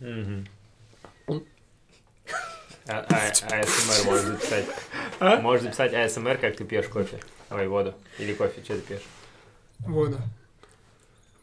Мгм. 0.00 0.46
А, 2.86 3.06
а, 3.08 3.30
АСМР 3.30 4.04
можешь 4.04 4.24
записать. 4.26 4.66
А? 5.18 5.40
Можешь 5.40 5.62
записать 5.62 5.94
АСМР, 5.94 6.36
как 6.36 6.56
ты 6.56 6.64
пьешь 6.64 6.86
кофе. 6.88 7.18
Ой, 7.50 7.66
воду. 7.66 7.94
Или 8.18 8.34
кофе, 8.34 8.62
что 8.62 8.74
ты 8.76 8.82
пьешь? 8.82 9.02
Воду. 9.80 10.18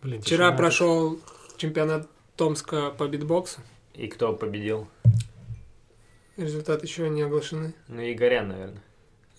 Блин, 0.03 0.21
Вчера 0.21 0.51
прошел 0.51 1.19
чемпионат 1.57 2.07
Томска 2.35 2.91
по 2.91 3.07
битбоксу. 3.07 3.61
И 3.95 4.07
кто 4.07 4.33
победил? 4.33 4.87
Результаты 6.37 6.85
еще 6.85 7.09
не 7.09 7.23
оглашены. 7.23 7.73
Ну, 7.87 8.01
Игорян, 8.01 8.47
наверное. 8.47 8.81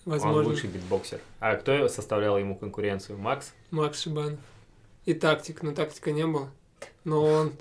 Он 0.05 0.11
Возможно, 0.11 0.51
лучший 0.51 0.69
битбоксер. 0.69 1.21
А 1.39 1.55
кто 1.55 1.87
составлял 1.87 2.37
ему 2.37 2.55
конкуренцию? 2.55 3.17
Макс? 3.17 3.53
Макс 3.71 4.01
Шибанов. 4.01 4.39
И 5.05 5.13
тактик, 5.13 5.63
но 5.63 5.73
тактика 5.73 6.11
не 6.11 6.25
было. 6.25 6.49
Но 7.05 7.23
он 7.23 7.53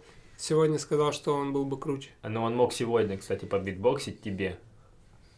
сегодня 0.43 0.79
сказал, 0.79 1.12
что 1.12 1.34
он 1.34 1.52
был 1.52 1.64
бы 1.64 1.79
круче. 1.79 2.11
Но 2.22 2.42
он 2.42 2.56
мог 2.56 2.72
сегодня, 2.72 3.16
кстати, 3.16 3.45
побитбоксить 3.45 4.20
тебе. 4.20 4.59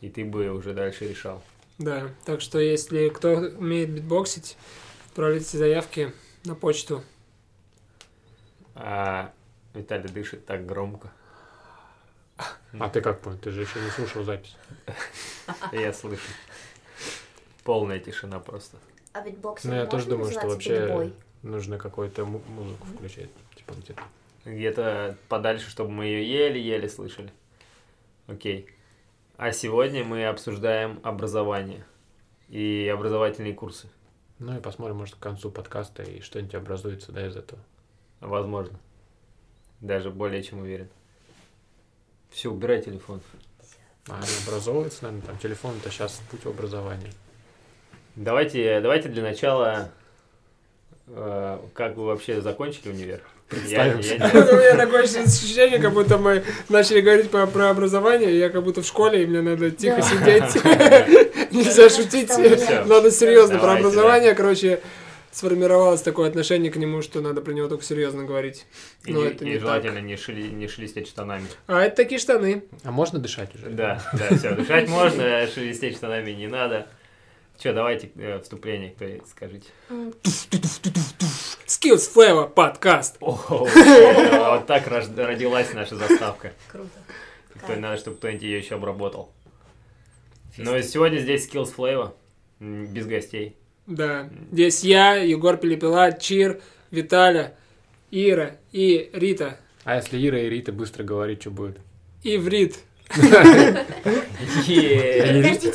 И 0.00 0.08
ты 0.08 0.24
бы 0.24 0.50
уже 0.50 0.72
дальше 0.72 1.06
решал. 1.06 1.42
Да, 1.78 2.08
так 2.24 2.40
что 2.40 2.58
если 2.58 3.10
кто 3.10 3.30
умеет 3.32 3.90
битбоксить, 3.90 4.56
отправляйте 5.08 5.58
заявки 5.58 6.12
на 6.44 6.54
почту. 6.54 7.02
А 8.74 9.32
Виталий 9.74 10.08
дышит 10.08 10.46
так 10.46 10.64
громко. 10.64 11.12
А 12.78 12.88
ты 12.88 13.00
как 13.00 13.20
понял? 13.20 13.38
Ты 13.38 13.50
же 13.50 13.62
еще 13.62 13.80
не 13.80 13.90
слушал 13.90 14.24
запись. 14.24 14.56
Я 15.72 15.92
слышу. 15.92 16.22
Полная 17.62 17.98
тишина 17.98 18.40
просто. 18.40 18.78
А 19.12 19.20
ведь 19.20 19.38
боксер 19.38 19.70
Ну, 19.70 19.76
я 19.76 19.86
тоже 19.86 20.06
думаю, 20.06 20.30
что 20.32 20.48
вообще 20.48 21.12
нужно 21.42 21.78
какую-то 21.78 22.24
му- 22.24 22.42
музыку 22.48 22.86
включать. 22.86 23.30
Типа 23.54 23.72
где-то. 23.74 24.02
Где-то 24.44 25.16
подальше, 25.28 25.70
чтобы 25.70 25.90
мы 25.90 26.06
ее 26.06 26.28
еле-еле 26.28 26.88
слышали. 26.88 27.32
Окей. 28.26 28.68
А 29.36 29.52
сегодня 29.52 30.04
мы 30.04 30.26
обсуждаем 30.26 31.00
образование 31.02 31.84
и 32.48 32.90
образовательные 32.92 33.54
курсы. 33.54 33.88
Ну 34.38 34.56
и 34.56 34.60
посмотрим, 34.60 34.96
может, 34.96 35.14
к 35.14 35.18
концу 35.18 35.50
подкаста 35.50 36.02
и 36.02 36.20
что-нибудь 36.20 36.54
образуется, 36.54 37.12
да, 37.12 37.26
из 37.26 37.36
этого. 37.36 37.60
Возможно. 38.20 38.78
Даже 39.80 40.10
более 40.10 40.42
чем 40.42 40.60
уверен. 40.60 40.88
Все, 42.30 42.50
убирай 42.50 42.82
телефон. 42.82 43.20
А 44.08 44.16
они 44.18 44.26
образовываются, 44.46 45.04
наверное, 45.04 45.26
там 45.26 45.38
телефон 45.38 45.76
это 45.76 45.90
сейчас 45.90 46.20
путь 46.30 46.44
образования. 46.44 47.12
Давайте, 48.16 48.80
давайте 48.80 49.08
для 49.08 49.22
начала, 49.22 49.90
э, 51.06 51.60
как 51.72 51.96
вы 51.96 52.06
вообще 52.06 52.40
закончили 52.40 52.90
универ? 52.90 53.22
Представимся. 53.48 54.16
не- 54.18 54.24
У 54.24 54.56
меня 54.56 54.76
такое 54.76 55.02
ощущение, 55.04 55.78
как 55.78 55.92
будто 55.92 56.18
мы 56.18 56.42
начали 56.68 57.00
говорить 57.00 57.30
про, 57.30 57.42
образование, 57.70 58.38
я 58.38 58.48
как 58.48 58.62
будто 58.64 58.82
в 58.82 58.86
школе, 58.86 59.22
и 59.22 59.26
мне 59.26 59.42
надо 59.42 59.70
тихо 59.70 60.00
сидеть. 60.02 60.54
Нельзя 61.52 61.88
шутить, 61.90 62.30
надо 62.86 63.10
серьезно. 63.10 63.58
Про 63.58 63.72
образование, 63.72 64.34
короче, 64.34 64.80
сформировалось 65.30 66.00
такое 66.02 66.28
отношение 66.28 66.70
к 66.72 66.76
нему, 66.76 67.02
что 67.02 67.20
надо 67.20 67.40
про 67.42 67.52
него 67.52 67.68
только 67.68 67.84
серьезно 67.84 68.24
говорить. 68.24 68.66
и, 69.04 69.12
Но 69.12 69.20
не- 69.22 69.28
это 69.28 69.44
и 69.44 69.48
не 69.48 69.58
желательно 69.58 69.98
не, 69.98 70.14
шели- 70.14 70.50
не 70.52 70.68
шелестеть 70.68 71.08
штанами. 71.08 71.46
А 71.66 71.82
это 71.82 71.96
такие 71.96 72.18
штаны. 72.20 72.64
А 72.84 72.90
можно 72.92 73.18
дышать 73.18 73.54
уже? 73.54 73.68
Да, 73.68 74.00
да, 74.12 74.36
все, 74.36 74.52
дышать 74.54 74.88
можно, 74.88 75.46
шелестеть 75.52 75.96
штанами 75.96 76.30
не 76.32 76.46
надо. 76.46 76.86
Че, 77.58 77.72
давайте 77.72 78.10
э, 78.16 78.40
вступление, 78.40 78.90
кто 78.90 79.06
скажите. 79.26 79.68
Skills 81.66 82.12
Flavor 82.14 82.48
подкаст. 82.48 83.16
Вот 83.20 84.66
так 84.66 84.86
родилась 84.88 85.72
наша 85.72 85.96
заставка. 85.96 86.52
Круто. 86.70 86.90
Надо, 87.76 87.96
чтобы 87.96 88.16
кто-нибудь 88.16 88.42
ее 88.42 88.58
еще 88.58 88.74
обработал. 88.74 89.30
Но 90.56 90.80
сегодня 90.82 91.18
здесь 91.18 91.48
Skills 91.48 91.74
Flavor, 91.74 92.12
без 92.60 93.06
гостей. 93.06 93.56
Да. 93.86 94.28
Здесь 94.50 94.82
я, 94.82 95.14
Егор 95.14 95.56
Пелепела, 95.56 96.12
Чир, 96.12 96.60
Виталя, 96.90 97.54
Ира 98.10 98.56
и 98.72 99.10
Рита. 99.12 99.58
А 99.84 99.96
если 99.96 100.18
Ира 100.26 100.40
и 100.40 100.48
Рита 100.48 100.72
быстро 100.72 101.04
говорить, 101.04 101.42
что 101.42 101.50
будет? 101.50 101.78
Иврит. 102.22 102.78
Подождите, 103.14 103.80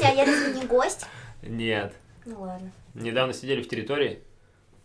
а 0.03 0.13
я 0.13 0.25
разве 0.25 0.53
не 0.53 0.65
гость? 0.65 1.05
Нет. 1.41 1.93
Ну 2.25 2.41
ладно. 2.41 2.71
Недавно 2.93 3.33
сидели 3.33 3.61
в 3.61 3.67
территории 3.69 4.19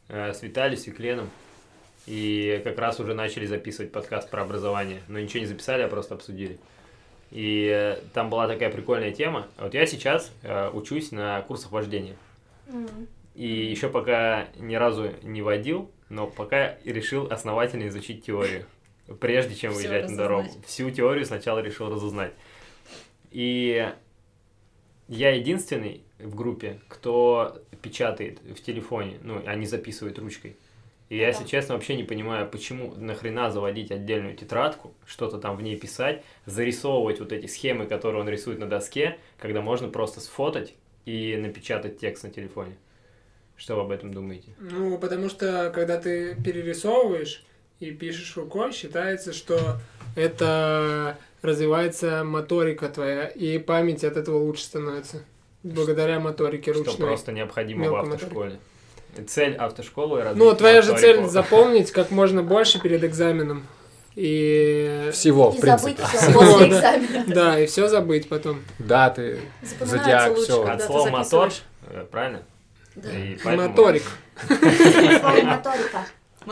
э, 0.09 0.32
с 0.32 0.42
Виталием, 0.42 0.78
с 0.78 0.87
Викленом, 0.87 1.31
и 2.06 2.60
как 2.65 2.78
раз 2.78 3.00
уже 3.00 3.15
начали 3.15 3.47
записывать 3.47 3.92
подкаст 3.92 4.31
про 4.31 4.42
образование. 4.42 5.00
Но 5.09 5.19
ничего 5.19 5.41
не 5.41 5.47
записали, 5.47 5.82
а 5.82 5.88
просто 5.88 6.14
обсудили. 6.14 6.59
И 7.31 7.69
э, 7.72 7.98
там 8.12 8.31
была 8.31 8.47
такая 8.47 8.70
прикольная 8.70 9.10
тема. 9.10 9.48
Вот 9.59 9.75
я 9.75 9.87
сейчас 9.87 10.31
э, 10.43 10.70
учусь 10.72 11.10
на 11.12 11.41
курсах 11.43 11.72
вождения. 11.72 12.16
М, 12.69 12.88
И 13.34 13.47
еще 13.48 13.88
пока 13.88 14.47
ни 14.56 14.76
разу 14.76 15.10
не 15.22 15.43
водил, 15.43 15.91
но 16.09 16.26
пока 16.28 16.76
решил 16.84 17.26
основательно 17.32 17.88
изучить 17.88 18.25
теорию, 18.25 18.64
прежде 19.19 19.54
чем 19.56 19.72
выезжать 19.72 20.09
на 20.09 20.16
дорогу. 20.16 20.48
Всю 20.66 20.91
теорию 20.91 21.25
сначала 21.26 21.59
решил 21.59 21.91
разузнать. 21.91 22.32
И 23.32 23.91
я 25.09 25.31
единственный 25.34 26.03
в 26.25 26.35
группе, 26.35 26.81
кто 26.89 27.62
печатает 27.83 28.41
в 28.41 28.61
телефоне, 28.62 29.19
ну, 29.23 29.43
а 29.45 29.55
не 29.55 29.67
записывает 29.67 30.19
ручкой. 30.19 30.57
И 31.11 31.19
я, 31.19 31.29
если 31.29 31.45
честно, 31.45 31.75
вообще 31.75 31.97
не 31.97 32.03
понимаю, 32.03 32.49
почему 32.49 32.95
нахрена 32.97 33.51
заводить 33.51 33.91
отдельную 33.91 34.35
тетрадку, 34.37 34.95
что-то 35.07 35.39
там 35.39 35.57
в 35.57 35.62
ней 35.62 35.77
писать, 35.77 36.25
зарисовывать 36.47 37.21
вот 37.21 37.33
эти 37.33 37.47
схемы, 37.47 37.87
которые 37.87 38.23
он 38.23 38.29
рисует 38.29 38.59
на 38.59 38.67
доске, 38.67 39.19
когда 39.39 39.61
можно 39.61 39.89
просто 39.89 40.21
сфотать 40.21 40.75
и 41.05 41.37
напечатать 41.37 41.99
текст 41.99 42.25
на 42.25 42.31
телефоне. 42.31 42.77
Что 43.56 43.77
вы 43.77 43.83
об 43.83 43.91
этом 43.91 44.12
думаете? 44.12 44.49
Ну, 44.59 44.99
потому 44.99 45.29
что, 45.29 45.71
когда 45.75 46.01
ты 46.01 46.35
перерисовываешь 46.43 47.45
и 47.81 47.91
пишешь 47.93 48.37
рукой, 48.37 48.73
считается, 48.73 49.33
что 49.33 49.77
это 50.17 51.19
развивается 51.43 52.25
моторика 52.25 52.89
твоя, 52.89 53.27
и 53.27 53.59
память 53.59 54.03
от 54.03 54.17
этого 54.17 54.39
лучше 54.39 54.65
становится. 54.65 55.23
Благодаря 55.64 56.20
моторике 56.20 56.72
Что 56.75 56.84
ручной. 56.84 57.08
просто 57.08 57.32
необходимо 57.32 57.88
в 57.91 57.97
автошколе. 57.97 58.58
Цель 59.26 59.54
автошколы 59.54 60.22
развить 60.22 60.38
Ну, 60.38 60.54
твоя 60.54 60.82
же 60.82 60.91
цель 60.98 61.16
моторику. 61.20 61.28
запомнить 61.32 61.91
как 61.91 62.10
можно 62.10 62.42
больше 62.42 62.80
перед 62.80 63.02
экзаменом. 63.02 63.66
И... 64.16 65.10
Всего, 65.12 65.50
в 65.50 65.56
И 65.58 65.60
принципе. 65.60 65.97
забыть 65.97 66.06
все 66.08 66.19
Всего, 66.19 66.41
после 66.41 66.66
да. 66.66 66.76
экзамена. 66.98 67.25
Да, 67.34 67.58
и 67.60 67.66
все 67.66 67.88
забыть 67.88 68.28
потом. 68.28 68.62
Даты, 68.78 69.41
Запоминается 69.62 69.98
зодиак, 70.04 70.30
лучше, 70.30 70.42
все. 70.44 70.64
От 70.64 70.78
ты 70.78 70.84
слова 70.86 71.10
мотор, 71.10 71.50
э, 71.91 72.04
правильно? 72.10 72.42
Да. 72.96 73.10
И 73.10 73.36
поэтому- 73.42 73.69
Моторик. 73.69 74.02
Слово 74.46 75.42
моторика. 75.42 76.06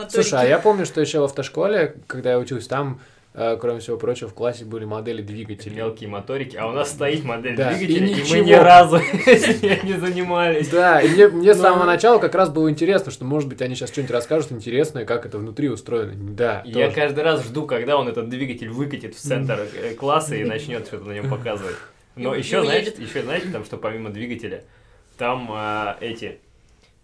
Слушай, 0.09 0.39
а 0.41 0.45
я 0.45 0.59
помню, 0.59 0.85
что 0.85 0.99
еще 1.01 1.19
в 1.19 1.23
автошколе, 1.23 1.95
когда 2.07 2.31
я 2.31 2.39
учился, 2.39 2.67
там, 2.67 2.99
кроме 3.33 3.79
всего 3.79 3.97
прочего, 3.97 4.29
в 4.29 4.33
классе 4.33 4.63
были 4.65 4.85
модели 4.85 5.21
двигателей. 5.21 5.75
Мелкие 5.77 6.07
моторики, 6.09 6.55
а 6.55 6.67
у 6.67 6.71
нас 6.71 6.89
стоит 6.91 7.23
модель 7.23 7.55
Да, 7.55 7.73
двигателя, 7.73 8.05
и 8.07 8.21
и, 8.21 8.31
мы 8.31 8.45
ни 8.45 8.53
разу 8.53 8.97
не 9.83 9.99
занимались. 9.99 10.69
Да, 10.69 11.01
и 11.01 11.09
мне, 11.09 11.27
мне 11.29 11.53
с 11.53 11.57
Ну. 11.57 11.63
самого 11.63 11.85
начала 11.85 12.19
как 12.19 12.35
раз 12.35 12.49
было 12.49 12.69
интересно, 12.69 13.11
что, 13.11 13.25
может 13.25 13.49
быть, 13.49 13.61
они 13.61 13.73
сейчас 13.75 13.89
что-нибудь 13.89 14.11
расскажут 14.11 14.51
интересное, 14.51 15.05
как 15.05 15.25
это 15.25 15.39
внутри 15.39 15.69
устроено. 15.69 16.13
Да, 16.15 16.61
Я 16.65 16.85
тоже. 16.87 16.95
каждый 16.95 17.23
раз 17.23 17.43
жду, 17.43 17.65
когда 17.65 17.97
он 17.97 18.07
этот 18.07 18.29
двигатель 18.29 18.69
выкатит 18.69 19.15
в 19.15 19.19
центр 19.19 19.65
э, 19.75 19.93
класса 19.95 20.35
и 20.35 20.43
начнет 20.43 20.85
что-то 20.85 21.05
на 21.05 21.13
нем 21.13 21.29
показывать. 21.29 21.75
Но 22.15 22.35
И- 22.35 22.39
еще, 22.39 22.61
уедет. 22.61 22.99
еще 22.99 23.23
знаете, 23.23 23.47
там, 23.51 23.65
что 23.65 23.77
помимо 23.77 24.11
двигателя, 24.11 24.63
там 25.17 25.49
а, 25.51 25.97
эти 26.01 26.37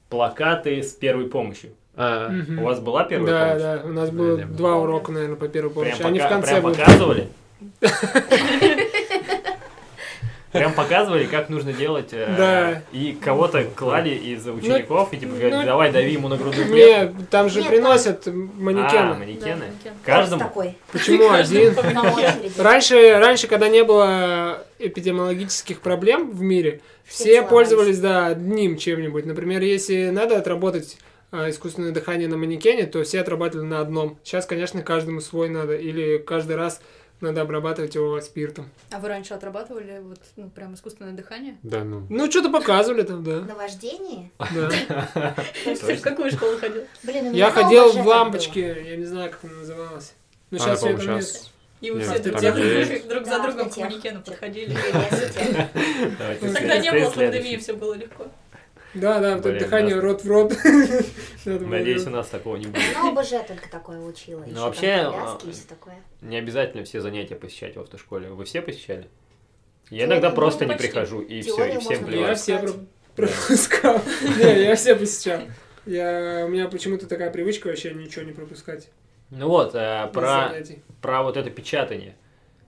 плакаты 0.09 0.81
с 0.83 0.91
первой 0.93 1.25
помощью. 1.27 1.71
А, 2.01 2.29
Мгм. 2.29 2.59
У 2.59 2.63
вас 2.63 2.79
была 2.79 3.03
первая 3.03 3.29
Да, 3.33 3.45
помощь? 3.47 3.61
да, 3.61 3.81
у 3.83 3.91
нас 3.91 4.09
Да, 4.09 4.15
было 4.15 4.35
было. 4.37 4.45
два 4.47 4.75
урока, 4.77 5.11
наверное, 5.11 5.35
по 5.35 5.49
первой 5.49 5.69
Прям, 5.69 5.83
помощи. 5.83 6.01
Они 6.01 6.17
в 6.19 6.23
пока- 6.23 6.35
конце 6.35 6.51
прям 6.61 6.63
показывали? 6.63 7.27
Прям 10.53 10.73
показывали, 10.73 11.25
как 11.25 11.49
нужно 11.49 11.73
делать. 11.73 12.07
э, 12.11 12.33
Да. 12.35 12.81
И 12.91 13.15
кого-то 13.23 13.65
клали 13.75 14.09
из 14.15 14.47
учеников, 14.47 15.09
и 15.13 15.17
типа 15.17 15.33
говорят, 15.33 15.59
ну, 15.59 15.63
давай, 15.65 15.91
дави 15.91 16.13
ему 16.13 16.27
на 16.27 16.37
грудную 16.37 16.67
клетку. 16.67 17.17
Не, 17.19 17.25
там 17.29 17.49
же 17.49 17.59
Нет, 17.59 17.67
приносят 17.69 18.27
А, 18.27 18.31
манекены. 18.31 19.13
манекены. 19.15 19.41
Да, 19.43 19.55
манекен. 19.57 19.93
Каждому? 20.03 20.51
Почему 20.91 21.29
один? 21.33 21.75
Раньше, 22.57 23.19
раньше, 23.19 23.47
когда 23.47 23.67
не 23.69 23.83
было 23.83 24.63
эпидемиологических 24.79 25.81
проблем 25.81 26.31
в 26.31 26.41
мире, 26.41 26.81
Все 27.05 27.43
пользовались, 27.43 27.99
да, 27.99 28.27
одним 28.27 28.77
чем-нибудь. 28.77 29.25
Например, 29.27 29.61
если 29.61 30.09
надо 30.09 30.37
отработать 30.37 30.97
а, 30.97 31.08
искусственное 31.31 31.91
дыхание 31.91 32.27
на 32.27 32.37
манекене, 32.37 32.85
то 32.85 33.03
все 33.03 33.21
отрабатывали 33.21 33.65
на 33.65 33.81
одном. 33.81 34.17
Сейчас, 34.23 34.45
конечно, 34.45 34.81
каждому 34.81 35.21
свой 35.21 35.49
надо. 35.49 35.75
Или 35.75 36.17
каждый 36.17 36.55
раз 36.55 36.81
надо 37.21 37.41
обрабатывать 37.41 37.95
его 37.95 38.19
спиртом. 38.21 38.69
А 38.91 38.99
вы 38.99 39.09
раньше 39.09 39.33
отрабатывали 39.33 39.99
вот, 40.01 40.19
ну, 40.37 40.49
прям 40.49 40.73
искусственное 40.73 41.13
дыхание? 41.13 41.57
да, 41.63 41.83
ну. 41.83 42.07
Ну, 42.09 42.31
что-то 42.31 42.49
показывали 42.49 43.03
там, 43.03 43.23
да. 43.23 43.41
На 43.41 43.55
вождении? 43.55 44.31
да. 44.39 45.35
Ты 45.65 45.95
в 45.97 46.01
какую 46.01 46.31
школу 46.31 46.57
ходил? 46.57 46.83
Блин, 47.03 47.33
Я 47.33 47.51
ходил 47.51 47.91
в 47.91 48.07
лампочке, 48.07 48.83
я 48.89 48.95
не 48.95 49.05
знаю, 49.05 49.31
как 49.31 49.43
она 49.43 49.59
называлась. 49.59 50.13
Ну, 50.51 50.57
сейчас 50.57 50.79
по-моему, 50.79 51.01
там 51.03 51.21
щас- 51.21 51.33
нет. 51.33 51.51
И 51.81 51.91
вы 51.91 52.01
все 52.01 52.19
друг, 53.07 53.25
за 53.25 53.41
другом 53.41 53.69
к 53.69 53.77
манекену 53.77 54.21
подходили. 54.21 54.75
Тогда 56.41 56.77
не 56.77 56.91
было 56.91 57.09
пандемии, 57.09 57.57
все 57.57 57.73
было 57.73 57.93
легко. 57.93 58.27
Да, 58.93 59.19
да, 59.19 59.37
Блин, 59.37 59.57
дыхание 59.59 59.95
да. 59.95 60.01
рот 60.01 60.23
в 60.23 60.27
рот. 60.27 60.53
Надеюсь, 61.45 62.07
у 62.07 62.09
нас 62.09 62.27
такого 62.27 62.55
не 62.55 62.65
будет. 62.65 62.81
Ну, 62.95 63.11
ОБЖ 63.11 63.29
только 63.47 63.69
такое 63.69 63.99
учила. 63.99 64.43
Ну, 64.47 64.61
вообще, 64.61 65.03
а. 65.05 65.37
Не 66.21 66.37
обязательно 66.37 66.83
все 66.83 66.99
занятия 67.01 67.35
посещать 67.35 67.75
в 67.75 67.81
автошколе. 67.81 68.29
Вы 68.29 68.45
все 68.45 68.61
посещали? 68.61 69.07
Я 69.89 70.05
иногда 70.05 70.29
просто 70.29 70.65
не 70.65 70.75
прихожу, 70.75 71.21
и 71.21 71.41
все, 71.41 71.65
и 71.65 71.77
всем 71.79 71.83
можно 71.83 71.93
Я 71.93 72.05
плевать. 72.05 72.39
все 72.39 72.73
пропускал. 73.15 74.01
Не, 74.37 74.63
я 74.63 74.75
все 74.75 74.95
посещал. 74.95 75.41
Я, 75.85 76.43
у 76.45 76.49
меня 76.49 76.67
почему-то 76.67 77.07
такая 77.07 77.31
привычка 77.31 77.67
вообще 77.67 77.93
ничего 77.93 78.23
не 78.23 78.31
пропускать. 78.31 78.89
Ну 79.31 79.47
вот, 79.47 79.73
э, 79.73 80.09
про, 80.13 80.51
про 81.01 81.23
вот 81.23 81.37
это 81.37 81.49
печатание. 81.49 82.15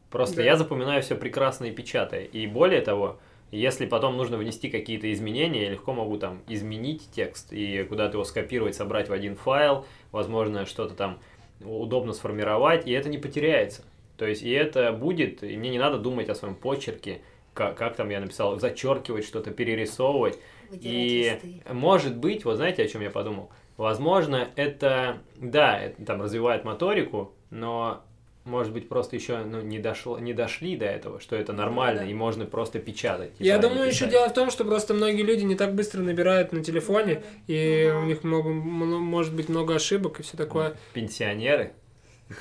Просто 0.10 0.38
Да. 0.38 0.44
я 0.44 0.58
запоминаю 0.58 1.02
все 1.02 1.16
прекрасно 1.16 1.66
и 1.66 1.72
печатая. 1.72 2.24
И 2.24 2.48
более 2.48 2.82
того, 2.82 3.20
если 3.52 3.86
потом 3.86 4.18
нужно 4.18 4.38
внести 4.38 4.70
какие-то 4.70 5.12
изменения, 5.12 5.64
я 5.64 5.70
легко 5.72 5.94
могу 5.94 6.18
там 6.18 6.42
изменить 6.48 7.10
текст 7.12 7.52
и 7.52 7.84
куда-то 7.84 8.14
его 8.14 8.24
скопировать, 8.24 8.76
собрать 8.76 9.10
в 9.10 9.14
один 9.14 9.36
файл, 9.36 9.86
возможно, 10.12 10.66
что-то 10.66 10.94
там 10.94 11.20
удобно 11.64 12.14
сформировать, 12.14 12.88
и 12.88 12.92
это 12.92 13.10
не 13.10 13.18
потеряется. 13.18 13.84
То 14.18 14.26
есть, 14.26 14.42
и 14.44 14.52
это 14.52 14.92
будет, 14.92 15.44
и 15.44 15.58
мне 15.58 15.70
не 15.70 15.80
надо 15.80 15.98
думать 15.98 16.30
о 16.30 16.36
своем 16.36 16.56
почерке, 16.56 17.22
как, 17.54 17.78
как 17.78 17.96
там 17.96 18.10
я 18.10 18.20
написал, 18.20 18.60
зачеркивать 18.60 19.26
что-то, 19.26 19.52
перерисовывать. 19.52 20.40
Выдирать 20.70 20.94
И 20.94 21.40
листы. 21.44 21.74
может 21.74 22.16
быть, 22.16 22.46
вот 22.46 22.56
знаете, 22.56 22.84
о 22.84 22.88
чем 22.88 23.02
я 23.02 23.10
подумал? 23.10 23.50
Возможно, 23.78 24.50
это, 24.56 25.18
да, 25.36 25.80
это 25.80 26.06
там 26.06 26.22
развивает 26.22 26.64
моторику, 26.64 27.34
но 27.50 28.04
может 28.44 28.74
быть 28.74 28.90
просто 28.90 29.16
еще 29.16 29.38
ну, 29.44 29.62
не 29.62 29.80
дошло, 29.80 30.18
не 30.20 30.34
дошли 30.34 30.76
до 30.76 30.86
этого, 30.86 31.20
что 31.20 31.36
это 31.36 31.54
нормально 31.54 32.02
да. 32.02 32.08
и 32.08 32.14
можно 32.14 32.46
просто 32.46 32.80
печатать. 32.80 33.32
Я 33.40 33.58
типа, 33.58 33.70
думаю, 33.70 33.88
еще 33.90 34.08
дело 34.08 34.30
в 34.30 34.34
том, 34.34 34.50
что 34.50 34.66
просто 34.66 34.94
многие 34.94 35.22
люди 35.22 35.44
не 35.44 35.56
так 35.56 35.76
быстро 35.76 36.02
набирают 36.02 36.52
на 36.52 36.64
телефоне, 36.64 37.24
и 37.48 37.88
Ага. 37.90 38.00
у 38.00 38.06
них 38.06 38.24
много, 38.24 38.50
мно- 38.50 39.00
может 39.00 39.34
быть 39.36 39.48
много 39.50 39.76
ошибок 39.76 40.20
и 40.20 40.24
все 40.24 40.38
такое. 40.38 40.76
Пенсионеры. 40.94 41.74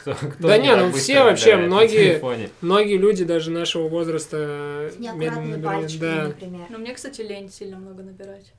Кто, 0.03 0.15
кто 0.15 0.47
Да 0.49 0.57
не, 0.57 0.75
ну 0.77 0.93
все 0.93 1.25
вообще, 1.25 1.57
многие-? 1.57 2.21
Многие 2.61 2.97
люди 2.97 3.25
даже 3.25 3.51
нашего 3.51 3.89
возраста 3.89 4.91
медленно 4.99 5.41
набирают. 5.41 5.65
пальчиками, 5.83 6.15
Да. 6.17 6.25
например. 6.29 6.67
Но 6.71 6.79
мне, 6.79 6.95
кстати, 6.95 7.21
лень 7.23 7.51
сильно 7.51 7.77
много 7.77 8.03
набирать. 8.05 8.53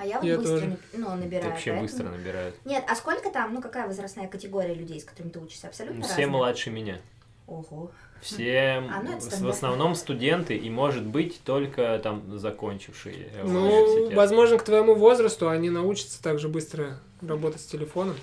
А 0.00 0.06
я 0.06 0.18
вот 0.18 0.24
Я 0.26 0.38
быстро 0.38 0.54
тоже. 0.60 0.76
ну, 0.94 1.14
набираю. 1.14 1.50
Вообще 1.50 1.72
поэтому- 1.72 1.82
быстро 1.82 2.08
набирают. 2.08 2.54
Нет, 2.64 2.84
а 2.88 2.94
сколько 2.96 3.28
там, 3.30 3.52
ну 3.52 3.60
какая 3.60 3.86
возрастная 3.86 4.28
категория 4.28 4.72
людей, 4.72 4.98
с 4.98 5.04
которыми 5.04 5.30
ты 5.30 5.38
учишься? 5.40 5.66
Абсолютно 5.66 6.00
Все 6.02 6.10
разная? 6.12 6.26
младше 6.28 6.70
меня. 6.70 6.98
Ого. 7.46 7.90
Все 8.22 8.82
А, 8.90 9.02
ну, 9.02 9.18
в 9.20 9.48
основном 9.50 9.94
студенты 9.94 10.56
и, 10.56 10.70
может 10.70 11.04
быть, 11.04 11.42
только 11.44 12.00
там 12.02 12.38
закончившие 12.38 13.28
Ну, 13.44 14.10
возможно, 14.14 14.56
к 14.56 14.62
твоему 14.64 14.94
возрасту 14.94 15.50
они 15.50 15.68
научатся 15.68 16.22
так 16.22 16.38
же 16.38 16.48
быстро 16.48 16.98
работать 17.20 17.60
с 17.60 17.66
телефоном 17.66 18.16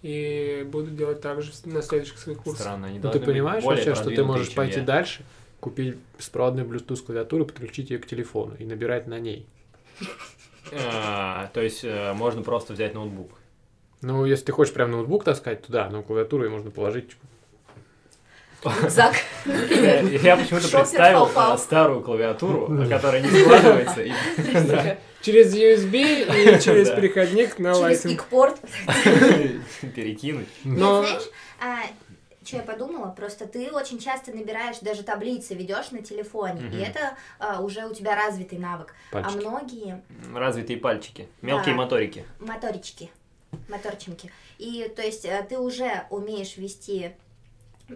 и 0.00 0.66
будут 0.72 0.96
делать 0.96 1.20
так 1.20 1.42
же 1.42 1.52
на 1.66 1.82
следующих 1.82 2.18
своих 2.18 2.38
курсах. 2.38 2.62
Странно, 2.62 2.86
они 2.86 2.98
Ну, 2.98 3.10
ты 3.10 3.20
понимаешь 3.20 3.62
вообще, 3.62 3.94
что 3.94 4.08
ты 4.08 4.24
можешь 4.24 4.54
пойти 4.54 4.78
я. 4.80 4.86
дальше, 4.86 5.22
купить 5.60 5.96
беспроводную 6.16 6.66
Bluetooth 6.66 7.04
клавиатуру, 7.04 7.44
подключить 7.44 7.90
ее 7.90 7.98
к 7.98 8.06
телефону 8.06 8.54
и 8.58 8.64
набирать 8.64 9.06
на 9.06 9.18
ней. 9.20 9.46
А, 10.72 11.50
то 11.52 11.60
есть 11.60 11.80
э, 11.84 12.12
можно 12.12 12.42
просто 12.42 12.72
взять 12.72 12.94
ноутбук. 12.94 13.32
Ну, 14.02 14.24
если 14.24 14.46
ты 14.46 14.52
хочешь 14.52 14.72
прям 14.72 14.90
ноутбук 14.90 15.24
таскать 15.24 15.62
туда, 15.66 15.88
но 15.90 16.02
клавиатуру 16.02 16.44
ее 16.44 16.50
можно 16.50 16.70
положить. 16.70 17.16
Рюкзак. 18.64 19.14
Я 19.46 20.00
я 20.00 20.36
почему-то 20.36 20.66
Шопер 20.66 20.80
представил 20.80 21.26
попал. 21.26 21.54
э, 21.54 21.58
старую 21.58 22.00
клавиатуру, 22.02 22.86
которая 22.90 23.22
не 23.22 23.28
складывается. 23.28 24.02
и- 24.02 24.12
да, 24.66 24.98
Через 25.22 25.54
USB 25.54 25.96
и 25.96 26.60
через 26.64 26.88
Да. 26.88 26.96
переходник 26.96 27.58
на 27.58 27.74
Через 27.74 28.04
икпорт. 28.06 28.58
Перекинуть. 29.94 30.48
Но- 30.64 31.02
знаешь, 31.02 31.22
что 32.50 32.56
я 32.58 32.62
подумала, 32.64 33.10
просто 33.12 33.46
ты 33.46 33.70
очень 33.70 33.98
часто 34.00 34.32
набираешь, 34.32 34.78
даже 34.80 35.02
таблицы 35.04 35.54
ведешь 35.54 35.92
на 35.92 36.02
телефоне, 36.02 36.60
Мгм. 36.62 36.76
и 36.76 36.80
это 36.80 37.16
а, 37.38 37.60
уже 37.62 37.86
у 37.86 37.94
тебя 37.94 38.16
развитый 38.16 38.58
навык. 38.58 38.94
Пальчики. 39.12 39.36
А 39.36 39.40
многие 39.50 40.02
Развитые 40.34 40.78
пальчики. 40.78 41.28
Мелкие 41.42 41.74
Да. 41.74 41.78
моторики. 41.82 42.26
моторички, 42.40 43.10
моторчинки. 43.68 44.32
И 44.58 44.92
то 44.94 45.02
есть 45.02 45.24
э, 45.24 45.46
ты 45.48 45.58
уже 45.58 46.06
умеешь 46.10 46.56
вести, 46.56 47.14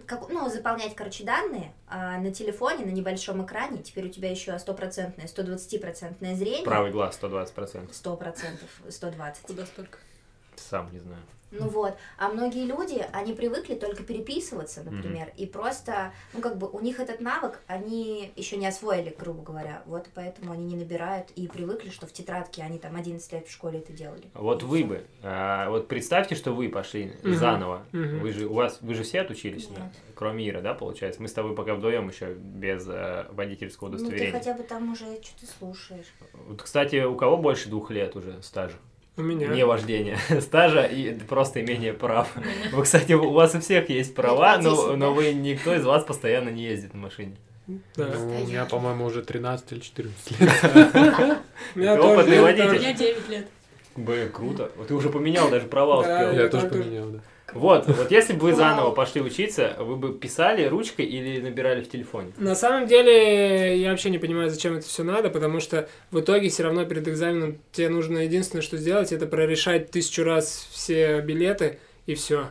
как, 0.07 0.29
ну, 0.29 0.49
заполнять, 0.49 0.95
короче, 0.95 1.23
данные 1.25 1.73
а, 1.87 2.17
на 2.19 2.31
телефоне, 2.33 2.85
на 2.85 2.91
небольшом 2.91 3.43
экране. 3.45 3.83
Теперь 3.83 4.05
у 4.07 4.09
тебя 4.09 4.31
еще 4.31 4.57
стопроцентное, 4.59 5.25
120-процентное 5.27 6.35
зрение. 6.35 6.63
Правый 6.63 6.91
глаз 6.91 7.19
120%. 7.21 7.93
Сто 7.93 8.15
процентов, 8.15 8.69
120. 8.89 9.43
Куда 9.43 9.65
столько? 9.65 9.97
Сам 10.55 10.91
не 10.93 10.99
знаю. 10.99 11.21
Ну 11.59 11.67
вот, 11.69 11.95
а 12.17 12.29
многие 12.29 12.65
люди, 12.65 13.05
они 13.13 13.33
привыкли 13.33 13.75
только 13.75 14.03
переписываться, 14.03 14.83
например, 14.83 15.31
и 15.37 15.45
просто, 15.45 16.13
ну 16.33 16.41
как 16.41 16.57
бы 16.57 16.69
у 16.69 16.79
них 16.79 16.99
этот 16.99 17.19
навык, 17.21 17.61
они 17.67 18.31
еще 18.35 18.57
не 18.57 18.67
освоили, 18.67 19.15
грубо 19.17 19.41
говоря, 19.43 19.81
вот 19.85 20.07
поэтому 20.13 20.51
они 20.51 20.65
не 20.65 20.75
набирают 20.75 21.31
и 21.35 21.47
привыкли, 21.47 21.89
что 21.89 22.07
в 22.07 22.11
тетрадке 22.13 22.61
они 22.63 22.77
там 22.79 22.95
11 22.95 23.31
лет 23.33 23.47
в 23.47 23.51
школе 23.51 23.79
это 23.79 23.93
делали. 23.93 24.23
Вот 24.33 24.63
И 24.63 24.65
вы 24.65 24.77
всё. 24.79 24.87
бы, 24.87 25.05
а, 25.23 25.69
вот 25.69 25.87
представьте, 25.87 26.35
что 26.35 26.51
вы 26.51 26.69
пошли 26.69 27.13
Мгм. 27.23 27.33
заново. 27.35 27.85
Мгм. 27.91 28.19
Вы 28.19 28.31
же, 28.31 28.47
у 28.47 28.53
вас, 28.53 28.79
вы 28.81 28.93
же 28.93 29.03
все 29.03 29.21
отучились, 29.21 29.67
да? 29.67 29.83
Нет. 29.83 29.91
кроме 30.15 30.45
Иры, 30.45 30.61
да, 30.61 30.73
получается? 30.73 31.21
Мы 31.21 31.27
с 31.27 31.33
тобой 31.33 31.55
пока 31.55 31.75
вдвоем 31.75 32.07
еще 32.09 32.33
без 32.33 32.87
э, 32.87 33.25
водительского 33.31 33.89
Ну 33.89 33.97
ты 33.97 34.03
удостоверения. 34.03 34.31
хотя 34.31 34.53
бы 34.53 34.63
там 34.63 34.91
уже 34.91 35.05
что-то 35.21 35.45
слушаешь. 35.59 36.05
Вот, 36.33 36.61
кстати, 36.61 37.03
у 37.03 37.15
кого 37.15 37.37
больше 37.37 37.69
двух 37.69 37.91
лет 37.91 38.15
уже 38.15 38.41
стажа? 38.41 38.77
У 39.17 39.21
меня. 39.21 39.47
Не 39.47 39.65
вождения, 39.65 40.17
стажа 40.41 40.83
и 40.83 41.13
просто 41.13 41.61
имение 41.61 41.93
прав. 41.93 42.27
Вы, 42.73 42.83
кстати, 42.83 43.13
у 43.13 43.31
вас 43.31 43.55
у 43.55 43.61
всех 43.61 43.89
есть 43.89 44.13
права, 44.13 44.57
но, 44.57 44.71
10, 44.75 44.97
но 44.97 45.13
вы 45.13 45.33
никто 45.33 45.73
из 45.73 45.85
вас 45.85 46.03
постоянно 46.03 46.49
не 46.49 46.63
ездит 46.63 46.93
на 46.93 47.01
машине. 47.01 47.35
Да. 47.67 48.13
Ну, 48.13 48.43
у 48.43 48.47
меня, 48.47 48.65
по-моему, 48.65 49.05
уже 49.05 49.23
13 49.23 49.71
или 49.71 49.79
14 49.79 50.39
лет. 50.39 51.37
У 51.75 51.79
меня 51.79 51.99
опытный 51.99 52.39
водитель. 52.41 52.69
У 52.69 52.73
меня 52.73 52.93
9 52.93 53.29
лет. 53.29 53.47
Блин, 53.95 54.29
круто. 54.31 54.71
Вот 54.75 54.87
Ты 54.89 54.93
уже 54.93 55.09
поменял 55.09 55.49
даже 55.49 55.67
права 55.67 56.03
Да, 56.03 56.27
успел. 56.27 56.43
Я 56.43 56.49
тоже 56.49 56.67
поменял, 56.67 57.09
да. 57.09 57.19
Вот, 57.53 57.87
вот 57.87 58.11
если 58.11 58.33
бы 58.33 58.47
вы 58.47 58.53
заново 58.55 58.91
пошли 58.91 59.21
учиться, 59.21 59.75
вы 59.79 59.95
бы 59.95 60.13
писали 60.13 60.65
ручкой 60.65 61.05
или 61.05 61.39
набирали 61.39 61.83
в 61.83 61.89
телефоне? 61.89 62.31
На 62.37 62.55
самом 62.55 62.87
деле, 62.87 63.77
я 63.79 63.91
вообще 63.91 64.09
не 64.09 64.17
понимаю, 64.17 64.49
зачем 64.49 64.75
это 64.75 64.85
все 64.85 65.03
надо, 65.03 65.29
потому 65.29 65.59
что 65.59 65.87
в 66.11 66.19
итоге 66.19 66.49
все 66.49 66.63
равно 66.63 66.85
перед 66.85 67.07
экзаменом 67.07 67.59
тебе 67.71 67.89
нужно 67.89 68.19
единственное, 68.19 68.61
что 68.61 68.77
сделать, 68.77 69.11
это 69.11 69.27
прорешать 69.27 69.91
тысячу 69.91 70.23
раз 70.23 70.67
все 70.71 71.21
билеты 71.21 71.79
и 72.07 72.15
все. 72.15 72.49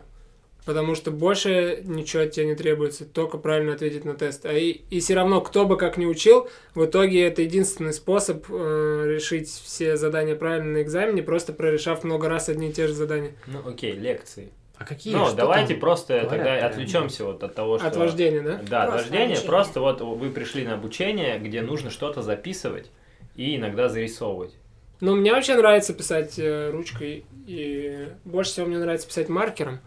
Потому 0.65 0.95
что 0.95 1.11
больше 1.11 1.83
ничего 1.85 2.23
от 2.23 2.31
тебя 2.31 2.47
не 2.47 2.55
требуется, 2.55 3.05
только 3.05 3.37
правильно 3.37 3.75
ответить 3.75 4.07
на 4.07 4.15
тест. 4.15 4.47
А 4.47 4.53
и, 4.55 4.81
и 4.89 5.01
все 5.01 5.15
равно, 5.15 5.43
кто 5.43 5.67
бы 5.67 5.77
как 5.77 5.99
ни 5.99 6.07
учил, 6.07 6.49
в 6.75 6.87
итоге 6.87 7.27
это 7.27 7.43
единственный 7.43 7.93
способ 7.93 8.47
э, 8.49 9.03
решить 9.07 9.51
все 9.51 9.99
задания 9.99 10.35
правильно 10.35 10.79
на 10.79 10.83
экзамене, 10.83 11.23
просто 11.23 11.53
прорешав 11.53 12.03
много 12.03 12.31
раз 12.31 12.49
одни 12.49 12.71
и 12.71 12.73
те 12.73 12.87
же 12.87 12.95
задания. 12.95 13.33
Ну, 13.47 13.69
окей, 13.69 13.93
лекции. 13.93 14.49
А 14.77 14.85
какие? 14.85 15.15
ну, 15.15 15.27
Что 15.27 15.37
давайте 15.37 15.75
там? 15.75 15.81
просто 15.81 16.15
говорят 16.15 16.31
тогда 16.31 16.55
прям? 16.57 16.67
отвлечемся 16.67 17.25
вот 17.25 17.43
от 17.45 17.55
того, 17.55 17.79
что... 17.79 17.87
От 17.87 17.97
вождения, 17.97 18.41
да? 18.43 18.61
Да, 18.69 18.83
от 18.85 18.91
Просто 18.91 18.93
вождения. 19.11 19.25
обучение. 19.27 19.47
Просто 19.49 19.81
вот 19.81 20.01
вы 20.01 20.31
пришли 20.31 20.65
на 20.67 20.75
обучение, 20.75 21.39
где 21.39 21.63
нужно 21.63 21.91
что-то 21.91 22.23
записывать 22.23 22.91
и 23.37 23.57
иногда 23.57 23.89
зарисовывать. 23.89 24.53
Ну, 25.01 25.15
мне 25.15 25.33
вообще 25.33 25.55
нравится 25.57 25.93
писать 25.95 26.39
э, 26.39 26.71
ручкой, 26.71 27.25
и 27.47 28.09
больше 28.25 28.53
всего 28.53 28.67
мне 28.67 28.79
нравится 28.79 29.07
писать 29.07 29.29
маркером, 29.29 29.81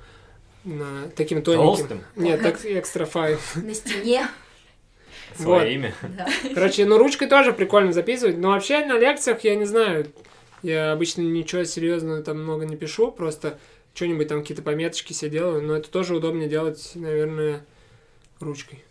на, 0.63 1.09
таким 1.15 1.41
тоненьким. 1.41 1.65
Толстым? 1.67 2.01
Нет, 2.15 2.41
так 2.41 2.63
экстра 2.65 3.05
файл. 3.05 3.39
На 3.55 3.73
стене. 3.73 4.27
Свое 5.35 5.59
Вот. 5.61 5.67
имя. 5.69 5.93
Да. 6.17 6.27
Короче, 6.53 6.85
ну 6.85 6.97
ручкой 6.97 7.27
тоже 7.27 7.53
прикольно 7.53 7.93
записывать, 7.93 8.37
но 8.37 8.49
вообще 8.49 8.85
на 8.85 8.97
лекциях, 8.97 9.43
я 9.43 9.55
не 9.55 9.65
знаю, 9.65 10.07
я 10.63 10.91
обычно 10.91 11.21
ничего 11.21 11.63
серьезного 11.63 12.21
там 12.23 12.41
много 12.41 12.65
не 12.65 12.75
пишу, 12.75 13.11
просто 13.11 13.59
что-нибудь 13.97 14.27
там 14.27 14.41
какие-то 14.41 14.61
пометочки 14.61 15.11
себе 15.11 15.31
делаю, 15.31 15.63
но 15.63 15.75
это 15.75 15.89
тоже 15.89 16.15
удобнее 16.15 16.47
делать, 16.47 16.91
наверное, 16.93 17.65
ручкой. 18.39 18.83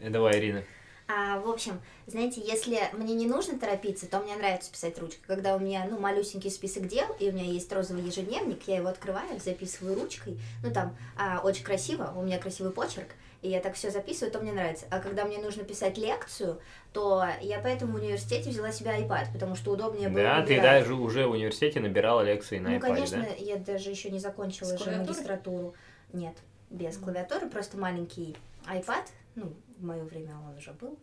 Э, 0.00 0.10
Давай, 0.10 0.36
Ирина. 0.40 0.64
А, 1.06 1.38
в 1.38 1.48
общем, 1.48 1.80
знаете, 2.08 2.42
если 2.44 2.76
мне 2.92 3.14
не 3.14 3.26
нужно 3.26 3.56
торопиться, 3.56 4.08
то 4.08 4.18
мне 4.18 4.34
нравится 4.34 4.72
писать 4.72 4.98
ручкой. 4.98 5.22
Когда 5.28 5.54
у 5.54 5.60
меня, 5.60 5.86
ну, 5.88 5.96
малюсенький 5.96 6.50
список 6.50 6.88
дел, 6.88 7.06
и 7.20 7.28
у 7.28 7.32
меня 7.32 7.44
есть 7.44 7.72
розовый 7.72 8.02
ежедневник, 8.02 8.64
я 8.66 8.78
его 8.78 8.88
открываю, 8.88 9.38
записываю 9.38 9.94
ручкой. 9.94 10.36
Ну, 10.64 10.72
там, 10.72 10.96
а, 11.16 11.40
очень 11.44 11.62
красиво, 11.62 12.12
у 12.16 12.22
меня 12.22 12.38
красивый 12.38 12.72
почерк, 12.72 13.10
и 13.42 13.48
я 13.50 13.60
так 13.60 13.74
все 13.74 13.90
записываю, 13.90 14.32
то 14.32 14.40
мне 14.40 14.52
нравится. 14.52 14.86
А 14.90 14.98
когда 14.98 15.24
мне 15.24 15.38
нужно 15.38 15.62
писать 15.64 15.96
лекцию, 15.98 16.60
то 16.92 17.24
я 17.40 17.60
поэтому 17.60 17.92
в 17.92 17.96
университете 17.96 18.50
взяла 18.50 18.72
себе 18.72 18.90
iPad, 18.98 19.32
потому 19.32 19.54
что 19.54 19.72
удобнее 19.72 20.08
было 20.08 20.22
Да, 20.22 20.36
ты 20.42 20.54
выбирать. 20.54 20.62
даже 20.82 20.94
уже 20.94 21.26
в 21.26 21.30
университете 21.32 21.80
набирала 21.80 22.22
лекции 22.22 22.58
на 22.58 22.70
Ну, 22.70 22.76
iPad, 22.76 22.80
конечно, 22.80 23.22
да? 23.22 23.28
я 23.38 23.56
даже 23.56 23.90
еще 23.90 24.10
не 24.10 24.18
закончила 24.18 24.68
С 24.76 24.82
же 24.82 24.90
магистратуру. 24.90 25.74
Нет, 26.12 26.34
без 26.70 26.96
клавиатуры, 26.98 27.48
просто 27.48 27.76
маленький 27.78 28.36
iPad, 28.66 29.04
ну, 29.36 29.52
в 29.78 29.84
мое 29.84 30.02
время 30.04 30.34
он 30.48 30.56
уже 30.58 30.72
был. 30.72 30.98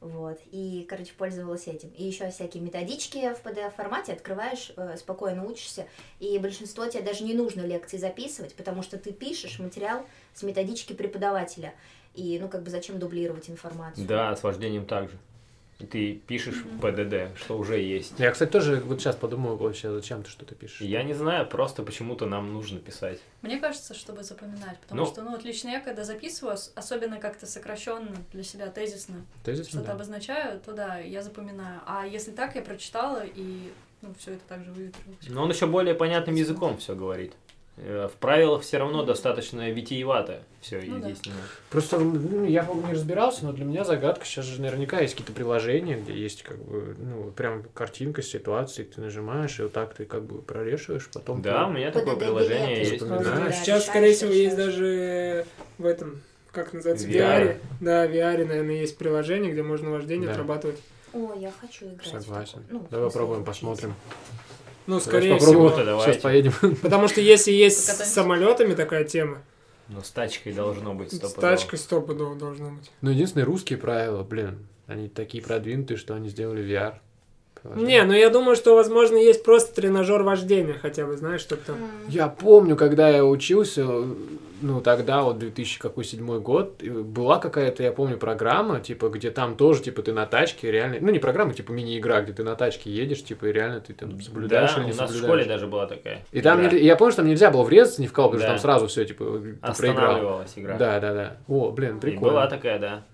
Вот, 0.00 0.38
и, 0.52 0.86
короче, 0.88 1.12
пользовалась 1.18 1.66
этим. 1.66 1.88
И 1.90 2.04
еще 2.04 2.30
всякие 2.30 2.62
методички 2.62 3.34
в 3.34 3.44
PDF-формате 3.44 4.12
открываешь, 4.12 4.72
э, 4.76 4.96
спокойно 4.96 5.44
учишься, 5.44 5.86
и 6.20 6.38
большинство 6.38 6.86
тебе 6.86 7.02
даже 7.02 7.24
не 7.24 7.34
нужно 7.34 7.62
лекции 7.62 7.96
записывать, 7.96 8.54
потому 8.54 8.82
что 8.82 8.96
ты 8.96 9.12
пишешь 9.12 9.58
материал 9.58 10.06
с 10.34 10.44
методички 10.44 10.92
преподавателя. 10.92 11.74
И, 12.14 12.38
ну, 12.40 12.48
как 12.48 12.62
бы, 12.62 12.70
зачем 12.70 12.98
дублировать 12.98 13.50
информацию? 13.50 14.06
Да, 14.06 14.34
с 14.34 14.42
вождением 14.42 14.86
также. 14.86 15.18
И 15.78 15.86
ты 15.86 16.14
пишешь 16.26 16.64
ПДД, 16.82 17.38
что 17.38 17.56
уже 17.56 17.78
есть. 17.78 18.14
Я, 18.18 18.32
кстати, 18.32 18.50
тоже 18.50 18.80
вот 18.84 19.00
сейчас 19.00 19.14
подумал 19.14 19.56
вообще, 19.56 19.92
зачем 19.92 20.24
ты 20.24 20.30
что-то 20.30 20.56
пишешь. 20.56 20.80
Я 20.80 21.04
не 21.04 21.14
знаю, 21.14 21.46
просто 21.46 21.84
почему-то 21.84 22.26
нам 22.26 22.52
нужно 22.52 22.80
писать. 22.80 23.20
Мне 23.42 23.60
кажется, 23.60 23.94
чтобы 23.94 24.24
запоминать, 24.24 24.76
потому 24.80 25.02
Ну. 25.02 25.06
что, 25.06 25.22
ну, 25.22 25.30
вот 25.30 25.44
лично 25.44 25.68
я, 25.68 25.78
когда 25.80 26.02
записываю, 26.02 26.54
ос- 26.54 26.72
особенно 26.74 27.18
как-то 27.20 27.46
сокращенно 27.46 28.16
для 28.32 28.42
себя, 28.42 28.66
тезисно, 28.70 29.24
Тезис, 29.44 29.68
что-то 29.68 29.86
да. 29.86 29.92
обозначаю, 29.92 30.58
то 30.60 30.72
да, 30.72 30.98
я 30.98 31.22
запоминаю. 31.22 31.80
А 31.86 32.04
если 32.04 32.32
так, 32.32 32.56
я 32.56 32.62
прочитала, 32.62 33.22
и, 33.24 33.70
ну, 34.02 34.12
все 34.18 34.32
это 34.32 34.42
также 34.48 34.72
выветрилось. 34.72 35.28
Но 35.28 35.44
он 35.44 35.50
еще 35.50 35.68
более 35.68 35.94
понятным 35.94 36.34
языком 36.34 36.78
все 36.78 36.96
говорит. 36.96 37.34
Э, 37.80 38.08
В 38.12 38.16
правилах 38.16 38.62
все 38.62 38.78
равно 38.78 39.02
достаточно 39.04 39.70
витиевато 39.70 40.40
все 40.60 40.82
Ну 40.86 40.98
да. 41.00 41.10
изъяснено. 41.10 41.36
Просто 41.70 41.98
ну, 41.98 42.44
я 42.44 42.66
не 42.86 42.92
разбирался, 42.92 43.44
но 43.44 43.52
для 43.52 43.64
меня 43.64 43.84
загадка 43.84 44.24
сейчас 44.24 44.46
же 44.46 44.60
наверняка 44.60 45.00
есть 45.00 45.14
какие-то 45.14 45.32
приложения, 45.32 45.96
где 45.96 46.12
есть 46.12 46.42
как 46.42 46.58
бы, 46.58 46.96
ну, 46.98 47.30
прям 47.30 47.62
картинка 47.74 48.22
с 48.22 48.26
ситуацией, 48.28 48.88
ты 48.88 49.00
нажимаешь, 49.00 49.58
и 49.60 49.62
вот 49.62 49.72
так 49.72 49.94
ты 49.94 50.04
как 50.06 50.24
бы 50.24 50.42
прорешиваешь, 50.42 51.08
потом 51.12 51.40
Да, 51.42 51.64
ты- 51.64 51.70
у 51.70 51.72
меня 51.74 51.90
такое 51.92 52.16
приложение 52.16 52.78
есть. 52.78 53.06
Да, 53.06 53.52
Сейчас, 53.52 53.86
скорее 53.86 54.12
всего, 54.14 54.32
есть 54.32 54.56
даже 54.56 55.46
в 55.78 55.86
этом, 55.86 56.20
как 56.50 56.72
называется, 56.72 57.06
в 57.06 57.10
VR. 57.10 57.20
VR. 57.42 57.56
Да, 57.80 58.06
в 58.06 58.10
VR, 58.10 58.44
наверное, 58.44 58.80
есть 58.80 58.98
приложение, 58.98 59.52
где 59.52 59.62
можно 59.62 59.90
вождение 59.90 60.26
Да. 60.26 60.32
отрабатывать. 60.32 60.80
О, 61.14 61.32
я 61.38 61.52
хочу 61.60 61.86
играть. 61.86 62.06
Согласен. 62.22 62.64
Ну, 62.68 62.86
Давай 62.90 63.08
попробуем, 63.08 63.44
посмотрим. 63.44 63.94
Ну, 64.88 65.00
скорее 65.00 65.38
всего. 65.38 65.68
Давайте. 65.70 66.12
Сейчас 66.12 66.22
поедем. 66.22 66.52
Потому 66.82 67.08
что 67.08 67.20
если 67.20 67.52
есть 67.52 67.78
с 67.84 68.12
самолетами 68.12 68.74
такая 68.74 69.04
тема, 69.04 69.42
Но 69.88 70.02
с 70.02 70.10
тачкой 70.10 70.54
должно 70.54 70.94
быть 70.94 71.12
с 71.12 71.16
стопудово. 71.16 71.42
тачкой 71.42 71.78
стопудово 71.78 72.34
должно 72.36 72.70
быть. 72.70 72.90
Ну, 73.02 73.10
единственные 73.10 73.44
русские 73.44 73.78
правила, 73.78 74.22
блин, 74.24 74.66
они 74.86 75.08
такие 75.08 75.44
продвинутые, 75.44 75.98
что 75.98 76.14
они 76.14 76.30
сделали 76.30 76.64
VR. 76.64 76.94
Приложение. 77.68 78.00
Не, 78.00 78.04
ну 78.06 78.12
я 78.14 78.30
думаю, 78.30 78.56
что, 78.56 78.74
возможно, 78.74 79.16
есть 79.16 79.42
просто 79.44 79.74
тренажер 79.74 80.22
вождения 80.22 80.74
хотя 80.80 81.06
бы, 81.06 81.16
знаешь, 81.16 81.40
чтобы 81.40 81.62
там... 81.66 81.76
Я 82.08 82.28
помню, 82.28 82.76
когда 82.76 83.08
я 83.08 83.24
учился, 83.24 83.86
ну, 84.60 84.80
тогда, 84.80 85.22
вот 85.22 85.38
2000 85.38 85.78
какой 85.78 86.04
седьмой 86.04 86.40
год, 86.40 86.82
и 86.82 86.90
была 86.90 87.38
какая-то, 87.38 87.82
я 87.84 87.92
помню, 87.92 88.16
программа, 88.18 88.80
типа, 88.80 89.08
где 89.08 89.30
там 89.30 89.56
тоже, 89.56 89.82
типа, 89.82 90.02
ты 90.02 90.12
на 90.12 90.26
тачке 90.26 90.70
реально, 90.72 90.96
ну, 91.00 91.12
не 91.12 91.20
программа, 91.20 91.54
типа, 91.54 91.70
мини-игра, 91.70 92.22
где 92.22 92.32
ты 92.32 92.42
на 92.42 92.56
тачке 92.56 92.90
едешь, 92.90 93.22
типа, 93.22 93.46
и 93.46 93.52
реально 93.52 93.80
ты 93.80 93.92
там 93.94 94.20
соблюдаешь 94.20 94.70
Да, 94.74 94.76
или 94.78 94.84
у 94.90 94.92
не 94.92 94.98
нас 94.98 95.10
в 95.10 95.14
соблюдаешь. 95.14 95.24
школе 95.24 95.44
даже 95.44 95.66
была 95.68 95.86
такая. 95.86 96.24
И 96.32 96.40
там, 96.40 96.58
игра. 96.60 96.70
нельзя- 96.70 96.84
я 96.84 96.96
помню, 96.96 97.12
что 97.12 97.22
там 97.22 97.28
нельзя 97.30 97.50
было 97.52 97.62
врезаться 97.62 98.02
ни 98.02 98.06
в 98.08 98.12
кого, 98.12 98.30
потому 98.30 98.40
что 98.40 98.48
Да. 98.48 98.52
там 98.54 98.62
сразу 98.62 98.86
все, 98.88 99.04
типа, 99.04 99.24
ты 99.24 99.72
проиграл. 99.76 100.42
Игра. 100.56 100.76
Да, 100.76 100.98
да, 101.00 101.14
да. 101.14 101.36
О, 101.46 101.70
блин, 101.70 101.98
И 101.98 102.00
прикольно. 102.00 102.32
была 102.34 102.46
такая, 102.48 102.78
да. 102.80 103.04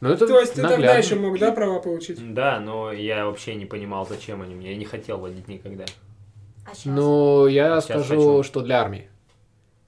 Ну, 0.00 0.10
это 0.10 0.26
То 0.26 0.38
есть 0.40 0.54
ты 0.54 0.62
тогда 0.62 0.94
еще 0.96 1.14
мог, 1.16 1.38
да, 1.38 1.52
права 1.52 1.78
получить? 1.80 2.34
Да, 2.34 2.60
но 2.60 2.92
я 2.92 3.26
вообще 3.26 3.54
не 3.54 3.64
понимал, 3.64 4.06
зачем 4.06 4.42
они 4.42 4.54
мне. 4.54 4.72
Я 4.72 4.76
не 4.76 4.84
хотел 4.84 5.18
водить 5.18 5.48
никогда. 5.48 5.84
А 6.70 6.74
сейчас? 6.74 6.84
Ну, 6.84 7.46
я 7.46 7.80
Сейчас 7.80 7.84
скажу, 8.04 8.36
хочу. 8.38 8.42
что 8.42 8.60
для 8.60 8.80
армии. 8.80 9.08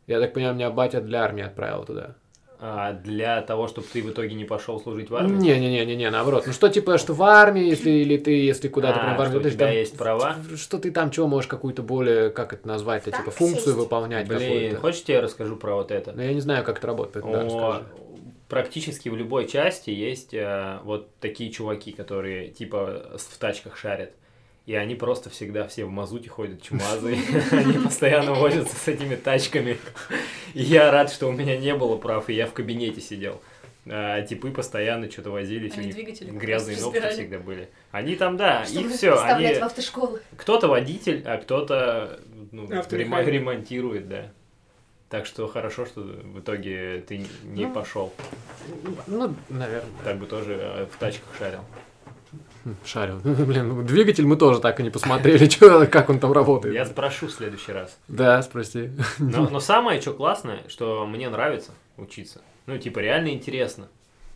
Я 0.07 0.21
так 0.21 0.33
понимаю, 0.33 0.55
меня 0.55 0.71
батя 0.71 1.01
для 1.03 1.23
армии 1.23 1.45
отправил 1.45 1.85
туда. 1.85 2.15
А 2.61 2.93
для 2.93 3.41
того, 3.43 3.69
чтобы 3.69 3.87
ты 3.93 4.03
в 4.03 4.11
итоге 4.11 4.35
не 4.35 4.45
пошел 4.45 4.81
служить 4.81 5.11
в 5.11 5.15
армию? 5.15 5.39
Не-не-не-не, 5.39 6.11
наоборот. 6.11 6.45
Ну 6.47 6.53
что, 6.53 6.69
типа, 6.69 6.99
что 6.99 7.13
в 7.13 7.23
армии, 7.23 7.63
если 7.69 7.91
или 7.91 8.17
ты, 8.17 8.33
если 8.33 8.67
куда-то 8.67 8.99
А, 9.01 9.05
прям 9.05 9.17
в 9.17 9.21
армию, 9.21 9.31
что 9.31 9.39
у 9.39 9.43
то 9.43 9.47
есть 9.49 9.57
тебя 9.59 9.67
там- 9.67 9.77
есть 9.77 9.97
права? 9.97 10.37
Что 10.57 10.79
ты 10.79 10.91
там 10.91 11.11
чего 11.13 11.29
можешь 11.29 11.47
какую-то 11.49 11.83
более, 11.83 12.31
как 12.31 12.53
это 12.55 12.67
назвать-то, 12.67 13.13
типа 13.13 13.27
Так, 13.27 13.35
функцию 13.35 13.77
выполнять 13.77 14.27
Блин, 14.27 14.41
какую-то. 14.41 14.77
хочешь, 14.79 15.05
я 15.07 15.21
расскажу 15.21 15.55
про 15.57 15.77
вот 15.77 15.93
это? 15.93 16.13
Но 16.13 16.23
я 16.23 16.33
не 16.35 16.41
знаю, 16.41 16.65
как 16.65 16.79
это 16.79 16.87
работает, 16.89 17.25
да, 17.27 17.43
О, 17.43 17.45
расскажи. 17.45 17.85
Практически 18.49 19.09
в 19.09 19.17
любой 19.17 19.47
части 19.47 19.91
есть 19.91 20.35
э, 20.35 20.79
вот 20.85 21.15
такие 21.21 21.51
чуваки, 21.51 21.93
которые 21.93 22.49
типа 22.49 23.13
с- 23.17 23.25
в 23.27 23.39
тачках 23.39 23.77
шарят. 23.77 24.13
И 24.67 24.75
они 24.75 24.95
просто 24.95 25.31
всегда 25.31 25.67
все 25.67 25.87
в 25.87 25.91
мазуте 25.91 26.29
ходят, 26.29 26.61
чумазы. 26.61 27.17
Они 27.53 27.73
постоянно 27.73 28.35
возятся 28.35 28.77
с 28.77 28.87
этими 28.87 29.17
тачками. 29.17 29.79
И 30.53 30.63
я 30.63 30.91
рад, 30.91 31.11
что 31.11 31.27
у 31.29 31.33
меня 31.33 31.57
не 31.57 31.75
было 31.75 31.97
прав, 31.97 32.29
и 32.29 32.35
я 32.35 32.47
в 32.47 32.53
кабинете 32.53 33.01
сидел. 33.01 33.41
А 33.87 34.21
типы 34.21 34.51
постоянно 34.51 35.11
что-то 35.11 35.31
возились, 35.31 35.73
у 35.73 35.79
Они 35.79 35.87
них 35.87 35.95
двигатели 35.95 36.31
грязные 36.31 36.77
ногти 36.77 36.97
разбирали. 36.99 37.15
всегда 37.15 37.39
были. 37.39 37.71
Они 37.91 38.15
там, 38.17 38.37
да, 38.37 38.67
Чтобы 38.67 38.91
и 38.91 38.93
все, 38.93 39.19
они... 39.19 39.55
в 39.55 39.63
автошколу. 39.63 40.19
Кто-то 40.37 40.69
водитель, 40.69 41.23
а 41.25 41.39
кто-то 41.39 42.21
ну, 42.53 42.69
ремонтирует, 42.69 44.09
да. 44.09 44.33
Так 45.09 45.25
что 45.25 45.49
хорошо, 45.49 45.87
что 45.87 46.01
в 46.03 46.41
итоге 46.41 47.03
ты 47.07 47.25
не 47.45 47.65
Ну. 47.67 47.73
пошел. 47.73 48.13
Ну, 49.07 49.35
наверное. 49.49 49.91
Так 50.05 50.19
бы 50.19 50.27
тоже 50.27 50.55
э, 50.61 50.87
в 50.87 50.97
тачках 50.99 51.29
шарил. 51.39 51.61
Хм, 52.65 52.75
Шарил. 52.85 53.19
Блин, 53.25 53.69
ну, 53.69 53.83
двигатель 53.83 54.27
мы 54.27 54.37
тоже 54.37 54.61
так 54.61 54.81
и 54.81 54.83
не 54.83 54.91
посмотрели, 54.91 55.47
чё, 55.49 55.87
как 55.87 56.11
он 56.11 56.21
там 56.21 56.33
работает. 56.33 56.75
Я 56.75 56.85
спрошу 56.85 57.29
в 57.29 57.33
следующий 57.33 57.73
раз. 57.73 57.97
Да, 58.09 58.43
спроси. 58.43 58.91
Но, 59.19 59.49
но 59.49 59.61
самое, 59.61 60.01
что 60.03 60.13
классное, 60.13 60.61
что 60.69 61.07
мне 61.07 61.31
нравится 61.31 61.73
учиться. 61.97 62.43
Ну, 62.67 62.77
типа, 62.77 62.99
реально 62.99 63.29
интересно. 63.29 63.89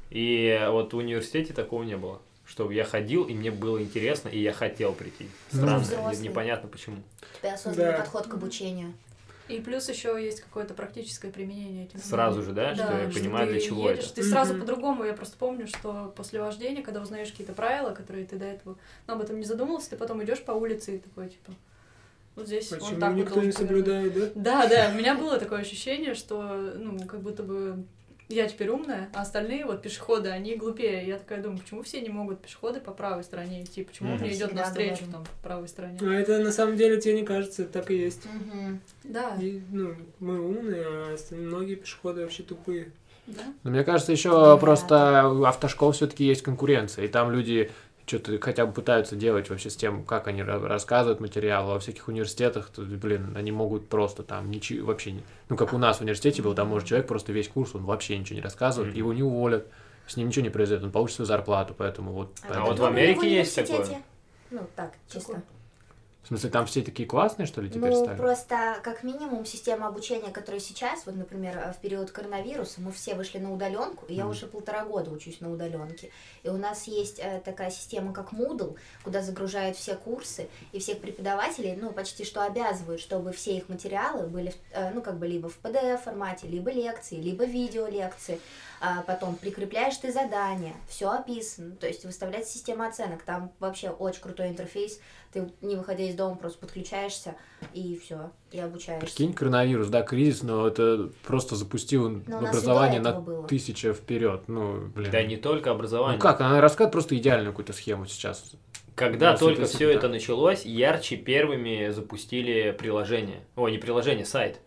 И 0.09 0.59
вот 0.71 0.95
в 0.95 0.97
университете 0.97 1.53
такого 1.53 1.83
не 1.83 1.97
было. 1.99 2.21
Чтобы 2.47 2.73
я 2.75 2.85
ходил, 2.85 3.25
и 3.25 3.35
мне 3.35 3.51
было 3.51 3.81
интересно, 3.83 4.29
и 4.29 4.39
я 4.41 4.53
хотел 4.53 4.93
прийти. 4.95 5.29
Странно, 5.51 5.79
взрослый. 5.81 6.17
не- 6.17 6.29
непонятно 6.29 6.69
почему. 6.69 6.97
У 6.97 7.39
тебя 7.41 7.55
осознанный 7.55 7.93
Да. 7.93 7.99
подход 7.99 8.27
к 8.27 8.35
обучению. 8.35 8.93
И 9.53 9.61
плюс 9.61 9.89
еще 9.89 10.19
есть 10.23 10.41
какое-то 10.41 10.75
практическое 10.75 11.31
применение 11.31 11.85
этих 11.85 12.03
Сразу 12.03 12.43
же, 12.43 12.53
да, 12.53 12.75
что 12.75 12.93
я 12.99 13.11
что 13.11 13.21
понимаю, 13.21 13.47
ты 13.47 13.53
для 13.53 13.61
чего 13.61 13.91
едешь, 13.91 14.05
это. 14.05 14.15
Ты 14.15 14.23
сразу 14.23 14.53
Мгм. 14.55 14.61
по-другому, 14.61 15.05
я 15.05 15.13
просто 15.13 15.37
помню, 15.37 15.67
что 15.67 16.13
после 16.17 16.41
вождения, 16.41 16.83
когда 16.83 17.03
узнаешь 17.03 17.31
какие-то 17.31 17.53
правила, 17.53 17.91
которые 17.91 18.27
ты 18.27 18.37
до 18.37 18.47
этого 18.47 18.79
ну, 19.07 19.15
об 19.15 19.21
этом 19.21 19.39
не 19.39 19.45
задумывался, 19.45 19.91
ты 19.91 19.97
потом 19.97 20.23
идешь 20.25 20.43
по 20.43 20.53
улице 20.53 20.97
и 20.97 20.99
такой, 20.99 21.29
типа, 21.29 21.53
вот 22.35 22.47
здесь 22.47 22.73
он 22.73 22.79
Почему 22.79 23.01
так 23.01 23.11
вот 23.11 23.19
никто 23.19 23.35
не 23.43 23.53
должен 23.53 23.53
соблюдает, 23.53 24.15
да? 24.15 24.31
Да, 24.35 24.67
да, 24.67 24.91
у 24.91 24.97
меня 24.97 25.15
было 25.15 25.39
такое 25.39 25.61
ощущение, 25.61 26.15
что, 26.15 26.55
ну, 26.77 26.99
как 27.07 27.21
будто 27.21 27.43
бы 27.43 27.85
я 28.33 28.49
теперь 28.49 28.69
умная, 28.71 29.09
а 29.15 29.23
остальные 29.23 29.67
вот 29.67 29.83
пешеходы, 29.83 30.31
они 30.31 30.57
глупее. 30.57 31.07
Я 31.07 31.19
такая 31.19 31.43
думаю, 31.43 31.59
почему 31.61 31.83
все 31.83 32.01
не 32.01 32.09
могут 32.09 32.41
пешеходы 32.41 32.81
по 32.81 32.93
правой 32.93 33.25
стороне 33.25 33.63
идти, 33.63 33.85
почему 33.85 34.15
Мгм. 34.15 34.23
мне 34.25 34.35
идет 34.35 34.55
навстречу 34.55 35.05
там 35.11 35.25
по 35.25 35.49
правой 35.49 35.69
стороне. 35.69 35.99
А 36.03 36.13
это 36.13 36.39
на 36.39 36.53
самом 36.53 36.77
деле 36.77 37.01
тебе 37.01 37.15
не 37.21 37.25
кажется, 37.25 37.65
так 37.65 37.91
и 37.91 37.97
есть. 37.97 38.23
Мгм. 38.27 38.81
Да, 39.05 39.37
И, 39.41 39.63
ну, 39.71 39.95
мы 40.21 40.41
умные, 40.41 40.85
а 40.87 41.17
многие 41.33 41.75
пешеходы 41.77 42.23
вообще 42.23 42.43
тупые. 42.43 42.93
да. 43.27 43.43
Но 43.63 43.71
мне 43.71 43.85
кажется, 43.85 44.13
еще 44.13 44.31
Да. 44.31 44.57
просто 44.57 45.29
у 45.29 45.45
автошкол 45.45 45.93
все-таки 45.93 46.25
есть 46.25 46.43
конкуренция, 46.43 47.05
и 47.05 47.09
там 47.09 47.31
люди 47.31 47.71
что-то 48.07 48.39
хотя 48.41 48.67
бы 48.67 48.73
пытаются 48.73 49.17
делать 49.17 49.49
вообще 49.51 49.71
с 49.71 49.77
тем, 49.77 50.05
как 50.05 50.27
они 50.27 50.41
ра- 50.43 50.67
рассказывают 50.67 51.21
материал. 51.21 51.67
Во 51.67 51.79
всяких 51.79 52.09
университетах, 52.09 52.69
то, 52.71 52.83
блин, 52.83 53.35
они 53.37 53.53
могут 53.53 53.89
просто 53.89 54.23
там 54.23 54.51
ничего 54.51 54.87
вообще 54.89 55.13
не... 55.13 55.23
Ну, 55.49 55.57
как 55.57 55.73
у 55.73 55.79
нас 55.79 55.99
в 55.99 56.01
университете 56.03 56.43
был, 56.43 56.55
там 56.55 56.69
может 56.69 56.89
человек 56.89 57.07
просто 57.07 57.33
весь 57.33 57.49
курс, 57.49 57.75
он 57.75 57.85
вообще 57.85 58.19
ничего 58.19 58.37
не 58.37 58.43
рассказывает, 58.43 58.91
Мгм. 58.93 58.99
его 58.99 59.13
не 59.13 59.23
уволят, 59.23 59.67
с 60.07 60.17
ним 60.17 60.29
ничего 60.29 60.43
не 60.45 60.51
произойдет, 60.51 60.85
он 60.85 60.91
получит 60.91 61.17
свою 61.17 61.27
зарплату, 61.27 61.75
поэтому 61.77 62.13
вот... 62.13 62.33
А, 62.43 62.47
поэтому- 62.49 62.67
вот 62.67 62.79
в 62.79 62.85
Америке 62.85 63.31
есть 63.33 63.55
такое? 63.55 64.03
Ну, 64.51 64.61
так, 64.77 64.93
чисто. 65.13 65.33
Какой? 65.35 65.45
В 66.23 66.29
смысле, 66.29 66.51
там 66.51 66.67
все 66.67 66.83
такие 66.83 67.07
классные, 67.09 67.47
что 67.47 67.61
ли, 67.61 67.69
теперь 67.69 67.91
Ну, 67.91 68.05
стали? 68.05 68.17
просто 68.17 68.79
как 68.85 69.03
минимум 69.03 69.45
система 69.45 69.89
обучения, 69.89 70.31
которая 70.31 70.61
сейчас, 70.61 71.05
вот, 71.05 71.17
например, 71.17 71.59
э, 71.59 71.73
в 71.73 71.79
период 71.79 72.13
коронавируса, 72.13 72.81
мы 72.81 72.93
все 72.93 73.15
вышли 73.17 73.39
на 73.39 73.53
удаленку, 73.53 74.07
и 74.07 74.15
я 74.15 74.23
Мгм. 74.23 74.31
уже 74.31 74.47
полтора 74.47 74.85
года 74.85 75.11
учусь 75.11 75.41
на 75.41 75.51
удаленке. 75.53 76.11
И 76.45 76.49
у 76.49 76.57
нас 76.57 76.85
есть 76.87 77.19
э, 77.19 77.43
такая 77.45 77.71
система, 77.73 78.13
как 78.13 78.33
Moodle, 78.33 78.77
куда 79.03 79.21
загружают 79.21 79.77
все 79.77 79.97
курсы, 79.97 80.49
и 80.71 80.79
всех 80.79 81.01
преподавателей, 81.01 81.75
ну, 81.75 81.91
почти 81.91 82.25
что 82.25 82.45
обязывают, 82.45 83.01
чтобы 83.01 83.33
все 83.33 83.57
их 83.57 83.69
материалы 83.69 84.29
были, 84.29 84.55
э, 84.71 84.91
ну, 84.95 85.03
как 85.03 85.19
бы 85.19 85.27
либо 85.27 85.49
в 85.49 85.59
PDF-формате, 85.61 86.47
либо 86.47 86.71
лекции, 86.71 87.17
либо 87.17 87.45
видеолекции. 87.45 88.39
А 88.85 89.03
потом 89.03 89.37
прикрепляешь 89.37 89.97
ты 89.97 90.11
задания, 90.11 90.73
все 90.89 91.09
описано, 91.09 91.77
то 91.77 91.87
есть 91.87 92.05
выставляется 92.05 92.53
система 92.53 92.89
оценок, 92.89 93.23
там 93.23 93.53
вообще 93.61 93.91
очень 93.91 94.21
крутой 94.21 94.49
интерфейс, 94.49 94.99
ты 95.33 95.53
не 95.61 95.77
выходя 95.77 96.03
из 96.03 96.17
дома 96.17 96.35
просто 96.35 96.59
подключаешься 96.59 97.37
и 97.73 97.97
все, 97.97 98.33
и 98.51 98.59
обучаешься. 98.59 99.07
Прикинь, 99.07 99.35
коронавирус, 99.35 99.87
да, 99.87 100.03
кризис, 100.03 100.43
но 100.43 100.67
это 100.67 101.11
просто 101.23 101.55
запустил 101.55 102.09
Но 102.27 102.39
образование 102.39 103.01
на 103.01 103.13
было. 103.13 103.47
тысячу 103.47 103.93
вперед. 103.95 104.49
Ну, 104.49 104.89
блин. 104.89 105.13
Да 105.13 105.23
не 105.23 105.37
только 105.37 105.71
образование. 105.71 106.17
Ну 106.17 106.21
как, 106.21 106.41
она 106.41 106.61
рассказывает 106.61 106.91
просто 106.91 107.17
идеальную 107.17 107.53
какую-то 107.53 107.75
схему 107.75 108.07
сейчас. 108.07 108.51
Когда 108.95 109.33
Ну, 109.33 109.39
только 109.39 109.65
все 109.65 109.89
так. 109.89 109.97
это 109.97 110.09
началось, 110.09 110.65
ярче 110.67 111.17
первыми 111.17 111.91
запустили 111.91 112.73
приложение. 112.79 113.41
Ой, 113.57 113.73
не 113.73 113.79
приложение, 113.79 114.27
сайт. 114.27 114.59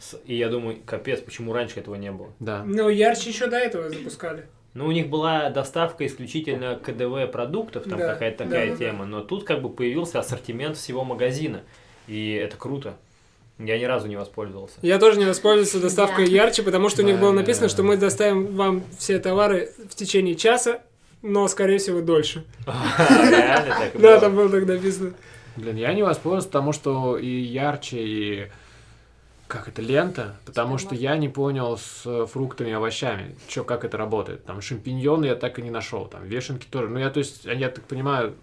С- 0.00 0.20
И 0.26 0.36
я 0.36 0.48
думаю, 0.48 0.78
капец, 0.86 1.20
почему 1.20 1.52
раньше 1.52 1.80
этого 1.80 1.96
не 1.96 2.12
было? 2.12 2.32
Да. 2.38 2.62
Ну, 2.64 2.88
ярче 2.88 3.30
еще 3.30 3.48
до 3.48 3.56
этого 3.56 3.90
запускали. 3.90 4.46
Ну, 4.74 4.86
у 4.86 4.92
них 4.92 5.08
была 5.08 5.50
доставка 5.50 6.06
исключительно 6.06 6.76
КДВ 6.76 7.30
продуктов, 7.32 7.84
там 7.84 7.98
Да, 7.98 8.12
какая-то 8.14 8.38
да, 8.38 8.44
такая 8.50 8.66
да, 8.66 8.72
да. 8.72 8.78
тема, 8.78 9.06
но 9.06 9.20
тут 9.22 9.44
как 9.44 9.60
бы 9.62 9.68
появился 9.70 10.18
ассортимент 10.20 10.76
всего 10.76 11.04
магазина, 11.04 11.62
и 12.08 12.32
это 12.32 12.56
круто. 12.56 12.96
Я 13.60 13.78
ни 13.78 13.84
разу 13.84 14.08
не 14.08 14.16
воспользовался. 14.16 14.78
Я 14.82 14.98
тоже 14.98 15.16
не 15.18 15.26
воспользовался 15.26 15.80
доставкой 15.80 16.26
Да. 16.26 16.32
ярче, 16.32 16.64
потому 16.64 16.88
что 16.88 17.02
у 17.02 17.04
них 17.04 17.20
было 17.20 17.30
Да. 17.32 17.38
написано, 17.40 17.68
что 17.68 17.84
мы 17.84 17.96
доставим 17.96 18.46
вам 18.56 18.82
все 18.98 19.20
товары 19.20 19.70
в 19.88 19.94
течение 19.94 20.34
часа, 20.34 20.82
но, 21.24 21.48
скорее 21.48 21.78
всего, 21.78 22.02
дольше. 22.02 22.44
Реально 22.66 23.74
так 23.74 23.94
и 23.94 23.98
Да, 23.98 24.20
там 24.20 24.36
было 24.36 24.50
так 24.50 24.66
написано. 24.66 25.14
Блин, 25.56 25.76
я 25.76 25.94
не 25.94 26.02
воспользовался, 26.02 26.48
потому 26.48 26.72
что 26.72 27.16
и 27.16 27.26
ярче, 27.26 27.98
и 27.98 28.50
как 29.46 29.68
это, 29.68 29.80
лента, 29.80 30.36
потому 30.44 30.76
что 30.76 30.94
я 30.94 31.16
не 31.16 31.30
понял 31.30 31.78
с 31.78 32.26
фруктами 32.26 32.70
и 32.70 32.72
овощами, 32.72 33.36
чё, 33.48 33.64
как 33.64 33.84
это 33.84 33.96
работает. 33.96 34.44
Там 34.44 34.60
шампиньоны 34.60 35.24
я 35.26 35.34
так 35.34 35.58
и 35.58 35.62
не 35.62 35.70
нашел, 35.70 36.06
там 36.06 36.24
вешенки 36.24 36.66
тоже. 36.66 36.88
Ну, 36.88 36.98
я, 36.98 37.08
то 37.08 37.18
есть, 37.18 37.44
я 37.44 37.70
так 37.70 37.84
понимаю, 37.84 38.34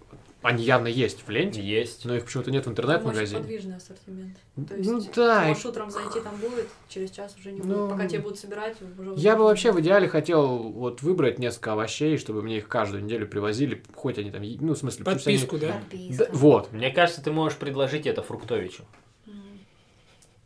они 0.42 0.64
явно 0.64 0.88
есть 0.88 1.26
в 1.26 1.30
ленте, 1.30 1.62
Есть. 1.62 2.04
но 2.04 2.14
их 2.16 2.24
почему-то 2.24 2.50
нет 2.50 2.64
в 2.64 2.68
Может, 2.68 2.78
интернет-магазине. 2.80 3.40
подвижный 3.40 3.76
ассортимент. 3.76 4.36
То 4.56 4.74
Ну 4.76 4.96
есть, 4.98 5.14
да, 5.14 5.40
ты 5.42 5.48
можешь 5.48 5.64
утром 5.66 5.90
зайти, 5.90 6.20
там 6.20 6.36
будет, 6.36 6.68
через 6.88 7.10
час 7.10 7.34
уже 7.38 7.52
не 7.52 7.60
будет. 7.60 7.76
Ну, 7.76 7.88
Пока 7.88 8.06
тебе 8.06 8.20
будут 8.20 8.38
собирать, 8.38 8.76
уже 8.98 9.14
Я 9.20 9.36
бы 9.36 9.44
вообще 9.44 9.72
в 9.72 9.80
идеале 9.80 10.08
хотел 10.08 10.58
вот 10.58 11.02
выбрать 11.02 11.38
несколько 11.38 11.72
овощей, 11.72 12.18
чтобы 12.18 12.42
мне 12.42 12.58
их 12.58 12.68
каждую 12.68 13.04
неделю 13.04 13.26
привозили, 13.26 13.82
хоть 13.94 14.18
они 14.18 14.30
там, 14.30 14.42
ну, 14.42 14.74
в 14.74 14.78
смысле, 14.78 15.04
пусть 15.04 15.26
они- 15.26 15.38
Подписку, 15.38 15.58
да? 15.58 15.72
Подписка. 15.90 16.24
Да, 16.26 16.30
вот, 16.32 16.72
Мне 16.72 16.90
кажется, 16.90 17.22
ты 17.22 17.30
можешь 17.32 17.56
предложить 17.58 18.06
это 18.06 18.22
Фруктовичу. 18.22 18.84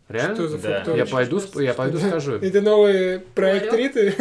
Реально? 0.09 0.35
Что 0.37 0.49
за 0.49 0.59
Да. 0.59 0.95
Я 0.95 1.05
пойду, 1.05 1.39
сп- 1.39 1.63
я 1.65 1.75
пойду 1.75 1.99
скажу. 1.99 2.35
Это 2.35 2.61
новый 2.61 3.19
проект? 3.19 3.73
Риты? 3.75 4.15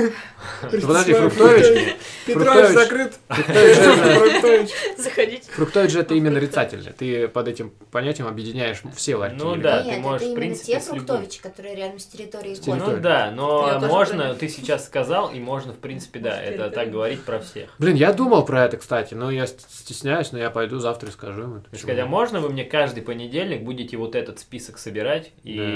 Ну, 0.64 0.70
Подожди, 0.88 1.14
Фруктович? 1.14 1.96
Петрович 2.26 2.70
закрыт. 2.70 3.14
Фруктович. 3.30 4.70
Заходите. 4.98 5.52
Фруктович 5.52 5.92
же 5.92 6.00
это 6.00 6.14
именно 6.16 6.36
нарицательное. 6.36 6.92
Ты 6.94 7.28
под 7.28 7.48
этим 7.48 7.72
понятием 7.92 8.28
объединяешь 8.28 8.82
все 8.96 9.16
ларьки. 9.16 9.38
Ну 9.38 9.56
да, 9.58 9.84
ты 9.84 9.98
можешь, 9.98 10.22
в 10.22 10.26
именно 10.26 10.36
принципе, 10.40 10.74
те 10.74 10.80
фруктовичи, 10.80 11.42
которые 11.42 11.76
рядом 11.76 12.00
с 12.00 12.06
территорией. 12.06 12.60
Ну 12.66 12.98
да, 12.98 13.32
но 13.32 13.80
можно, 13.82 14.34
ты 14.36 14.50
сейчас 14.50 14.86
сказал, 14.86 15.30
и 15.32 15.40
можно, 15.40 15.74
в 15.74 15.78
принципе, 15.78 16.20
да, 16.20 16.42
это 16.42 16.70
так 16.70 16.92
говорить 16.92 17.22
про 17.24 17.40
всех. 17.40 17.70
Блин, 17.80 17.96
я 17.96 18.12
думал 18.14 18.44
про 18.46 18.66
это, 18.66 18.78
кстати, 18.78 19.14
но 19.14 19.30
я 19.32 19.48
ст- 19.48 19.70
стесняюсь, 19.72 20.32
но 20.32 20.40
я 20.40 20.50
пойду 20.50 20.80
завтра 20.80 21.10
и 21.10 21.12
скажу 21.12 21.44
им. 21.44 21.54
это. 21.58 21.64
То 21.66 21.70
есть, 21.74 21.84
Сказать, 21.84 22.02
а 22.04 22.06
можно 22.08 22.40
вы 22.40 22.50
мне 22.50 22.64
каждый 22.64 23.04
понедельник 23.04 23.62
будете 23.62 23.98
вот 23.98 24.16
этот 24.16 24.40
список 24.40 24.78
собирать 24.78 25.32
и 25.44 25.75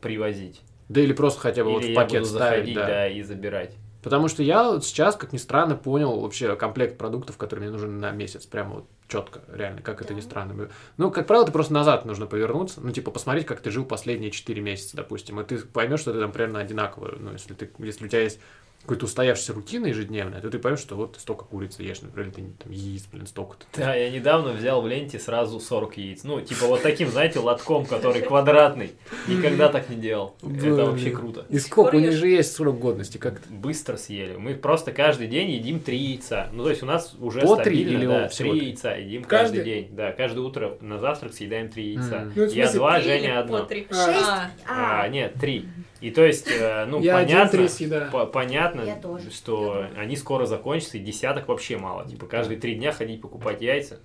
привозить? 0.00 0.60
Да 0.88 1.00
или 1.00 1.12
просто 1.12 1.40
хотя 1.40 1.64
бы 1.64 1.70
вот 1.70 1.82
Или 1.82 1.88
в 1.88 1.94
я 1.94 1.96
пакет 1.96 2.26
ставить, 2.26 2.50
заходить, 2.50 2.74
да. 2.74 2.86
да, 2.86 3.08
и 3.08 3.22
забирать. 3.22 3.74
Потому 4.02 4.28
что 4.28 4.42
я 4.42 4.64
вот 4.64 4.84
сейчас, 4.84 5.16
как 5.16 5.32
ни 5.32 5.38
странно, 5.38 5.76
понял 5.76 6.20
вообще 6.20 6.56
комплект 6.56 6.98
продуктов, 6.98 7.38
который 7.38 7.60
мне 7.60 7.70
нужен 7.70 8.00
на 8.00 8.10
месяц. 8.10 8.44
Прямо 8.44 8.74
вот 8.74 8.84
четко, 9.08 9.40
реально, 9.50 9.80
как 9.80 10.02
это 10.02 10.12
ни 10.12 10.20
Да. 10.20 10.26
странно. 10.26 10.68
Ну, 10.98 11.10
как 11.10 11.26
правило, 11.26 11.46
ты 11.46 11.52
просто 11.52 11.72
назад 11.72 12.04
нужно 12.04 12.26
повернуться, 12.26 12.82
ну, 12.82 12.90
типа, 12.90 13.10
посмотреть, 13.10 13.46
как 13.46 13.60
ты 13.60 13.70
жил 13.70 13.86
последние 13.86 14.30
4 14.30 14.60
месяца, 14.60 14.94
допустим, 14.94 15.40
и 15.40 15.44
ты 15.44 15.56
поймешь, 15.58 16.00
что 16.00 16.12
ты 16.12 16.20
там 16.20 16.32
примерно 16.32 16.58
одинаково. 16.60 17.14
Ну, 17.18 17.32
если, 17.32 17.54
ты, 17.54 17.70
если 17.78 18.04
у 18.04 18.08
тебя 18.08 18.20
есть 18.20 18.40
какой-то 18.84 19.06
устоявшаяся 19.06 19.54
рутина 19.54 19.86
ежедневная, 19.86 20.40
то 20.40 20.50
ты 20.50 20.58
поймешь, 20.58 20.80
что 20.80 20.94
вот 20.94 21.14
ты 21.14 21.20
столько 21.20 21.44
курицы 21.44 21.82
ешь, 21.82 22.02
например, 22.02 22.28
или 22.28 22.34
ты 22.34 22.52
там 22.62 22.70
яиц, 22.72 23.04
блин, 23.10 23.26
столько-то. 23.26 23.64
Да, 23.78 23.94
я 23.94 24.10
недавно 24.10 24.52
взял 24.52 24.82
в 24.82 24.86
ленте 24.86 25.18
сразу 25.18 25.58
40 25.58 25.96
яиц. 25.96 26.24
Ну, 26.24 26.40
типа 26.40 26.66
вот 26.66 26.82
таким, 26.82 27.08
знаете, 27.08 27.38
лотком, 27.38 27.86
который 27.86 28.20
квадратный. 28.22 28.92
Никогда 29.26 29.68
так 29.70 29.88
не 29.88 29.96
делал. 29.96 30.36
Это 30.42 30.84
вообще 30.86 31.10
круто. 31.10 31.46
И 31.48 31.58
сколько? 31.58 31.96
У 31.96 32.00
них 32.00 32.12
же 32.12 32.28
есть 32.28 32.54
срок 32.54 32.78
годности, 32.78 33.16
как 33.18 33.40
то 33.40 33.48
Быстро 33.50 33.96
съели. 33.96 34.36
Мы 34.36 34.54
просто 34.54 34.92
каждый 34.92 35.26
день 35.28 35.50
едим 35.50 35.80
три 35.80 35.96
яйца. 35.96 36.50
Ну, 36.52 36.64
то 36.64 36.70
есть 36.70 36.82
у 36.82 36.86
нас 36.86 37.14
уже 37.18 37.40
По 37.40 37.56
три 37.56 37.76
стабильно, 37.84 37.98
или 37.98 38.06
да, 38.06 38.28
три 38.28 38.50
три? 38.50 38.66
яйца 38.66 38.94
едим 38.96 39.24
Каждый? 39.24 39.64
день. 39.64 39.88
Да, 39.92 40.12
каждое 40.12 40.40
утро 40.40 40.76
на 40.80 40.98
завтрак 40.98 41.32
съедаем 41.32 41.70
три 41.70 41.94
яйца. 41.94 42.30
Ну, 42.34 42.44
Я 42.46 42.70
два, 42.72 42.98
Три 43.00 43.04
Женя 43.08 43.40
одно. 43.40 43.64
три? 43.64 43.86
А. 43.90 43.94
Шесть? 43.94 44.26
А, 44.68 45.02
А, 45.02 45.08
нет, 45.08 45.34
три. 45.40 45.66
И 46.04 46.10
то 46.10 46.22
есть, 46.22 46.48
э, 46.50 46.84
ну, 46.86 47.00
Я 47.00 47.14
понятно, 47.14 47.66
по- 48.12 48.26
понятно, 48.26 48.84
что 49.32 49.86
они 49.96 50.16
скоро 50.16 50.44
закончатся, 50.44 50.98
и 50.98 51.00
десяток 51.00 51.48
вообще 51.48 51.78
мало. 51.78 52.06
Типа 52.06 52.26
каждые 52.26 52.60
три 52.60 52.74
дня 52.74 52.92
ходить 52.92 53.22
покупать 53.22 53.62
яйца. 53.62 54.00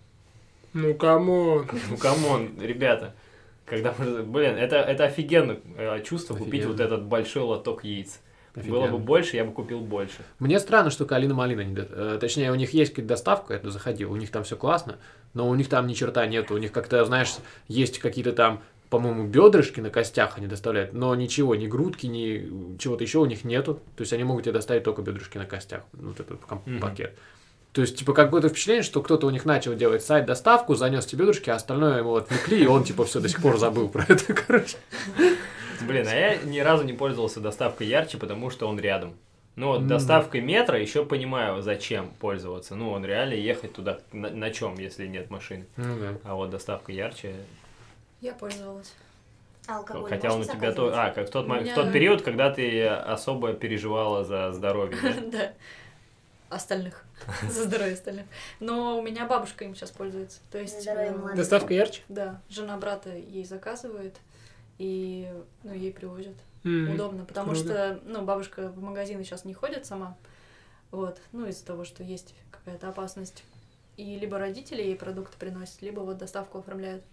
Ну, 0.73 0.93
кому? 0.93 1.63
Ну, 1.89 1.97
come 1.97 2.28
on, 2.28 2.51
ребята. 2.61 3.13
Когда. 3.65 3.93
Блин, 3.99 4.55
это, 4.55 4.77
это 4.77 5.03
офигенно 5.05 5.57
э, 5.77 6.01
чувство 6.03 6.35
купить 6.35 6.61
Офигенно. 6.61 6.71
вот 6.71 6.79
этот 6.79 7.03
большой 7.03 7.43
лоток 7.43 7.83
яиц. 7.83 8.21
Было 8.55 8.61
Офигенно. 8.85 8.91
бы 8.97 8.97
больше, 9.03 9.35
я 9.35 9.43
бы 9.43 9.51
купил 9.51 9.81
больше. 9.81 10.17
Мне 10.39 10.59
странно, 10.59 10.89
что 10.91 11.05
Калина 11.05 11.33
Малина 11.33 11.61
не... 11.61 11.75
э, 11.77 12.17
Точнее, 12.21 12.51
у 12.51 12.55
них 12.55 12.73
есть 12.73 12.91
какая-то 12.93 13.09
доставка, 13.09 13.53
я 13.55 13.59
туда 13.59 13.71
заходил, 13.71 14.11
у 14.11 14.15
них 14.15 14.31
там 14.31 14.43
все 14.45 14.55
классно, 14.55 14.99
но 15.33 15.49
у 15.49 15.53
них 15.55 15.67
там 15.67 15.85
ни 15.85 15.93
черта 15.93 16.25
нету. 16.27 16.53
У 16.55 16.57
них 16.57 16.71
как-то, 16.71 17.03
знаешь, 17.03 17.35
есть 17.67 17.99
какие-то 17.99 18.31
там, 18.31 18.61
по-моему, 18.89 19.25
бедрышки 19.27 19.79
на 19.79 19.89
костях 19.89 20.37
они 20.37 20.47
доставляют, 20.47 20.93
но 20.93 21.13
ничего, 21.15 21.55
ни 21.55 21.67
грудки, 21.67 22.07
ни 22.07 22.77
чего-то 22.77 23.03
еще 23.03 23.19
у 23.19 23.25
них 23.25 23.43
нету. 23.43 23.75
То 23.95 24.01
есть 24.01 24.13
они 24.13 24.23
могут 24.23 24.43
тебе 24.43 24.53
доставить 24.53 24.83
только 24.83 25.01
бедрышки 25.01 25.37
на 25.37 25.45
костях, 25.45 25.83
вот 25.93 26.19
этот 26.19 26.39
Мгм. 26.65 26.79
пакет. 26.79 27.17
То 27.71 27.81
есть, 27.81 27.97
типа, 27.97 28.13
какое-то 28.13 28.49
впечатление, 28.49 28.81
что 28.81 29.03
кто-то 29.03 29.27
у 29.27 29.29
них 29.29 29.45
начал 29.45 29.75
делать 29.75 30.03
сайт 30.03 30.25
доставку, 30.25 30.73
занес 30.73 31.05
тебе 31.05 31.19
бедрышки, 31.19 31.51
а 31.51 31.55
остальное 31.55 31.99
ему 31.99 32.15
отвлекли, 32.15 32.63
и 32.63 32.65
он, 32.65 32.83
типа, 32.83 33.05
все 33.05 33.19
до 33.19 33.29
сих 33.29 33.41
пор 33.43 33.57
забыл 33.59 33.89
про 33.89 34.05
это, 34.09 34.33
короче. 34.47 34.77
Блин, 35.87 36.07
а 36.07 36.15
я 36.15 36.37
ни 36.37 36.59
разу 36.59 36.83
не 36.83 36.93
пользовался 36.93 37.39
доставкой 37.39 37.87
ярче, 37.87 38.17
потому 38.17 38.49
что 38.49 38.67
он 38.67 38.79
рядом. 38.79 39.13
Ну 39.55 39.67
вот 39.67 39.87
доставкой 39.87 40.41
метро 40.41 40.77
еще 40.77 41.05
понимаю, 41.05 41.61
зачем 41.61 42.11
пользоваться. 42.19 42.75
Ну, 42.75 42.91
он 42.91 43.05
реально 43.05 43.33
ехать 43.33 43.73
туда 43.73 43.99
на, 44.13 44.29
на 44.29 44.51
чем, 44.51 44.77
если 44.79 45.05
нет 45.05 45.29
машины. 45.29 45.65
Ну 45.75 45.99
да. 45.99 46.17
А 46.23 46.35
вот 46.35 46.49
доставка 46.49 46.91
ярче. 46.93 47.35
Я 48.21 48.33
пользовалась. 48.33 48.93
алкоголь 49.67 50.09
хотя 50.09 50.33
он 50.33 50.41
у 50.41 50.43
тебя 50.43 50.71
то. 50.71 50.91
А, 50.93 51.11
как 51.11 51.27
в 51.27 51.31
тот, 51.31 51.47
мо- 51.47 51.59
в 51.59 51.61
меня- 51.61 51.75
тот 51.75 51.91
период, 51.93 52.21
когда 52.21 52.51
ты 52.51 52.85
особо 52.87 53.53
переживала 53.53 54.23
за 54.25 54.51
здоровье. 54.51 54.97
да? 55.31 55.53
Остальных. 56.49 57.05
За 57.47 57.65
здоровье 57.65 57.93
остальных. 57.93 58.25
Но 58.59 58.97
у 58.97 59.01
меня 59.03 59.25
бабушка 59.27 59.65
им 59.65 59.75
сейчас 59.75 59.91
пользуется. 59.91 60.39
То 60.51 60.57
есть, 60.57 60.87
э. 60.87 61.15
Доставка 61.35 61.73
ярче? 61.73 62.01
да, 62.09 62.41
жена 62.49 62.77
брата 62.77 63.09
ей 63.15 63.43
заказывает, 63.45 64.15
и 64.79 65.31
ну, 65.63 65.73
ей 65.73 65.91
привозят. 65.93 66.35
Удобно, 66.63 67.23
потому 67.25 67.53
что, 67.55 67.99
ну, 68.03 68.23
бабушка 68.23 68.69
в 68.69 68.81
магазины 68.81 69.23
сейчас 69.23 69.45
не 69.45 69.53
ходит 69.53 69.85
сама, 69.85 70.17
вот, 70.91 71.19
ну, 71.31 71.45
из-за 71.47 71.65
того, 71.65 71.85
что 71.85 72.03
есть 72.03 72.33
какая-то 72.51 72.89
опасность. 72.89 73.43
И 73.97 74.17
либо 74.17 74.39
родители 74.39 74.81
ей 74.81 74.95
продукты 74.95 75.37
приносят, 75.37 75.81
либо 75.81 75.99
вот 75.99 76.17
доставку 76.17 76.57
оформляют. 76.59 77.03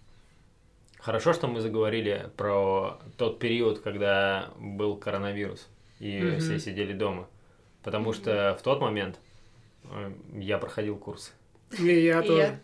Хорошо, 0.99 1.33
что 1.33 1.47
мы 1.47 1.61
заговорили 1.61 2.31
про 2.37 2.99
тот 3.17 3.39
период, 3.39 3.81
когда 3.81 4.51
был 4.59 4.97
коронавирус, 4.97 5.69
и 6.01 6.21
Мгм. 6.21 6.41
все 6.41 6.59
сидели 6.59 6.93
дома. 6.93 7.29
Потому 7.83 8.13
что 8.13 8.57
в 8.59 8.63
тот 8.63 8.81
момент 8.81 9.19
э, 9.85 10.13
я 10.35 10.59
проходил 10.59 10.97
курс. 10.97 11.33
И 11.79 11.85
я 12.05 12.23
тоже. 12.23 12.39
я- 12.43 12.59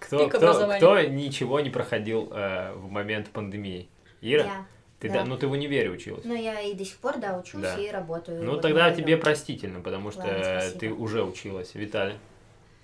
Кто, 0.00 0.28
кто, 0.28 0.68
кто 0.76 1.00
ничего 1.02 1.60
не 1.60 1.70
проходил 1.70 2.28
э, 2.32 2.72
в 2.74 2.90
момент 2.90 3.28
пандемии? 3.30 3.88
Ира? 4.22 4.44
Я. 4.44 4.66
Ты, 4.98 5.08
да. 5.08 5.14
да, 5.20 5.24
ну 5.24 5.36
ты 5.38 5.46
в 5.46 5.52
универе 5.52 5.90
училась. 5.90 6.24
Но 6.24 6.34
я 6.34 6.60
и 6.60 6.74
до 6.74 6.84
сих 6.84 6.96
пор, 6.98 7.18
да, 7.18 7.38
учусь 7.38 7.62
Да. 7.62 7.76
и 7.76 7.88
работаю. 7.90 8.42
Ну 8.42 8.52
Вот 8.52 8.62
тогда 8.62 8.90
тебе 8.90 9.16
простительно, 9.16 9.80
потому 9.80 10.10
что 10.10 10.20
Ладно, 10.20 10.42
спасибо. 10.42 10.78
ты 10.80 10.92
уже 10.92 11.22
училась. 11.22 11.74
Виталий, 11.74 12.16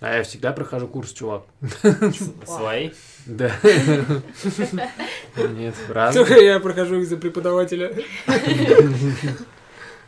А 0.00 0.16
я 0.18 0.22
всегда 0.24 0.52
прохожу 0.52 0.88
курс, 0.88 1.12
чувак. 1.12 1.44
свои? 2.44 2.90
Да. 3.24 3.50
Нет, 5.37 5.74
разные. 5.88 6.24
Только 6.24 6.40
я 6.42 6.61
прохожу 6.61 6.96
из-за 7.00 7.16
преподавателя. 7.16 7.94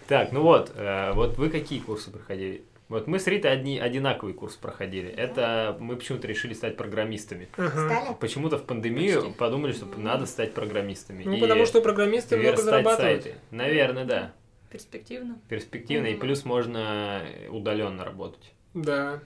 Так, 0.06 0.32
ну 0.32 0.42
вот, 0.42 0.72
э, 0.74 1.12
вот 1.12 1.36
вы 1.36 1.50
какие 1.50 1.80
курсы 1.80 2.10
проходили? 2.10 2.62
Вот 2.88 3.06
мы 3.06 3.18
с 3.18 3.26
Ритой 3.26 3.52
одни, 3.52 3.78
одинаковый 3.78 4.32
курс 4.32 4.54
проходили. 4.56 5.10
Это 5.10 5.76
мы 5.78 5.96
почему-то 5.96 6.26
решили 6.26 6.54
стать 6.54 6.78
программистами. 6.78 7.48
Стали? 7.52 8.14
Почему-то 8.18 8.56
в 8.56 8.64
пандемию 8.64 9.20
Почти. 9.22 9.36
подумали, 9.38 9.72
что 9.72 9.86
надо 9.98 10.24
стать 10.24 10.54
программистами. 10.54 11.24
Ну, 11.24 11.34
И 11.34 11.40
потому 11.40 11.66
что 11.66 11.82
программисты 11.82 12.38
много 12.38 12.56
зарабатывают. 12.56 13.24
сайты. 13.24 13.38
Наверное, 13.50 14.04
да. 14.06 14.32
Перспективно. 14.70 15.38
Перспективно, 15.50 16.06
и 16.06 16.12
Мгм. 16.12 16.20
плюс 16.20 16.44
можно 16.46 17.22
удаленно 17.50 18.04
работать. 18.04 18.52
Да. 18.72 19.20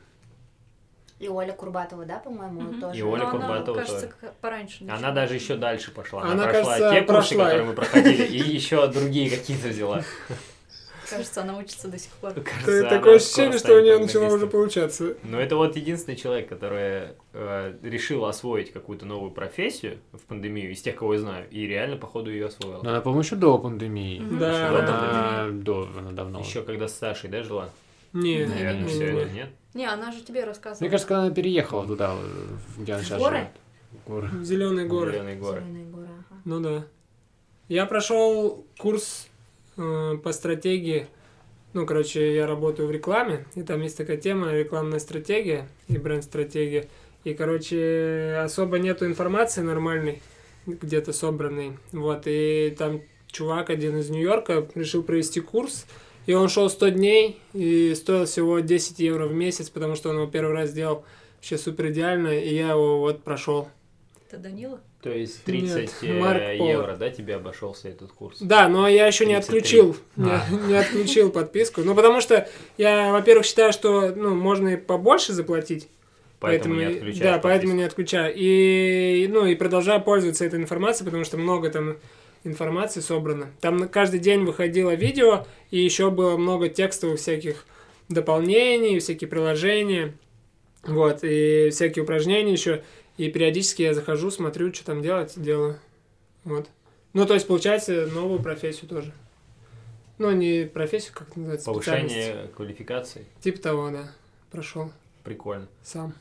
И 1.23 1.29
Оля 1.29 1.53
Курбатова, 1.53 2.05
да, 2.05 2.19
по-моему, 2.19 2.63
Мгм. 2.63 2.81
тоже. 2.81 2.99
И 2.99 3.03
Оля 3.03 3.23
Но 3.23 3.29
она, 3.29 3.31
Курбатова 3.31 3.77
кажется, 3.77 4.13
тоже. 4.21 4.33
пораньше 4.41 4.83
Она 4.83 4.95
начала. 4.97 5.13
даже 5.15 5.35
еще 5.35 5.57
дальше 5.57 5.91
пошла. 5.93 6.23
Она, 6.23 6.33
Она, 6.33 6.43
прошла 6.49 6.65
кажется, 6.65 6.91
те 6.91 6.97
курсы, 7.03 7.07
прошла 7.07 7.45
которые 7.45 7.65
мы 7.69 7.73
проходили, 7.75 8.23
и 8.25 8.39
еще 8.39 8.87
другие 8.89 9.31
какие-то 9.31 9.69
взяла. 9.69 10.03
Кажется, 11.09 11.43
она 11.43 11.59
учится 11.59 11.89
до 11.89 11.99
сих 11.99 12.11
пор. 12.13 12.33
Кажется, 12.33 12.81
она 12.81 12.89
Такое 12.89 13.17
ощущение, 13.17 13.59
что 13.59 13.75
у 13.77 13.81
нее 13.83 13.99
начало 13.99 14.35
уже 14.35 14.47
получаться. 14.47 15.15
Но 15.25 15.39
это 15.39 15.57
вот 15.57 15.77
единственный 15.77 16.17
человек, 16.17 16.49
который 16.49 17.09
э, 17.35 17.75
решил 17.83 18.25
освоить 18.25 18.73
какую-то 18.73 19.05
новую 19.05 19.31
профессию 19.31 19.99
в 20.13 20.21
пандемию, 20.23 20.73
из 20.73 20.81
тех, 20.81 20.97
кого 20.97 21.13
я 21.15 21.21
знаю, 21.21 21.47
и 21.51 21.67
реально, 21.67 21.97
походу, 21.99 22.31
ее 22.31 22.47
освоил. 22.47 22.83
Но 22.83 22.91
она, 22.91 23.01
по-моему, 23.01 23.23
еще 23.23 23.37
до 23.37 23.59
пандемии. 23.59 24.23
Да, 24.41 24.51
Еще 24.51 24.71
до 24.71 24.79
Она 24.79 25.49
до, 25.53 25.89
она 25.99 26.11
давно. 26.13 26.41
Еще 26.41 26.63
когда 26.63 26.89
с 26.89 26.95
Сашей, 26.95 27.29
да, 27.31 27.43
жила? 27.43 27.69
Не, 28.13 28.47
Наверное, 28.47 28.83
не, 28.83 28.89
все, 28.89 29.13
не. 29.27 29.33
нет? 29.33 29.49
Не, 29.75 29.87
она 29.87 30.13
же 30.13 30.23
тебе 30.23 30.45
рассказывала. 30.45 30.81
Мне 30.81 30.91
кажется, 30.91 31.09
когда 31.09 31.23
она 31.23 31.35
переехала 31.35 31.87
туда, 31.87 32.15
э, 32.15 32.83
где 32.83 32.93
она 32.93 33.03
В 33.03 33.07
сейчас 33.07 33.19
горы? 33.19 33.37
живет. 33.37 33.51
В 33.93 34.09
горы. 34.09 34.29
Зеленые 34.43 34.87
горы. 34.87 35.13
Зеленые 35.13 35.37
горы. 35.37 35.61
Зелёные 35.61 35.85
горы, 35.87 36.09
ага. 36.31 36.41
Ну 36.45 36.61
да. 36.61 36.85
Я 37.69 37.87
прошел 37.87 38.67
курс 38.79 39.29
э, 39.77 40.17
по 40.23 40.33
стратегии. 40.33 41.07
Ну, 41.73 41.87
короче, 41.87 42.35
я 42.35 42.47
работаю 42.47 42.87
в 42.87 42.91
рекламе, 42.91 43.47
и 43.55 43.63
там 43.63 43.81
есть 43.81 43.97
такая 43.97 44.19
тема 44.19 44.53
рекламная 44.53 44.99
стратегия 44.99 45.67
и 45.89 45.97
бренд-стратегия. 45.97 46.89
И, 47.25 47.33
короче, 47.33 48.41
особо 48.45 48.79
нету 48.79 49.07
информации 49.07 49.63
нормальной, 49.63 50.21
где-то 50.67 51.15
собранной. 51.15 51.79
Вот, 51.93 52.25
и 52.27 52.75
там 52.79 53.01
чувак 53.29 53.71
один 53.71 53.97
из 53.97 54.11
Нью-Йорка 54.11 54.67
решил 54.75 55.03
провести 55.03 55.41
курс, 55.41 55.87
и 56.27 56.35
он 56.35 56.49
шел 56.49 56.69
100 56.71 56.89
дней, 56.91 57.41
и 57.53 57.95
стоил 57.95 58.27
всего 58.27 58.61
10 58.61 58.99
евро 58.99 59.27
в 59.27 59.35
месяц, 59.35 59.69
потому 59.71 59.95
что 59.97 60.11
он 60.11 60.17
его 60.17 60.27
первый 60.27 60.55
раз 60.55 60.71
сделал 60.71 61.05
вообще 61.37 61.59
супер 61.59 61.91
идеально, 61.91 62.29
и 62.39 62.55
я 62.55 62.71
его 62.71 62.99
вот 63.01 63.23
прошел. 63.23 63.69
Это 64.31 64.39
Данила? 64.41 64.81
То 65.03 65.11
есть 65.11 65.43
30 65.45 65.77
Нет, 65.77 65.91
э, 66.03 66.21
Марк 66.21 66.43
Пол. 66.59 66.69
евро, 66.69 66.97
да, 66.97 67.11
тебе 67.11 67.35
обошелся 67.35 67.89
этот 67.89 68.13
курс? 68.13 68.39
Да, 68.41 68.69
но 68.69 68.87
я 68.89 69.07
еще 69.09 69.27
не 69.27 69.35
33. 69.35 69.59
отключил, 69.59 69.97
не, 70.17 70.31
А. 70.31 70.45
не 70.69 70.75
отключил 70.75 71.31
подписку. 71.31 71.83
Ну, 71.83 71.97
потому 71.97 72.21
что 72.21 72.49
я, 72.79 73.11
во-первых, 73.13 73.45
считаю, 73.45 73.73
что 73.73 74.13
ну, 74.15 74.35
можно 74.37 74.69
и 74.69 74.77
побольше 74.77 75.33
заплатить. 75.33 75.89
Поэтому, 76.39 76.77
не 76.77 76.85
отключаешь 76.85 77.19
Да, 77.19 77.33
поэтому 77.39 77.73
подписку. 77.73 77.77
не 77.77 77.83
отключаю. 77.85 78.33
И, 78.37 79.29
ну, 79.29 79.45
и 79.47 79.55
продолжаю 79.57 80.01
пользоваться 80.01 80.45
этой 80.45 80.61
информацией, 80.61 81.05
потому 81.05 81.25
что 81.25 81.37
много 81.37 81.69
там 81.71 81.97
информации 82.44 83.00
собрано. 83.00 83.50
Там 83.61 83.76
на 83.76 83.88
каждый 83.88 84.20
день 84.20 84.44
выходило 84.44 84.94
видео, 84.94 85.46
и 85.70 85.78
еще 85.78 86.11
было 86.11 86.37
много 86.37 86.68
текстовых 86.68 87.18
всяких 87.18 87.66
дополнений, 88.09 88.98
всякие 88.98 89.28
приложения, 89.28 90.14
вот, 90.83 91.20
и 91.22 91.70
всякие 91.70 92.02
упражнения 92.02 92.52
еще. 92.52 92.83
И 93.16 93.31
периодически 93.31 93.83
я 93.83 93.94
захожу, 93.94 94.31
смотрю, 94.31 94.72
что 94.72 94.87
там 94.87 95.02
делать, 95.02 95.35
делаю. 95.37 95.78
Вот. 96.44 96.68
Ну, 97.12 97.26
то 97.26 97.35
есть, 97.35 97.46
получается, 97.46 98.07
новую 98.07 98.40
профессию 98.40 98.88
тоже. 98.88 99.12
Ну, 100.18 100.31
не 100.31 100.64
профессию, 100.64 101.12
как 101.14 101.37
называется. 101.37 101.66
Повышение 101.66 102.48
квалификации. 102.57 103.26
Типа 103.40 103.61
того, 103.61 103.90
да. 103.90 104.12
Прошел 104.50 104.92
Прикольно. 105.24 105.68
сам. 105.83 106.14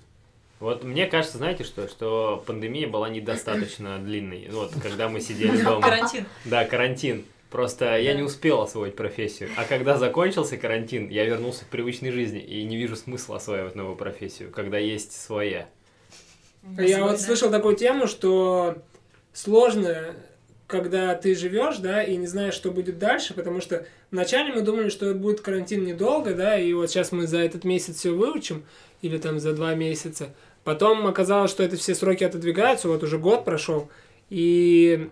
Вот 0.62 0.84
мне 0.84 1.08
кажется, 1.08 1.38
знаете 1.40 1.64
что, 1.64 1.88
что 1.88 2.42
пандемия 2.46 2.88
была 2.88 3.10
недостаточно 3.10 3.98
длинной. 4.04 4.48
Вот, 4.52 4.72
когда 4.82 5.10
мы 5.10 5.20
сидели 5.20 5.62
дома. 5.62 5.82
Карантин. 5.82 6.26
Да, 6.46 6.64
карантин. 6.66 7.26
Просто 7.50 7.98
я 7.98 8.14
Да. 8.14 8.20
не 8.20 8.24
успел 8.24 8.62
освоить 8.62 8.96
профессию. 8.96 9.50
А 9.58 9.66
когда 9.66 9.98
закончился 9.98 10.56
карантин, 10.56 11.10
я 11.10 11.26
вернулся 11.26 11.66
к 11.66 11.68
привычной 11.68 12.12
жизни 12.12 12.40
и 12.40 12.64
не 12.64 12.78
вижу 12.78 12.96
смысла 12.96 13.38
осваивать 13.38 13.76
новую 13.76 13.98
профессию, 13.98 14.52
когда 14.52 14.78
есть 14.78 15.12
своя. 15.20 15.68
Я 16.78 17.04
вот 17.04 17.20
слышал 17.20 17.50
такую 17.50 17.76
тему, 17.76 18.08
что 18.08 18.78
сложно, 19.34 20.16
когда 20.68 21.16
ты 21.16 21.36
живешь, 21.36 21.78
да, 21.78 22.04
и 22.04 22.16
не 22.16 22.28
знаешь, 22.28 22.54
что 22.54 22.72
будет 22.72 23.00
дальше, 23.00 23.34
потому 23.34 23.60
что 23.62 23.86
вначале 24.12 24.54
мы 24.54 24.62
думали, 24.62 24.90
что 24.90 25.14
будет 25.14 25.42
карантин 25.42 25.84
недолго, 25.84 26.34
да, 26.36 26.58
и 26.58 26.72
вот 26.74 26.90
сейчас 26.90 27.12
мы 27.12 27.28
за 27.28 27.40
этот 27.40 27.64
месяц 27.64 27.98
все 27.98 28.12
выучим, 28.12 28.64
или 29.02 29.18
там 29.18 29.40
за 29.40 29.54
два 29.54 29.74
месяца. 29.74 30.34
Потом 30.64 31.08
оказалось, 31.08 31.52
что 31.52 31.64
это 31.64 31.76
все 31.76 31.96
сроки 31.96 32.24
отодвигаются, 32.24 32.88
вот 32.88 33.04
уже 33.04 33.18
год 33.18 33.46
прошел, 33.46 33.90
и 34.30 35.10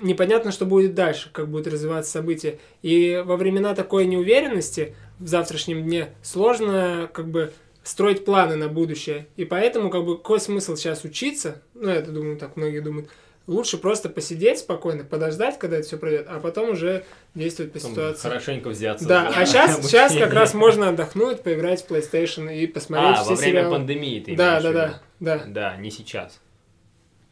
непонятно, 0.00 0.52
что 0.52 0.64
будет 0.64 0.94
дальше, 0.94 1.30
как 1.32 1.48
будут 1.48 1.66
развиваться 1.66 2.10
события. 2.10 2.58
И 2.82 3.22
во 3.24 3.36
времена 3.36 3.74
такой 3.74 4.06
неуверенности 4.06 4.94
в 5.18 5.28
завтрашнем 5.28 5.84
дне 5.84 6.08
сложно 6.22 7.10
как 7.12 7.28
бы 7.28 7.52
строить 7.82 8.24
планы 8.24 8.56
на 8.56 8.68
будущее. 8.68 9.26
И 9.36 9.44
поэтому 9.44 9.90
как 9.90 10.04
бы 10.04 10.16
какой 10.16 10.40
смысл 10.40 10.76
сейчас 10.76 11.04
учиться? 11.04 11.60
Ну, 11.74 11.90
это 11.90 12.10
думаю, 12.10 12.36
так 12.36 12.56
многие 12.56 12.80
думают. 12.80 13.08
Лучше 13.50 13.78
просто 13.78 14.08
посидеть 14.08 14.60
спокойно, 14.60 15.02
подождать, 15.02 15.58
когда 15.58 15.78
это 15.78 15.86
все 15.86 15.96
пройдет, 15.98 16.26
а 16.28 16.38
потом 16.38 16.70
уже 16.70 17.04
действовать 17.34 17.72
по 17.72 17.78
Потом 17.80 17.92
ситуации. 17.94 18.22
Хорошенько 18.28 18.68
взяться. 18.68 19.08
Да, 19.08 19.30
за 19.32 19.38
а 19.40 19.44
сейчас, 19.46 19.84
сейчас 19.84 20.14
как 20.18 20.32
раз 20.32 20.54
можно 20.54 20.88
отдохнуть, 20.90 21.42
поиграть 21.42 21.84
в 21.84 21.90
PlayStation 21.90 22.54
и 22.56 22.68
посмотреть 22.68 23.16
А, 23.18 23.22
все 23.22 23.30
во 23.30 23.36
время 23.36 23.52
сериалы. 23.58 23.74
пандемии 23.76 24.20
ты 24.20 24.36
Да, 24.36 24.50
имеешь 24.60 24.62
да, 24.62 24.70
в 24.70 24.72
да, 24.74 25.00
да. 25.18 25.44
Да, 25.48 25.76
не 25.78 25.90
сейчас. 25.90 26.40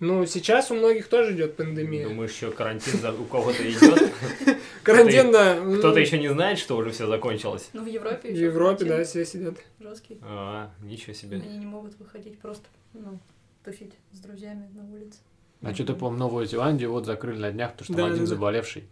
Ну, 0.01 0.27
сейчас 0.27 0.71
у 0.73 0.75
многих 0.75 1.07
тоже 1.09 1.35
идет 1.35 1.57
пандемия. 1.57 2.09
Думаешь, 2.09 2.33
еще 2.33 2.51
карантин 2.51 2.99
за- 3.01 3.13
у 3.13 3.25
кого-то 3.25 3.63
идет? 3.69 4.13
Карантин, 4.83 5.31
да. 5.33 5.57
Кто-то 5.79 6.01
еще 6.01 6.19
не 6.19 6.29
знает, 6.29 6.59
что 6.59 6.77
уже 6.77 6.91
все 6.91 7.07
закончилось? 7.07 7.69
Ну, 7.73 7.83
в 7.85 7.87
Европе 7.87 8.29
В 8.29 8.33
еще 8.33 8.45
Европе, 8.47 8.85
да, 8.87 9.05
все 9.05 9.25
сидят. 9.25 9.55
жесткий. 9.81 10.19
А, 10.23 10.71
ничего 10.83 11.13
себе. 11.15 11.37
Они 11.37 11.59
не 11.59 11.67
могут 11.67 11.97
выходить 11.99 12.39
просто, 12.41 12.65
ну, 12.93 13.19
тусить 13.65 13.93
с 14.13 14.19
друзьями 14.19 14.69
на 14.75 14.85
улице. 14.93 15.19
А 15.63 15.75
что-то, 15.75 15.95
по-моему, 15.95 16.19
Новую 16.19 16.47
Зеландию 16.47 16.93
вот 16.93 17.07
закрыли 17.07 17.39
на 17.39 17.51
днях, 17.51 17.73
потому 17.73 17.85
что 17.85 17.95
Да, 17.95 18.03
там 18.03 18.13
один 18.13 18.25
да, 18.25 18.29
заболевший. 18.29 18.85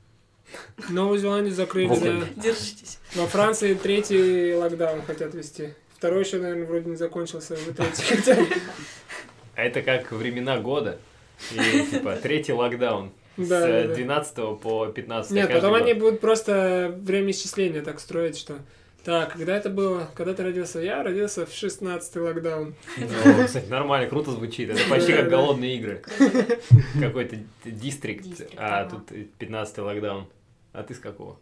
Новую 0.88 1.18
Зеландию 1.18 1.54
закрыли, 1.54 1.88
В 1.88 2.02
да. 2.02 2.26
Держитесь. 2.36 2.98
Во 3.14 3.26
Франции 3.26 3.74
третий 3.74 4.54
локдаун 4.54 5.02
хотят 5.02 5.34
вести. 5.34 5.74
Второй 5.96 6.24
еще, 6.24 6.38
наверное, 6.38 6.66
вроде 6.66 6.90
не 6.90 6.96
закончился. 6.96 7.56
Вы 7.66 7.72
третий. 7.72 8.52
А 9.54 9.62
это 9.62 9.80
как 9.80 10.12
времена 10.12 10.58
года. 10.58 10.98
И 11.50 11.86
типа 11.90 12.16
третий 12.22 12.52
локдаун. 12.52 13.10
Да, 13.38 13.44
С 13.44 13.48
да, 13.48 13.68
э, 13.68 13.88
да. 13.88 13.94
12 13.94 14.60
по 14.60 14.86
15 14.86 15.30
Нет, 15.32 15.50
потом 15.50 15.72
год. 15.72 15.82
они 15.82 15.94
будут 15.94 16.20
просто 16.20 16.94
время 17.02 17.30
исчисления 17.30 17.82
так 17.82 18.00
строить, 18.00 18.36
что... 18.36 18.56
Так, 19.06 19.34
когда 19.34 19.56
это 19.56 19.70
было? 19.70 20.10
Когда 20.16 20.34
ты 20.34 20.42
родился? 20.42 20.80
Я 20.80 21.04
родился 21.04 21.46
в 21.46 21.50
16-й 21.50 22.18
локдаун. 22.18 22.74
Ну, 22.98 23.44
кстати, 23.44 23.68
нормально, 23.68 24.08
круто 24.08 24.32
звучит. 24.32 24.68
Это 24.68 24.80
почти 24.90 25.12
как 25.12 25.28
голодные 25.28 25.76
игры. 25.76 26.02
Какой-то 26.98 27.38
дистрикт, 27.64 28.26
а 28.56 28.84
тут 28.86 29.12
15 29.38 29.78
локдаун. 29.78 30.26
А 30.72 30.82
ты 30.82 30.92
с 30.92 30.98
какого? 30.98 31.38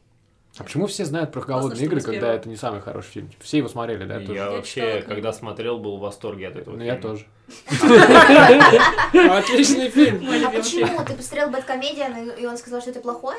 А 0.57 0.63
почему 0.63 0.87
все 0.87 1.05
знают 1.05 1.33
про 1.33 1.41
голодные 1.41 1.77
что 1.77 1.85
игры, 1.85 2.01
когда 2.01 2.33
это 2.33 2.49
не 2.49 2.55
самый 2.55 2.81
хороший 2.81 3.09
фильм? 3.11 3.31
Все 3.41 3.59
его 3.59 3.69
смотрели, 3.69 4.05
да? 4.05 4.21
тоже? 4.21 4.35
Я 4.35 4.45
Я 4.45 4.51
вообще, 4.53 5.03
когда 5.03 5.33
смотрел, 5.33 5.79
был 5.79 5.97
в 5.97 6.01
восторге 6.01 6.49
от 6.49 6.57
этого 6.57 6.77
Ну, 6.77 6.85
я 6.85 6.97
фильма. 6.97 7.03
тоже. 7.03 7.27
Отличный 9.33 9.89
фильм. 9.91 10.25
А 10.47 10.51
почему? 10.51 11.05
Ты 11.05 11.15
посмотрел 11.15 11.51
Бэткомедиан, 11.51 12.31
и 12.31 12.47
он 12.47 12.57
сказал, 12.57 12.81
что 12.81 12.91
это 12.91 13.01
плохой? 13.01 13.37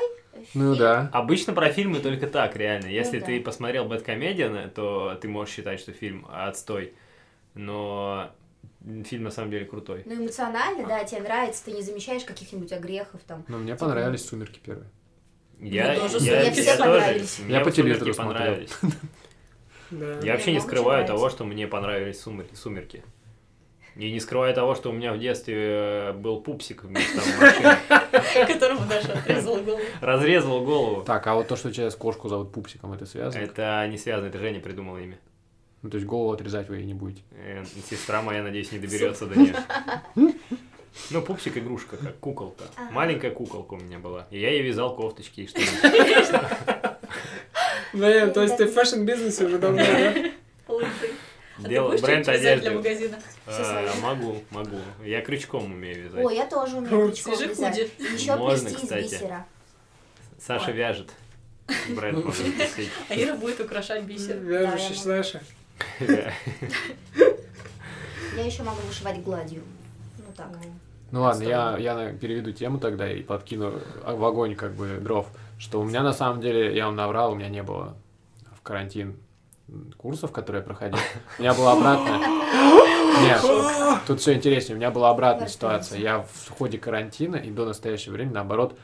Ну 0.52 0.76
да. 0.76 1.08
Обычно 1.12 1.54
про 1.54 1.70
фильмы 1.70 2.00
только 2.00 2.26
так, 2.26 2.54
реально. 2.54 2.88
Если 2.88 3.20
да. 3.20 3.26
ты 3.26 3.40
посмотрел 3.40 3.86
Бэткомедиан, 3.86 4.70
то 4.70 5.16
ты 5.20 5.28
можешь 5.28 5.54
считать, 5.54 5.80
что 5.80 5.92
фильм 5.92 6.26
отстой. 6.30 6.92
Но 7.54 8.30
фильм 9.04 9.24
на 9.24 9.30
самом 9.30 9.50
деле 9.50 9.64
крутой. 9.64 10.02
Ну, 10.04 10.16
эмоционально, 10.16 10.86
да, 10.86 11.02
тебе 11.04 11.22
нравится, 11.22 11.64
ты 11.64 11.72
не 11.72 11.80
замечаешь 11.80 12.24
каких-нибудь 12.24 12.72
огрехов 12.72 13.22
там. 13.26 13.44
Но 13.48 13.56
мне 13.56 13.74
понравились 13.74 14.26
«Сумерки» 14.26 14.60
первые. 14.62 14.88
Я, 15.60 15.98
тоже 15.98 16.18
я, 16.18 16.42
я 16.42 16.52
все 16.52 16.76
тоже. 16.76 17.24
Я 17.48 17.60
по 17.60 17.70
«Сумерки» 17.70 17.76
телевизору 17.76 18.14
смотрел. 18.14 18.56
Да. 19.88 20.18
Я 20.20 20.32
вообще 20.32 20.50
не 20.50 20.58
скрываю 20.58 21.06
того, 21.06 21.30
что 21.30 21.44
мне 21.44 21.68
понравились 21.68 22.20
«Сумерки». 22.20 22.56
«Сумерки». 22.56 23.04
И 23.94 24.10
не 24.10 24.18
скрываю 24.20 24.52
того, 24.52 24.74
что 24.74 24.90
у 24.90 24.92
меня 24.92 25.12
в 25.14 25.18
детстве 25.18 25.54
э, 25.56 26.12
был 26.12 26.40
пупсик 26.40 26.82
вместо 26.84 27.16
машины. 27.16 28.46
Которому 28.46 28.84
Даша 28.86 29.12
отрезала 29.12 29.60
голову. 29.60 29.80
Разрезал 30.02 30.64
голову. 30.64 31.02
Так, 31.02 31.26
а 31.26 31.34
вот 31.34 31.48
то, 31.48 31.56
что 31.56 31.72
тебя 31.72 31.88
кошку 31.92 32.28
зовут 32.28 32.52
Пупсиком, 32.52 32.92
это 32.92 33.06
связано? 33.06 33.40
Это 33.40 33.86
не 33.88 33.96
связано, 33.96 34.26
это 34.26 34.38
Женя 34.38 34.60
придумала 34.60 34.98
имя. 34.98 35.18
Ну, 35.80 35.88
то 35.88 35.96
есть 35.96 36.06
голову 36.06 36.32
отрезать 36.32 36.68
вы 36.68 36.82
и 36.82 36.84
не 36.84 36.92
будете. 36.94 37.22
Э, 37.30 37.64
Сестра 37.88 38.20
моя, 38.20 38.42
надеюсь, 38.42 38.70
не 38.72 38.78
доберется 38.78 39.24
до 39.26 39.38
нее. 39.38 39.54
Ну, 41.10 41.22
пупсик 41.22 41.56
игрушка, 41.56 41.96
как 41.96 42.18
куколка. 42.18 42.64
Ага. 42.76 42.90
Маленькая 42.90 43.30
куколка 43.30 43.74
у 43.74 43.78
меня 43.78 43.98
была. 43.98 44.26
И 44.30 44.40
я 44.40 44.50
ей 44.50 44.62
вязал 44.62 44.96
кофточки 44.96 45.42
и 45.42 45.46
что-нибудь. 45.46 46.40
Блин, 47.92 48.32
то 48.32 48.42
есть 48.42 48.56
ты 48.56 48.66
в 48.66 48.72
fashion-бизнесе 48.72 49.44
уже 49.46 49.58
давно, 49.58 49.78
да? 49.84 50.14
Лучший. 50.68 51.10
А 51.64 51.68
Делал 51.68 51.90
бренд 51.98 52.26
вязать 52.26 52.40
для 52.40 52.52
одежды. 52.52 52.70
магазина? 52.76 53.18
А. 53.46 53.94
Могу, 54.02 54.42
могу. 54.50 54.78
Я 55.02 55.22
крючком 55.22 55.64
умею 55.72 56.04
вязать. 56.04 56.24
О, 56.24 56.30
я 56.30 56.46
тоже 56.46 56.76
умею 56.76 57.08
крючком 57.08 57.34
Свяжи 57.36 57.50
вязать. 57.50 57.90
Еще 57.98 58.36
Можно, 58.36 58.70
кстати. 58.70 59.04
бисера. 59.04 59.46
Саша 60.38 60.70
вяжет. 60.72 61.10
Бренд 61.88 62.24
может 62.24 62.44
пустить. 62.56 62.90
А 63.08 63.14
Ира 63.14 63.34
будет 63.36 63.60
украшать 63.60 64.02
бисер. 64.02 64.36
Вяжущий 64.36 64.94
Саша. 64.96 65.40
Я 66.00 66.32
еще 68.44 68.62
могу 68.62 68.80
вышивать 68.86 69.22
гладью. 69.22 69.62
Ну 70.18 70.24
так. 70.36 70.48
Ну 71.10 71.22
ладно, 71.22 71.44
я, 71.44 71.76
я 71.78 72.12
переведу 72.12 72.52
тему 72.52 72.78
тогда 72.78 73.10
и 73.10 73.22
подкину 73.22 73.74
в 74.04 74.24
огонь 74.24 74.54
как 74.56 74.74
бы 74.74 74.98
дров. 75.00 75.28
что 75.58 75.80
у 75.80 75.84
меня 75.84 76.02
на 76.02 76.12
самом 76.12 76.40
деле, 76.40 76.74
я 76.76 76.86
вам 76.86 76.96
наврал, 76.96 77.32
у 77.32 77.34
меня 77.34 77.48
не 77.48 77.62
было 77.62 77.94
в 78.56 78.62
карантин 78.62 79.16
курсов, 79.96 80.32
которые 80.32 80.60
я 80.60 80.66
проходил. 80.66 80.98
У 81.38 81.42
меня 81.42 81.54
была 81.54 81.72
обратная... 81.72 82.18
Нет, 83.22 83.40
тут 84.06 84.20
все 84.20 84.34
интереснее. 84.34 84.74
У 84.74 84.78
меня 84.78 84.90
была 84.90 85.10
обратная 85.10 85.48
ситуация. 85.48 85.98
Я 85.98 86.22
в 86.22 86.50
ходе 86.50 86.78
карантина 86.78 87.36
и 87.36 87.50
до 87.50 87.64
настоящего 87.64 88.12
времени, 88.12 88.34
наоборот, 88.34 88.78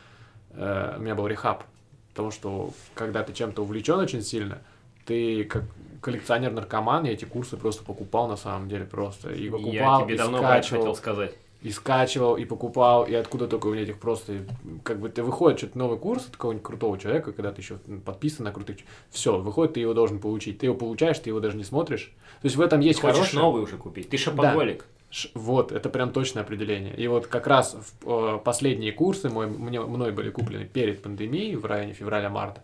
э, 0.50 0.94
у 0.96 1.00
меня 1.00 1.14
был 1.14 1.26
рехаб. 1.26 1.64
Потому 2.10 2.30
что, 2.30 2.70
когда 2.94 3.22
ты 3.22 3.32
чем-то 3.32 3.62
увлечен 3.62 3.98
очень 3.98 4.22
сильно, 4.22 4.58
ты 5.06 5.44
как 5.44 5.64
коллекционер-наркоман, 6.00 7.04
я 7.04 7.12
эти 7.12 7.24
курсы 7.24 7.56
просто 7.56 7.84
покупал 7.84 8.28
на 8.28 8.36
самом 8.36 8.68
деле 8.68 8.84
просто. 8.84 9.30
И 9.32 9.48
покупал, 9.48 10.00
Я 10.00 10.04
тебе 10.04 10.14
и 10.14 10.18
давно 10.18 10.38
скачивал 10.38 10.80
хотел 10.80 10.96
сказать. 10.96 11.34
И 11.62 11.70
скачивал, 11.70 12.36
и 12.36 12.44
покупал, 12.44 13.04
и 13.04 13.14
откуда 13.14 13.46
только 13.46 13.68
у 13.68 13.72
меня 13.72 13.82
этих 13.84 13.98
просто, 13.98 14.38
как 14.82 14.98
бы, 15.00 15.08
ты 15.08 15.22
выходит 15.22 15.58
что-то 15.58 15.78
новый 15.78 15.98
курс 15.98 16.26
от 16.26 16.32
какого-нибудь 16.32 16.64
крутого 16.66 16.98
человека, 16.98 17.32
когда 17.32 17.52
ты 17.52 17.60
еще 17.62 17.78
подписан 18.04 18.44
на 18.44 18.52
крутых, 18.52 18.78
все, 19.10 19.38
выходит, 19.38 19.74
ты 19.74 19.80
его 19.80 19.94
должен 19.94 20.18
получить, 20.18 20.58
ты 20.58 20.66
его 20.66 20.74
получаешь, 20.74 21.18
ты 21.18 21.30
его 21.30 21.40
даже 21.40 21.56
не 21.56 21.64
смотришь, 21.64 22.12
то 22.40 22.46
есть 22.46 22.56
в 22.56 22.60
этом 22.60 22.80
есть 22.80 23.00
Хочешь 23.00 23.16
хорошее. 23.16 23.42
новый 23.42 23.62
уже 23.62 23.76
купить. 23.76 24.08
Ты 24.10 24.16
шопоголик. 24.16 24.86
Ш- 25.10 25.28
Вот, 25.34 25.72
это 25.72 25.88
прям 25.90 26.10
точное 26.10 26.42
определение. 26.42 26.96
И 26.96 27.06
вот 27.06 27.26
как 27.26 27.46
раз 27.46 27.76
в, 28.00 28.08
э, 28.08 28.38
последние 28.42 28.92
курсы 28.92 29.28
мой, 29.28 29.46
мне, 29.46 29.80
мной 29.80 30.10
были 30.10 30.30
куплены 30.30 30.64
перед 30.64 31.02
пандемией, 31.02 31.54
в 31.56 31.66
районе 31.66 31.92
февраля-марта. 31.92 32.62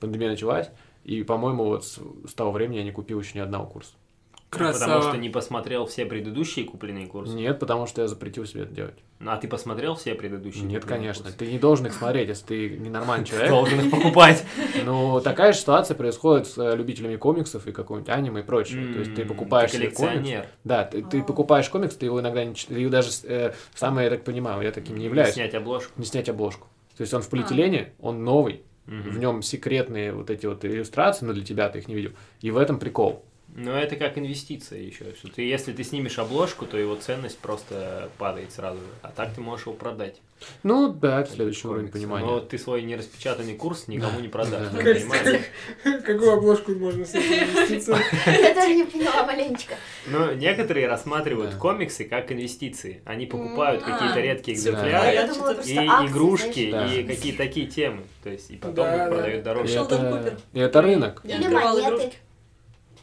Пандемия 0.00 0.30
началась, 0.30 0.70
и, 1.04 1.22
по-моему, 1.22 1.64
вот 1.66 1.84
с, 1.84 2.00
с 2.26 2.32
того 2.34 2.52
времени 2.52 2.78
я 2.78 2.84
не 2.84 2.90
купил 2.90 3.20
еще 3.20 3.32
ни 3.38 3.42
одного 3.42 3.66
курса. 3.66 3.92
Потому 4.50 4.70
Красава. 4.72 5.02
что 5.02 5.16
не 5.16 5.28
посмотрел 5.30 5.86
все 5.86 6.04
предыдущие 6.06 6.64
купленные 6.64 7.06
курсы. 7.06 7.32
Нет, 7.34 7.60
потому 7.60 7.86
что 7.86 8.02
я 8.02 8.08
запретил 8.08 8.44
себе 8.46 8.62
это 8.64 8.74
делать. 8.74 8.96
А 9.24 9.36
ты 9.36 9.46
посмотрел 9.46 9.94
все 9.94 10.16
предыдущие? 10.16 10.64
Нет, 10.64 10.84
конечно. 10.84 11.22
курсы? 11.24 11.38
Ты 11.38 11.52
не 11.52 11.58
должен 11.60 11.86
их 11.86 11.92
смотреть, 11.92 12.28
если 12.28 12.44
ты 12.46 12.68
ненормальный 12.78 13.24
человек. 13.28 13.48
Должен 13.48 13.80
их 13.80 13.90
покупать. 13.92 14.44
Ну, 14.84 15.20
такая 15.20 15.52
же 15.52 15.58
ситуация 15.60 15.94
происходит 15.94 16.48
с 16.48 16.58
э, 16.58 16.74
любителями 16.76 17.14
комиксов 17.14 17.68
и 17.68 17.72
какого-нибудь 17.72 18.10
аниме 18.10 18.40
и 18.40 18.42
прочего. 18.42 18.92
То 18.92 18.98
есть 18.98 19.14
ты 19.14 19.24
покупаешь 19.24 19.70
себе 19.70 19.90
комикс. 19.90 19.98
коллекционер. 20.14 20.46
Да, 20.64 20.84
ты, 20.84 21.20
А. 21.20 21.22
покупаешь 21.22 21.68
комикс, 21.68 21.94
ты 21.94 22.06
его 22.06 22.20
иногда 22.20 22.44
не 22.44 22.56
чит- 22.56 22.68
ты 22.70 22.80
его 22.80 22.90
даже, 22.90 23.10
э, 23.24 23.52
самое, 23.76 24.06
я 24.06 24.10
так 24.10 24.24
понимаю, 24.24 24.62
я 24.62 24.72
таким 24.72 24.96
не 24.96 25.04
являюсь, 25.04 25.34
Снять 25.34 25.54
обложку. 25.54 25.92
не 25.96 26.04
снять 26.06 26.28
обложку. 26.28 26.66
То 26.96 27.02
есть 27.02 27.14
он 27.14 27.22
в 27.22 27.28
полиэтилене, 27.28 27.92
он 28.00 28.24
новый, 28.24 28.62
в 28.86 29.16
нем 29.18 29.42
секретные 29.42 30.12
вот 30.12 30.28
эти 30.30 30.46
вот 30.46 30.64
иллюстрации, 30.64 31.24
но 31.24 31.32
для 31.32 31.44
тебя 31.44 31.68
ты 31.68 31.78
их 31.78 31.86
не 31.86 31.94
видел. 31.94 32.10
И 32.40 32.50
в 32.50 32.56
этом 32.56 32.80
прикол. 32.80 33.24
Но 33.56 33.76
это 33.76 33.96
как 33.96 34.16
инвестиция 34.16 34.80
еще. 34.80 35.06
Что 35.18 35.28
ты, 35.28 35.42
если 35.42 35.72
ты 35.72 35.82
снимешь 35.84 36.18
обложку, 36.18 36.66
то 36.66 36.76
его 36.78 36.94
ценность 36.94 37.38
просто 37.38 38.10
падает 38.18 38.52
сразу. 38.52 38.78
же. 38.78 38.84
А 39.02 39.08
так 39.08 39.34
ты 39.34 39.40
можешь 39.40 39.66
его 39.66 39.74
продать. 39.74 40.20
Ну, 40.62 40.88
да, 40.88 41.20
это 41.20 41.32
следующий 41.32 41.68
уровень 41.68 41.88
понимания. 41.88 42.24
Но 42.26 42.40
ты 42.40 42.56
свой 42.58 42.82
нераспечатанный 42.82 43.54
курс 43.56 43.88
никому 43.88 44.20
не 44.20 44.28
продашь. 44.28 44.68
Да. 44.72 45.98
Какую 46.00 46.32
обложку 46.32 46.72
можно 46.72 47.04
с 47.04 47.14
этим 47.14 47.44
инвестицию? 47.50 47.98
Я 48.26 48.54
даже 48.54 48.74
не 48.74 48.84
поняла 48.84 49.24
маленечко. 49.26 49.74
Но 50.06 50.32
некоторые 50.32 50.86
рассматривают 50.88 51.54
комиксы 51.56 52.04
как 52.04 52.32
инвестиции. 52.32 53.02
Они 53.04 53.26
покупают 53.26 53.82
М. 53.82 53.92
какие-то 53.92 54.18
А. 54.18 54.22
редкие. 54.22 54.54
А 54.54 54.58
экземпляры. 54.58 55.26
думала, 55.34 55.60
И 55.60 55.74
игрушки, 56.08 56.60
и 56.98 57.04
какие-то 57.04 57.38
такие 57.38 57.66
темы. 57.66 58.02
То 58.22 58.30
есть, 58.30 58.50
и 58.50 58.56
потом 58.56 58.86
их 58.88 58.96
да. 58.96 59.08
продают 59.08 59.44
дороже. 59.44 59.74
Это, 59.78 59.96
Купер. 59.96 60.38
и 60.54 60.58
это 60.60 60.82
рынок. 60.82 61.20
Я 61.24 61.36
Или 61.36 61.48
монеты. 61.48 62.12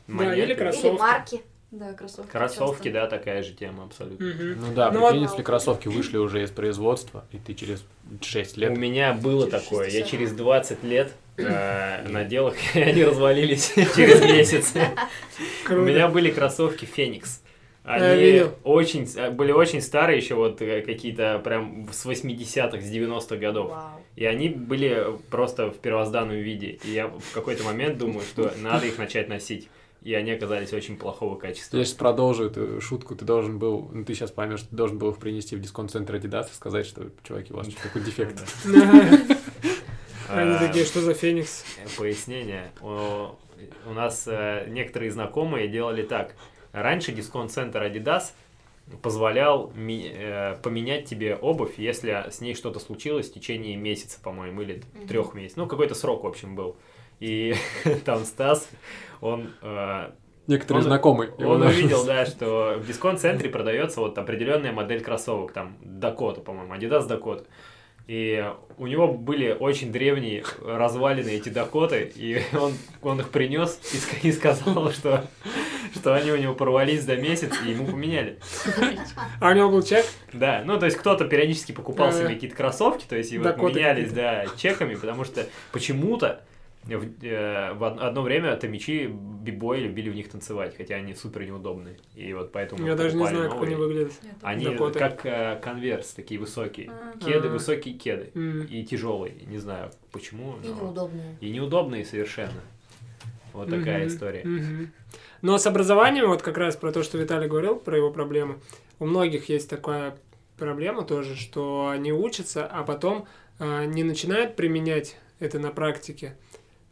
Игрушки. 0.07 0.19
Да, 0.19 0.29
Монеты. 0.29 0.41
или 0.41 0.53
кроссовки. 0.53 0.87
Или 0.87 0.97
марки. 0.97 1.41
Да, 1.69 1.93
кроссовки. 1.93 2.31
Кроссовки, 2.31 2.83
часто. 2.85 2.91
да, 2.91 3.07
такая 3.07 3.43
же 3.43 3.53
тема 3.53 3.83
абсолютно. 3.83 4.25
Мгм. 4.25 4.61
Ну 4.61 4.73
да, 4.73 4.89
Ну 4.89 5.01
прикинь, 5.01 5.19
вот- 5.19 5.29
если 5.31 5.43
кроссовки 5.43 5.89
вышли 5.89 6.17
уже 6.17 6.43
из 6.43 6.49
производства, 6.49 7.25
и 7.33 7.37
ты 7.39 7.53
через 7.53 7.83
6 8.21 8.55
лет... 8.55 8.71
У 8.71 8.75
меня 8.75 9.13
было 9.13 9.49
Через 9.49 9.63
такое. 9.63 9.85
Я 9.87 9.91
60. 10.05 10.09
через 10.09 10.31
20 10.31 10.83
лет 10.85 11.11
э, 11.35 12.07
надел 12.09 12.47
их, 12.49 12.55
и 12.75 12.79
они 12.81 13.03
развалились 13.03 13.73
через 13.95 14.21
месяц. 14.21 14.73
У 15.69 15.73
меня 15.73 16.07
были 16.07 16.31
кроссовки 16.31 16.85
Феникс. 16.85 17.41
Я 17.85 17.93
Они 17.93 18.43
очень, 18.63 19.05
э, 19.15 19.29
были 19.31 19.51
очень 19.51 19.81
старые 19.81 20.17
еще, 20.19 20.35
вот 20.35 20.61
э, 20.61 20.81
какие-то 20.81 21.39
прям 21.43 21.87
с 21.91 22.05
80-х, 22.05 22.81
с 22.81 22.91
90-х 22.91 23.35
годов. 23.37 23.71
Вау. 23.71 24.01
И 24.15 24.25
они 24.25 24.49
были 24.49 25.05
просто 25.29 25.69
в 25.69 25.77
первозданном 25.79 26.35
виде. 26.37 26.79
И 26.85 26.91
я 26.91 27.07
в 27.07 27.33
какой-то 27.33 27.63
момент 27.63 27.97
думаю, 27.97 28.21
что 28.21 28.53
надо 28.61 28.87
их 28.87 28.97
начать 28.97 29.27
носить. 29.29 29.69
И 30.01 30.13
они 30.13 30.31
оказались 30.31 30.73
очень 30.73 30.97
плохого 30.97 31.37
качества. 31.37 31.77
Я 31.77 31.83
сейчас 31.83 31.95
продолжу 31.95 32.45
эту 32.45 32.79
шутку. 32.81 33.15
Ты 33.15 33.25
должен 33.25 33.59
был, 33.59 33.89
ну 33.91 34.05
ты 34.05 34.13
сейчас 34.13 34.31
поймешь, 34.31 34.61
ты 34.61 34.75
должен 34.75 34.97
был 34.97 35.11
их 35.11 35.17
принести 35.17 35.55
в 35.55 35.59
дисконт-центр 35.59 36.15
Adidas 36.15 36.49
и 36.51 36.55
сказать, 36.55 36.85
что, 36.85 37.09
чуваки, 37.23 37.53
у 37.53 37.57
вас 37.57 37.69
что 37.69 37.83
такой 37.83 38.03
дефект. 38.03 38.41
Они 40.29 40.51
А, 40.51 40.59
такие, 40.59 40.85
что 40.85 41.01
за 41.01 41.13
Феникс? 41.13 41.63
Пояснение. 41.97 42.71
У, 42.81 43.93
нас 43.93 44.27
э, 44.27 44.65
некоторые 44.67 45.11
знакомые 45.11 45.67
делали 45.67 46.03
так. 46.03 46.35
Раньше 46.73 47.11
дисконт-центр 47.11 47.81
Adidas 47.81 48.33
позволял 49.01 49.71
э, 49.75 50.55
поменять 50.61 51.05
тебе 51.05 51.35
обувь, 51.35 51.77
если 51.77 52.25
с 52.29 52.41
ней 52.41 52.55
что-то 52.55 52.79
случилось 52.79 53.29
в 53.29 53.33
течение 53.33 53.75
месяца, 53.75 54.19
по-моему, 54.21 54.61
или 54.61 54.83
трех 55.07 55.33
месяцев. 55.33 55.57
Ну, 55.57 55.67
какой-то 55.67 55.95
срок, 55.95 56.23
в 56.23 56.27
общем, 56.27 56.55
был. 56.55 56.75
И 57.19 57.55
там 58.05 58.25
Стас, 58.25 58.67
он 59.21 59.51
э, 59.61 60.11
Некоторые 60.47 60.83
Он- 60.83 60.87
знакомые. 60.89 61.31
его 61.37 61.51
Он 61.51 61.61
даже- 61.61 61.77
увидел, 61.79 62.05
да, 62.05 62.25
что 62.25 62.75
в 62.77 62.87
дисконт-центре 62.87 63.49
продается 63.49 63.99
вот 63.99 64.17
определенная 64.17 64.71
модель 64.71 65.01
кроссовок, 65.01 65.51
там, 65.51 65.77
Дакота, 65.81 66.39
по-моему, 66.39 66.73
Adidas 66.73 67.05
Дакота. 67.05 67.43
И 68.07 68.49
у 68.77 68.87
него 68.87 69.09
были 69.09 69.51
очень 69.51 69.91
древние 69.91 70.45
развалины 70.63 71.27
эти 71.31 71.49
Дакоты, 71.49 72.09
и 72.15 72.41
он, 72.57 72.71
он 73.01 73.19
их 73.19 73.29
принес 73.29 73.77
и, 74.23 74.27
и 74.29 74.31
сказал, 74.31 74.89
что, 74.93 75.25
что 75.93 76.13
они 76.15 76.31
у 76.31 76.37
него 76.37 76.53
порвались 76.55 77.03
за 77.03 77.17
месяц, 77.17 77.51
и 77.65 77.71
ему 77.71 77.85
поменяли. 77.85 78.39
А 79.41 79.49
у 79.49 79.53
него 79.53 79.69
был 79.69 79.83
чек? 79.83 80.05
Да, 80.31 80.63
ну 80.65 80.79
то 80.79 80.85
есть 80.85 80.97
кто-то 80.97 81.25
периодически 81.25 81.73
покупал 81.73 82.13
себе 82.13 82.29
какие-то 82.29 82.55
кроссовки, 82.55 83.05
то 83.05 83.17
есть 83.17 83.33
и 83.33 83.37
вот 83.37 83.43
Дакоты 83.43 83.79
менялись, 83.79 84.13
да, 84.13 84.45
чеками, 84.55 84.95
потому 84.95 85.25
что 85.25 85.45
почему-то 85.73 86.41
в, 86.95 87.23
э, 87.23 87.73
в 87.73 87.81
од- 87.83 87.99
одно 87.99 88.21
время 88.21 88.55
томичи 88.55 89.07
бибои 89.07 89.79
любили 89.81 90.09
в 90.09 90.15
них 90.15 90.29
танцевать, 90.29 90.75
хотя 90.77 90.95
они 90.95 91.13
супер 91.13 91.43
неудобные. 91.45 91.97
И 92.15 92.33
вот 92.33 92.51
поэтому 92.51 92.85
Я 92.87 92.95
даже 92.95 93.15
не 93.17 93.25
знаю, 93.27 93.49
как 93.49 93.61
они 93.63 93.75
новые. 93.75 93.87
выглядят. 94.05 94.13
Они 94.41 94.65
Дакоты. 94.65 94.99
как 94.99 95.25
э, 95.25 95.59
конверс, 95.61 96.11
такие 96.13 96.39
высокие. 96.39 96.89
А. 96.91 97.17
Кеды, 97.19 97.47
А. 97.47 97.51
высокие 97.51 97.93
кеды. 97.95 98.31
М. 98.35 98.63
И 98.63 98.83
тяжелые. 98.83 99.33
Не 99.45 99.57
знаю 99.57 99.91
почему. 100.11 100.55
И 100.63 100.67
но- 100.67 100.75
неудобные. 100.75 101.37
И 101.41 101.49
неудобные 101.49 102.05
совершенно. 102.05 102.61
Вот 103.53 103.69
такая 103.69 103.99
Мгм. 103.99 104.07
история. 104.07 104.41
Мгм. 104.43 104.91
Но 105.41 105.57
с 105.57 105.65
образованием, 105.65 106.27
вот 106.27 106.41
как 106.41 106.57
раз 106.57 106.75
про 106.75 106.91
то, 106.91 107.01
что 107.03 107.17
Виталий 107.17 107.47
говорил, 107.47 107.75
про 107.77 107.97
его 107.97 108.11
проблемы, 108.11 108.59
у 108.99 109.05
многих 109.05 109.49
есть 109.49 109.69
такая 109.69 110.15
проблема 110.57 111.03
тоже, 111.03 111.35
что 111.35 111.87
они 111.89 112.11
учатся, 112.11 112.65
а 112.65 112.83
потом 112.83 113.27
а, 113.59 113.85
не 113.85 114.03
начинают 114.03 114.55
применять 114.55 115.17
это 115.39 115.57
на 115.57 115.71
практике, 115.71 116.35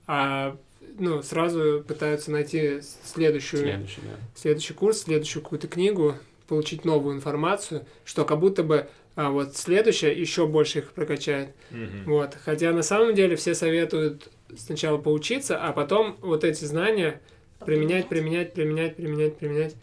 а 0.08 0.58
ну, 0.98 1.22
сразу 1.22 1.84
пытаются 1.88 2.32
найти 2.32 2.80
следующую, 3.04 3.64
Следующий, 3.64 4.02
да. 4.02 4.18
следующий 4.36 4.74
курс, 4.74 5.02
следующую 5.02 5.44
какую-то 5.44 5.68
книгу, 5.68 6.16
получить 6.48 6.86
новую 6.86 7.16
информацию, 7.16 7.86
что 8.06 8.24
как 8.26 8.40
будто 8.40 8.64
бы 8.64 8.88
а 9.16 9.30
вот 9.30 9.56
следующее 9.56 10.14
еще 10.20 10.46
больше 10.46 10.80
их 10.80 10.92
прокачает. 10.92 11.50
Мгм. 11.72 12.04
Вот. 12.06 12.36
Хотя 12.44 12.74
на 12.74 12.82
самом 12.82 13.16
деле 13.16 13.38
все 13.38 13.56
советуют 13.56 14.30
сначала 14.58 14.98
поучиться, 14.98 15.58
а 15.58 15.72
потом 15.72 16.18
вот 16.22 16.44
эти 16.44 16.66
знания 16.66 17.22
применять, 17.66 18.10
применять, 18.10 18.54
применять, 18.54 18.98
применять, 18.98 19.38
применять, 19.38 19.76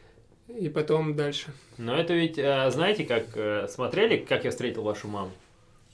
и 0.49 0.69
потом 0.69 1.17
дальше. 1.17 1.47
Но 1.79 1.97
это 1.97 2.13
ведь, 2.13 2.37
э, 2.37 2.71
знаете, 2.71 3.05
как 3.05 3.25
э, 3.35 3.69
смотрели, 3.69 4.19
как 4.19 4.45
я 4.45 4.51
встретил 4.51 4.83
вашу 4.83 5.09
маму? 5.09 5.33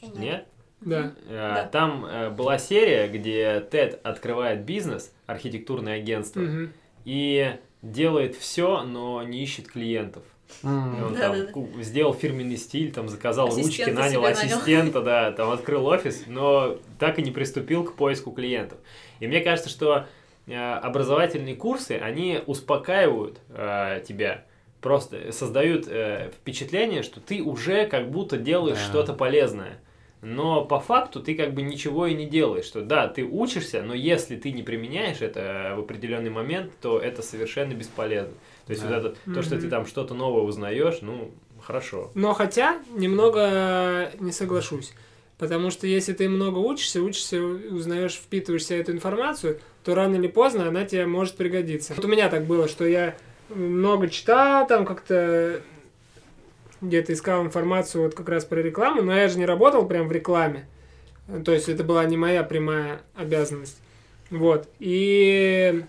Я 0.02 0.08
не- 0.08 0.18
Нет? 0.18 0.46
Да. 0.80 1.12
Э, 1.28 1.52
Да. 1.56 1.64
Там 1.72 2.04
э, 2.06 2.30
была 2.30 2.58
серия, 2.58 3.08
где 3.08 3.60
Тед 3.70 4.00
открывает 4.04 4.62
бизнес, 4.64 5.12
архитектурное 5.26 5.96
агентство, 5.96 6.40
Мгм. 6.40 6.72
и 7.04 7.52
делает 7.82 8.36
все, 8.36 8.82
но 8.82 9.22
не 9.22 9.42
ищет 9.42 9.68
клиентов. 9.68 10.22
М. 10.62 11.04
он 11.08 11.14
Да, 11.14 11.20
там 11.20 11.32
да, 11.46 11.52
да. 11.76 11.82
сделал 11.82 12.14
фирменный 12.14 12.56
стиль, 12.56 12.90
там 12.90 13.08
заказал 13.10 13.48
ручки, 13.48 13.60
Ассистента 13.82 14.00
нанял 14.00 14.10
себе 14.22 14.34
нанял. 14.34 14.38
ассистента, 14.58 15.02
да, 15.02 15.30
там 15.32 15.50
открыл 15.50 15.86
офис, 15.86 16.24
но 16.26 16.78
так 16.98 17.18
и 17.18 17.22
не 17.22 17.30
приступил 17.30 17.84
к 17.84 17.94
поиску 17.96 18.30
клиентов. 18.30 18.78
И 19.20 19.26
мне 19.26 19.40
кажется, 19.42 19.68
что 19.68 20.06
э, 20.46 20.54
образовательные 20.56 21.54
курсы, 21.54 21.92
они 22.02 22.40
успокаивают 22.46 23.40
э, 23.50 24.02
тебя, 24.08 24.44
просто 24.80 25.32
создают 25.32 25.86
э, 25.86 26.30
впечатление, 26.40 27.02
что 27.02 27.20
ты 27.20 27.42
уже 27.42 27.86
как 27.86 28.10
будто 28.10 28.38
делаешь 28.38 28.78
Да. 28.78 28.84
что-то 28.84 29.12
полезное. 29.12 29.80
Но 30.20 30.64
по 30.64 30.80
факту 30.80 31.20
ты 31.20 31.34
как 31.34 31.54
бы 31.54 31.62
ничего 31.62 32.06
и 32.06 32.14
не 32.14 32.26
делаешь. 32.26 32.64
Что 32.64 32.82
да, 32.82 33.06
ты 33.08 33.22
учишься, 33.24 33.82
но 33.82 33.94
если 33.94 34.36
ты 34.36 34.50
не 34.52 34.62
применяешь 34.62 35.20
это 35.20 35.74
в 35.76 35.80
определенный 35.80 36.30
момент, 36.30 36.72
то 36.80 36.98
это 36.98 37.22
совершенно 37.22 37.72
бесполезно. 37.74 38.34
То 38.66 38.72
есть 38.72 38.82
Да. 38.82 38.88
вот 38.88 38.96
это, 38.96 39.34
то, 39.34 39.42
что 39.42 39.58
ты 39.60 39.68
там 39.68 39.86
что-то 39.86 40.14
новое 40.14 40.42
узнаешь, 40.42 40.98
ну, 41.02 41.30
хорошо. 41.60 42.10
Но 42.14 42.34
хотя 42.34 42.78
немного 42.94 44.10
не 44.18 44.32
соглашусь. 44.32 44.92
Потому 45.38 45.70
что 45.70 45.86
если 45.86 46.14
ты 46.14 46.28
много 46.28 46.58
учишься, 46.58 47.00
учишься, 47.00 47.40
узнаешь, 47.40 48.14
впитываешь 48.14 48.62
вся 48.62 48.74
эту 48.74 48.90
информацию, 48.90 49.60
то 49.84 49.94
рано 49.94 50.16
или 50.16 50.26
поздно 50.26 50.66
она 50.66 50.84
тебе 50.84 51.06
может 51.06 51.36
пригодиться. 51.36 51.94
Вот 51.94 52.04
у 52.04 52.08
меня 52.08 52.28
так 52.28 52.44
было, 52.44 52.66
что 52.66 52.84
я 52.84 53.14
много 53.48 54.08
читал, 54.08 54.66
там 54.66 54.84
как-то 54.84 55.62
где-то 56.80 57.12
искал 57.12 57.42
информацию 57.44 58.04
вот 58.04 58.14
как 58.14 58.28
раз 58.28 58.44
про 58.44 58.60
рекламу, 58.60 59.02
но 59.02 59.16
я 59.16 59.28
же 59.28 59.38
не 59.38 59.46
работал 59.46 59.86
прям 59.86 60.08
в 60.08 60.12
рекламе. 60.12 60.66
То 61.44 61.52
есть 61.52 61.68
это 61.68 61.84
была 61.84 62.04
не 62.04 62.16
моя 62.16 62.42
прямая 62.42 63.00
обязанность. 63.14 63.78
Вот. 64.30 64.68
И 64.78 65.84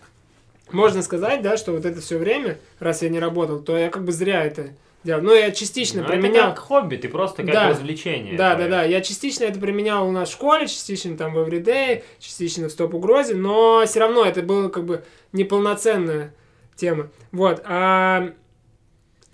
можно 0.72 1.02
сказать, 1.02 1.42
да, 1.42 1.58
что 1.58 1.72
вот 1.72 1.86
это 1.86 2.02
все 2.02 2.18
время, 2.18 2.58
раз 2.80 3.02
я 3.02 3.10
не 3.10 3.20
работал, 3.20 3.60
то 3.60 3.78
я 3.78 3.90
как 3.90 4.04
бы 4.04 4.12
зря 4.12 4.44
это 4.44 4.70
делал. 5.04 5.22
Ну, 5.22 5.34
я 5.34 5.52
частично 5.52 6.02
Ну, 6.02 6.08
применял. 6.10 6.48
Это 6.48 6.56
как 6.56 6.60
хобби, 6.60 6.98
ты 6.98 7.08
просто 7.08 7.44
как 7.44 7.54
Да. 7.54 7.70
развлечение. 7.70 8.36
Да, 8.38 8.56
да, 8.56 8.68
да. 8.68 8.84
Я 8.84 9.02
частично 9.02 9.46
это 9.46 9.60
применял 9.60 10.08
у 10.08 10.12
нас 10.12 10.30
в 10.30 10.34
школе, 10.34 10.68
частично 10.68 11.16
там 11.18 11.34
в 11.34 11.38
Everyday, 11.38 12.04
частично 12.20 12.68
в 12.68 12.72
Стоп 12.72 12.94
Угрозе, 12.94 13.36
но 13.36 13.84
все 13.86 14.00
равно 14.02 14.26
это 14.26 14.42
было 14.42 14.68
как 14.70 14.84
бы 14.86 15.04
неполноценная 15.32 16.34
тема. 16.76 17.10
Вот. 17.32 17.62
А 17.66 18.32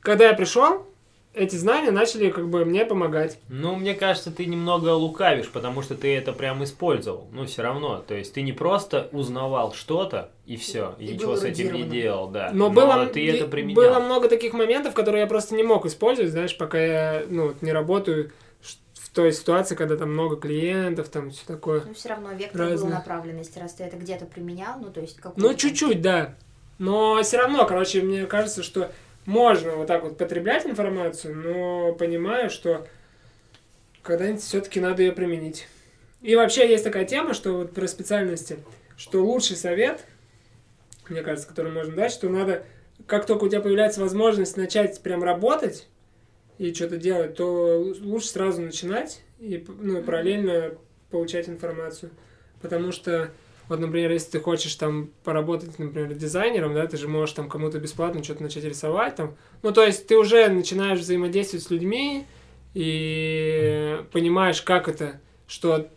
когда 0.01 0.27
я 0.27 0.33
пришел, 0.35 0.85
эти 1.35 1.55
знания 1.55 1.91
начали 1.91 2.29
как 2.29 2.47
бы 2.47 2.65
мне 2.65 2.85
помогать. 2.85 3.37
Ну, 3.49 3.75
мне 3.75 3.93
кажется, 3.93 4.31
ты 4.31 4.45
немного 4.45 4.89
лукавишь, 4.89 5.49
потому 5.49 5.81
что 5.81 5.95
ты 5.95 6.15
это 6.15 6.33
прям 6.33 6.63
использовал. 6.63 7.27
Ну, 7.31 7.45
все 7.45 7.61
равно. 7.61 8.03
То 8.07 8.15
есть 8.15 8.33
ты 8.33 8.41
не 8.41 8.53
просто 8.53 9.09
узнавал 9.11 9.73
что-то 9.73 10.31
и 10.45 10.55
все, 10.55 10.95
и, 10.99 11.07
И 11.07 11.13
ничего 11.13 11.33
был 11.33 11.37
с 11.37 11.43
этим 11.43 11.73
не 11.73 11.83
делал, 11.83 12.27
да. 12.29 12.51
Но, 12.53 12.69
было, 12.69 13.05
ты 13.07 13.29
это 13.29 13.47
применял. 13.47 13.75
было 13.75 13.99
много 13.99 14.29
таких 14.29 14.53
моментов, 14.53 14.93
которые 14.93 15.21
я 15.21 15.27
просто 15.27 15.55
не 15.55 15.63
мог 15.63 15.85
использовать, 15.85 16.31
знаешь, 16.31 16.57
пока 16.57 16.79
я 16.79 17.23
ну, 17.27 17.53
не 17.61 17.71
работаю 17.71 18.31
в 18.93 19.09
той 19.09 19.31
ситуации, 19.31 19.75
когда 19.75 19.95
там 19.97 20.11
много 20.11 20.35
клиентов, 20.35 21.09
там 21.09 21.31
все 21.31 21.45
такое. 21.45 21.83
Ну, 21.85 21.93
все 21.93 22.09
равно 22.09 22.33
вектор 22.33 22.61
был 22.61 22.71
Разное. 22.71 22.91
направленности, 22.91 23.59
раз 23.59 23.73
ты 23.73 23.83
это 23.83 23.97
где-то 23.97 24.25
применял, 24.25 24.79
ну, 24.79 24.91
то 24.91 25.01
есть 25.01 25.17
какую 25.17 25.45
Ну, 25.45 25.53
чуть-чуть, 25.53 26.01
да. 26.01 26.35
Но 26.77 27.21
все 27.23 27.37
равно, 27.37 27.65
короче, 27.65 28.01
мне 28.01 28.25
кажется, 28.25 28.61
что 28.61 28.91
можно 29.25 29.75
вот 29.75 29.87
так 29.87 30.03
вот 30.03 30.17
потреблять 30.17 30.65
информацию, 30.65 31.35
но 31.35 31.93
понимаю, 31.93 32.49
что 32.49 32.87
когда-нибудь 34.01 34.41
все-таки 34.41 34.79
надо 34.79 35.01
ее 35.03 35.11
применить. 35.11 35.67
И 36.21 36.35
вообще 36.35 36.69
есть 36.69 36.83
такая 36.83 37.05
тема, 37.05 37.33
что 37.33 37.53
вот 37.53 37.73
про 37.73 37.87
специальности, 37.87 38.57
что 38.97 39.23
лучший 39.23 39.55
совет, 39.55 40.05
мне 41.09 41.21
кажется, 41.21 41.47
который 41.47 41.71
можно 41.71 41.95
дать, 41.95 42.11
что 42.11 42.29
надо, 42.29 42.65
как 43.05 43.25
только 43.25 43.45
у 43.45 43.49
тебя 43.49 43.61
появляется 43.61 44.01
возможность 44.01 44.57
начать 44.57 45.01
прям 45.01 45.23
работать 45.23 45.87
и 46.57 46.73
что-то 46.73 46.97
делать, 46.97 47.35
то 47.35 47.79
лучше 48.01 48.27
сразу 48.27 48.61
начинать 48.61 49.21
и 49.39 49.63
ну, 49.67 50.01
параллельно 50.01 50.75
получать 51.09 51.49
информацию. 51.49 52.11
Потому 52.61 52.91
что 52.91 53.31
вот, 53.67 53.79
например, 53.79 54.11
если 54.11 54.31
ты 54.31 54.39
хочешь 54.39 54.75
там 54.75 55.09
поработать, 55.23 55.79
например, 55.79 56.13
дизайнером, 56.13 56.73
да, 56.73 56.85
ты 56.85 56.97
же 56.97 57.07
можешь 57.07 57.33
там 57.33 57.49
кому-то 57.49 57.79
бесплатно 57.79 58.23
что-то 58.23 58.43
начать 58.43 58.63
рисовать 58.63 59.15
там. 59.15 59.35
Ну, 59.63 59.71
то 59.71 59.83
есть 59.83 60.07
ты 60.07 60.17
уже 60.17 60.47
начинаешь 60.49 60.99
взаимодействовать 60.99 61.65
с 61.65 61.69
людьми 61.71 62.25
и 62.73 64.01
понимаешь, 64.11 64.61
как 64.61 64.87
это, 64.87 65.19
что 65.47 65.87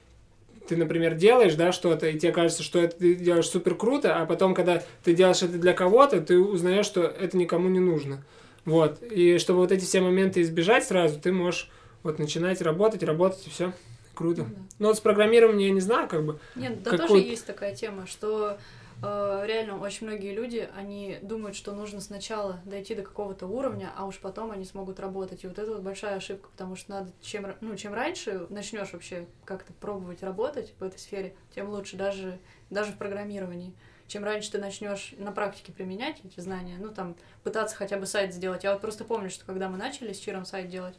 ты, 0.68 0.76
например, 0.76 1.14
делаешь, 1.14 1.54
да, 1.54 1.72
что-то, 1.72 2.08
и 2.08 2.18
тебе 2.18 2.32
кажется, 2.32 2.62
что 2.62 2.78
это 2.78 2.96
ты 2.96 3.14
делаешь 3.14 3.48
супер 3.48 3.74
круто, 3.74 4.20
а 4.20 4.26
потом, 4.26 4.54
когда 4.54 4.82
ты 5.02 5.14
делаешь 5.14 5.42
это 5.42 5.58
для 5.58 5.72
кого-то, 5.72 6.20
ты 6.20 6.38
узнаешь, 6.38 6.86
что 6.86 7.02
это 7.02 7.36
никому 7.36 7.68
не 7.68 7.80
нужно. 7.80 8.24
Вот. 8.64 9.02
И 9.02 9.38
чтобы 9.38 9.60
вот 9.60 9.72
эти 9.72 9.84
все 9.84 10.00
моменты 10.00 10.42
избежать 10.42 10.84
сразу, 10.84 11.18
ты 11.18 11.32
можешь 11.32 11.70
вот 12.02 12.18
начинать 12.18 12.60
работать, 12.60 13.02
работать, 13.02 13.46
и 13.46 13.50
все. 13.50 13.72
Круто. 14.18 14.42
Ну 14.42 14.48
да. 14.48 14.60
Ну, 14.80 14.88
вот 14.88 14.96
с 14.96 15.00
программированием 15.00 15.68
я 15.68 15.74
не 15.74 15.80
знаю, 15.80 16.08
как 16.08 16.24
бы. 16.26 16.40
Нет, 16.56 16.82
да 16.82 16.90
Какой- 16.90 17.06
тоже 17.06 17.22
есть 17.22 17.46
такая 17.46 17.72
тема, 17.72 18.08
что 18.08 18.58
э, 19.00 19.42
реально 19.46 19.78
очень 19.80 20.08
многие 20.08 20.34
люди, 20.34 20.68
они 20.74 21.18
думают, 21.22 21.54
что 21.54 21.72
нужно 21.72 22.00
сначала 22.00 22.58
дойти 22.64 22.96
до 22.96 23.02
какого-то 23.02 23.46
уровня, 23.46 23.92
а 23.96 24.06
уж 24.06 24.18
потом 24.18 24.50
они 24.50 24.64
смогут 24.64 24.98
работать. 24.98 25.44
И 25.44 25.46
вот 25.46 25.56
это 25.56 25.70
вот 25.70 25.82
большая 25.82 26.16
ошибка, 26.16 26.48
потому 26.48 26.74
что 26.74 26.90
надо 26.90 27.12
чем, 27.20 27.46
ну, 27.60 27.76
чем 27.76 27.94
раньше 27.94 28.48
начнешь 28.50 28.92
вообще 28.92 29.26
как-то 29.44 29.72
пробовать 29.74 30.24
работать 30.24 30.74
в 30.80 30.82
этой 30.82 30.98
сфере, 30.98 31.36
тем 31.54 31.68
лучше, 31.68 31.96
даже, 31.96 32.40
даже 32.70 32.90
в 32.90 32.96
программировании. 32.96 33.72
Чем 34.08 34.24
раньше 34.24 34.50
ты 34.50 34.58
начнешь 34.58 35.14
на 35.16 35.30
практике 35.30 35.70
применять 35.70 36.16
эти 36.24 36.40
знания, 36.40 36.76
ну 36.80 36.88
там 36.88 37.14
пытаться 37.44 37.76
хотя 37.76 37.98
бы 37.98 38.06
сайт 38.06 38.34
сделать. 38.34 38.64
Я 38.64 38.72
вот 38.72 38.80
просто 38.80 39.04
помню, 39.04 39.30
что 39.30 39.44
когда 39.46 39.68
мы 39.68 39.76
начали 39.76 40.12
с 40.12 40.18
Чиром 40.18 40.44
сайт 40.44 40.68
делать, 40.68 40.98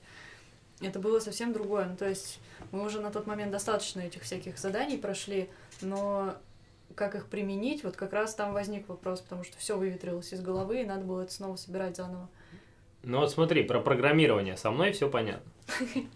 это 0.82 1.00
было 1.00 1.20
совсем 1.20 1.54
другое. 1.54 1.86
Ну, 1.86 1.96
то 1.98 2.08
есть 2.08 2.40
мы 2.72 2.86
уже 2.86 3.00
на 3.02 3.12
тот 3.12 3.28
момент 3.28 3.52
достаточно 3.52 4.02
этих 4.02 4.24
всяких 4.24 4.58
заданий 4.58 4.98
прошли, 4.98 5.50
но 5.82 6.36
как 6.96 7.16
их 7.16 7.28
применить, 7.28 7.84
вот 7.84 7.96
как 7.96 8.14
раз 8.14 8.36
там 8.36 8.54
возник 8.54 8.90
вопрос, 8.90 9.22
потому 9.22 9.44
что 9.44 9.58
все 9.58 9.78
выветрилось 9.78 10.34
из 10.34 10.42
головы, 10.42 10.82
и 10.82 10.86
надо 10.86 11.06
было 11.06 11.22
это 11.22 11.32
снова 11.32 11.56
собирать 11.56 11.96
заново. 11.96 12.28
Ну 13.04 13.20
вот 13.20 13.32
смотри, 13.32 13.64
про 13.64 13.80
программирование. 13.80 14.58
Со 14.58 14.72
мной 14.72 14.92
все 14.92 15.10
понятно. 15.10 15.50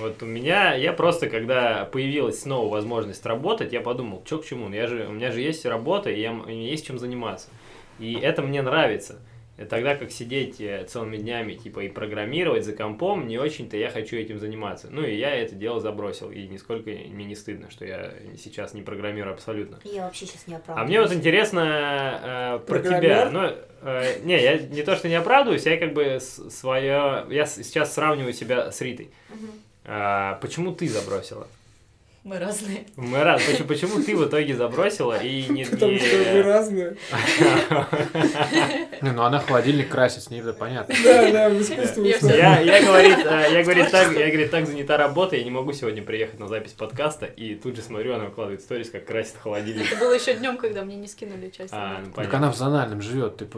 Вот 0.00 0.22
у 0.22 0.26
меня, 0.26 0.74
я 0.74 0.92
просто, 0.92 1.30
когда 1.30 1.86
появилась 1.86 2.42
снова 2.42 2.68
возможность 2.70 3.24
работать, 3.24 3.72
я 3.72 3.80
подумал, 3.80 4.22
что 4.26 4.36
к 4.38 4.44
чему, 4.44 4.68
Ну, 4.68 4.74
я 4.74 4.86
же, 4.86 5.06
у 5.06 5.12
меня 5.12 5.32
же 5.32 5.40
есть 5.40 5.64
работа, 5.64 6.10
и 6.10 6.20
я, 6.20 6.28
м- 6.28 6.42
мне 6.44 6.68
есть 6.68 6.84
чем 6.86 6.98
заниматься. 6.98 7.48
И 7.98 8.12
это 8.12 8.42
мне 8.42 8.60
нравится. 8.60 9.18
И 9.58 9.64
тогда 9.64 9.96
как 9.96 10.12
сидеть 10.12 10.60
э, 10.60 10.84
целыми 10.88 11.16
днями, 11.16 11.54
типа, 11.54 11.80
и 11.80 11.88
программировать 11.88 12.64
за 12.64 12.72
компом, 12.72 13.26
не 13.26 13.38
очень-то 13.38 13.76
я 13.76 13.90
хочу 13.90 14.16
этим 14.16 14.38
заниматься. 14.38 14.86
Ну, 14.88 15.02
и 15.02 15.16
я 15.16 15.34
это 15.34 15.56
дело 15.56 15.80
забросил, 15.80 16.30
и 16.30 16.46
нисколько 16.46 16.90
мне 16.90 17.24
не 17.24 17.34
стыдно, 17.34 17.68
что 17.68 17.84
я 17.84 18.12
сейчас 18.36 18.72
не 18.72 18.82
программирую 18.82 19.34
абсолютно. 19.34 19.80
Я 19.82 20.04
вообще 20.04 20.26
сейчас 20.26 20.46
не 20.46 20.54
А 20.54 20.58
оправдываюсь. 20.58 20.88
мне 20.88 21.00
вот 21.00 21.12
интересно 21.12 22.60
э, 22.62 22.66
про 22.66 22.78
тебя. 22.78 23.30
Ну, 23.30 23.52
э, 23.82 24.20
не, 24.22 24.40
я 24.40 24.58
не 24.58 24.82
то, 24.82 24.94
что 24.94 25.08
не 25.08 25.16
оправдываюсь, 25.16 25.66
я 25.66 25.76
как 25.76 25.92
бы 25.92 26.18
свое... 26.20 27.26
Я 27.28 27.44
сейчас 27.46 27.92
сравниваю 27.92 28.32
себя 28.32 28.70
с 28.70 28.80
Ритой. 28.80 29.10
Мгм. 29.28 29.50
А, 29.86 30.34
почему 30.40 30.72
ты 30.72 30.88
забросила? 30.88 31.48
Мы 32.28 32.38
разные. 32.38 32.84
Мы 32.96 33.24
рад. 33.24 33.40
Почему, 33.46 33.68
почему 33.68 34.02
ты 34.02 34.14
в 34.14 34.28
итоге 34.28 34.54
забросила 34.54 35.18
и 35.18 35.48
не... 35.48 35.64
Потому 35.64 35.96
что 35.98 36.16
мы 36.34 36.42
разные. 36.42 36.96
Не, 39.00 39.12
ну 39.12 39.22
она 39.22 39.38
холодильник 39.38 39.88
красит, 39.88 40.24
с 40.24 40.28
ней 40.30 40.40
это 40.42 40.52
понятно. 40.52 40.94
Да, 41.02 41.30
да, 41.32 41.48
в 41.48 41.58
искусство 41.62 42.02
Я 42.02 42.16
ушло. 42.16 42.28
вся- 42.28 42.36
Я, 42.36 42.60
я, 42.60 42.82
говорит, 42.84 43.18
э, 43.24 43.46
я, 43.52 43.62
говорит, 43.62 43.90
так, 43.90 44.12
я, 44.12 44.26
говорит, 44.28 44.50
так 44.50 44.66
занята 44.66 44.98
работой, 44.98 45.38
я 45.38 45.44
не 45.44 45.50
могу 45.50 45.72
сегодня 45.72 46.02
приехать 46.02 46.38
на 46.38 46.48
запись 46.48 46.72
подкаста, 46.72 47.24
и 47.24 47.54
тут 47.54 47.76
же 47.76 47.80
смотрю, 47.82 48.14
она 48.14 48.26
выкладывает 48.26 48.60
сторис, 48.60 48.90
как 48.90 49.06
красит 49.06 49.36
холодильник. 49.42 49.90
Это 49.90 49.98
было 49.98 50.12
еще 50.12 50.34
днем, 50.34 50.58
когда 50.58 50.82
мне 50.84 50.96
не 50.96 51.06
скинули 51.08 51.48
часть. 51.48 51.72
А, 51.72 52.02
ну, 52.04 52.12
Так 52.12 52.34
она 52.34 52.52
в 52.52 52.56
зональном 52.56 53.00
живет. 53.00 53.38
Ты- 53.38 53.48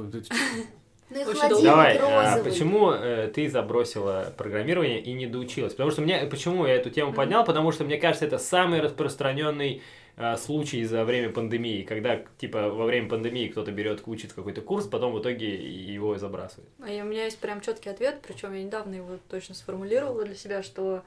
Ну 1.10 1.20
и 1.20 1.62
Давай, 1.64 1.98
а 1.98 2.30
розовый. 2.34 2.52
почему 2.52 2.90
э, 2.92 3.30
ты 3.34 3.48
забросила 3.50 4.32
программирование 4.36 5.00
и 5.00 5.12
не 5.12 5.26
доучилась? 5.26 5.72
Потому 5.72 5.90
что 5.90 6.02
мне, 6.02 6.18
почему 6.26 6.66
я 6.66 6.74
эту 6.74 6.90
тему 6.90 7.12
поднял? 7.12 7.44
Потому 7.44 7.72
что 7.72 7.84
мне 7.84 7.98
кажется, 7.98 8.26
это 8.26 8.38
самый 8.38 8.80
распространенный 8.80 9.82
э, 10.16 10.36
случай 10.36 10.84
за 10.84 11.04
время 11.04 11.30
пандемии, 11.30 11.82
когда 11.82 12.20
типа 12.38 12.68
во 12.70 12.84
время 12.84 13.08
пандемии 13.08 13.48
кто-то 13.48 13.72
берет, 13.72 14.02
учит 14.06 14.32
какой-то 14.32 14.60
курс, 14.60 14.86
потом 14.86 15.12
в 15.12 15.20
итоге 15.20 15.54
его 15.56 16.16
забрасывает. 16.16 16.68
А 16.80 16.88
я- 16.88 17.02
у 17.04 17.06
меня 17.08 17.24
есть 17.24 17.38
прям 17.38 17.60
четкий 17.60 17.90
ответ, 17.90 18.20
причем 18.26 18.52
я 18.54 18.62
недавно 18.62 18.94
его 18.94 19.18
точно 19.28 19.54
сформулировала 19.54 20.24
для 20.24 20.34
себя, 20.36 20.62
что 20.62 21.02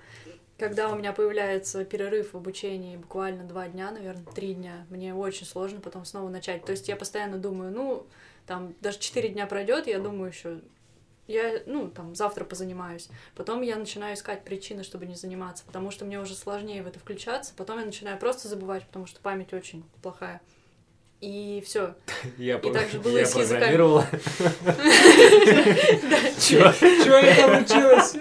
когда 0.58 0.90
у 0.90 0.96
меня 0.96 1.14
появляется 1.14 1.84
перерыв 1.86 2.34
в 2.34 2.38
обучении, 2.38 2.96
буквально 2.98 3.44
два 3.44 3.68
дня, 3.68 3.92
наверное, 3.92 4.26
три 4.36 4.54
дня, 4.54 4.86
мне 4.90 5.14
очень 5.16 5.46
сложно 5.46 5.80
потом 5.82 6.06
снова 6.06 6.30
начать. 6.30 6.64
То 6.66 6.72
есть 6.72 6.88
я 6.90 6.96
постоянно 6.96 7.38
думаю, 7.38 7.72
ну, 7.72 8.06
там 8.46 8.74
даже 8.82 9.00
четыре 9.00 9.30
дня 9.30 9.46
пройдет, 9.48 9.88
я 9.88 10.00
думаю 10.00 10.32
еще, 10.32 10.60
я, 11.28 11.62
ну, 11.66 11.88
там, 11.90 12.16
завтра 12.16 12.44
позанимаюсь. 12.44 13.08
Потом 13.36 13.62
я 13.62 13.78
начинаю 13.78 14.16
искать 14.16 14.44
причины, 14.44 14.84
чтобы 14.84 15.06
не 15.06 15.16
заниматься, 15.16 15.64
потому 15.66 15.90
что 15.92 16.04
мне 16.06 16.20
уже 16.20 16.36
сложнее 16.36 16.84
в 16.84 16.88
это 16.88 17.00
включаться. 17.00 17.54
Потом 17.56 17.80
я 17.80 17.86
начинаю 17.86 18.18
просто 18.18 18.48
забывать, 18.50 18.86
потому 18.86 19.06
что 19.06 19.22
память 19.22 19.54
очень 19.54 19.84
плохая. 20.02 20.42
И 21.22 21.64
все. 21.66 21.96
Я, 22.38 22.58
И 22.58 22.74
так 22.74 22.90
же 22.90 23.00
было 23.04 23.16
я 23.16 23.24
и 23.24 23.26
с 23.26 23.30
языками. 23.36 23.48
программировала. 23.60 24.06
Чего 26.40 27.20
не 27.20 27.66
получилось? 27.66 28.16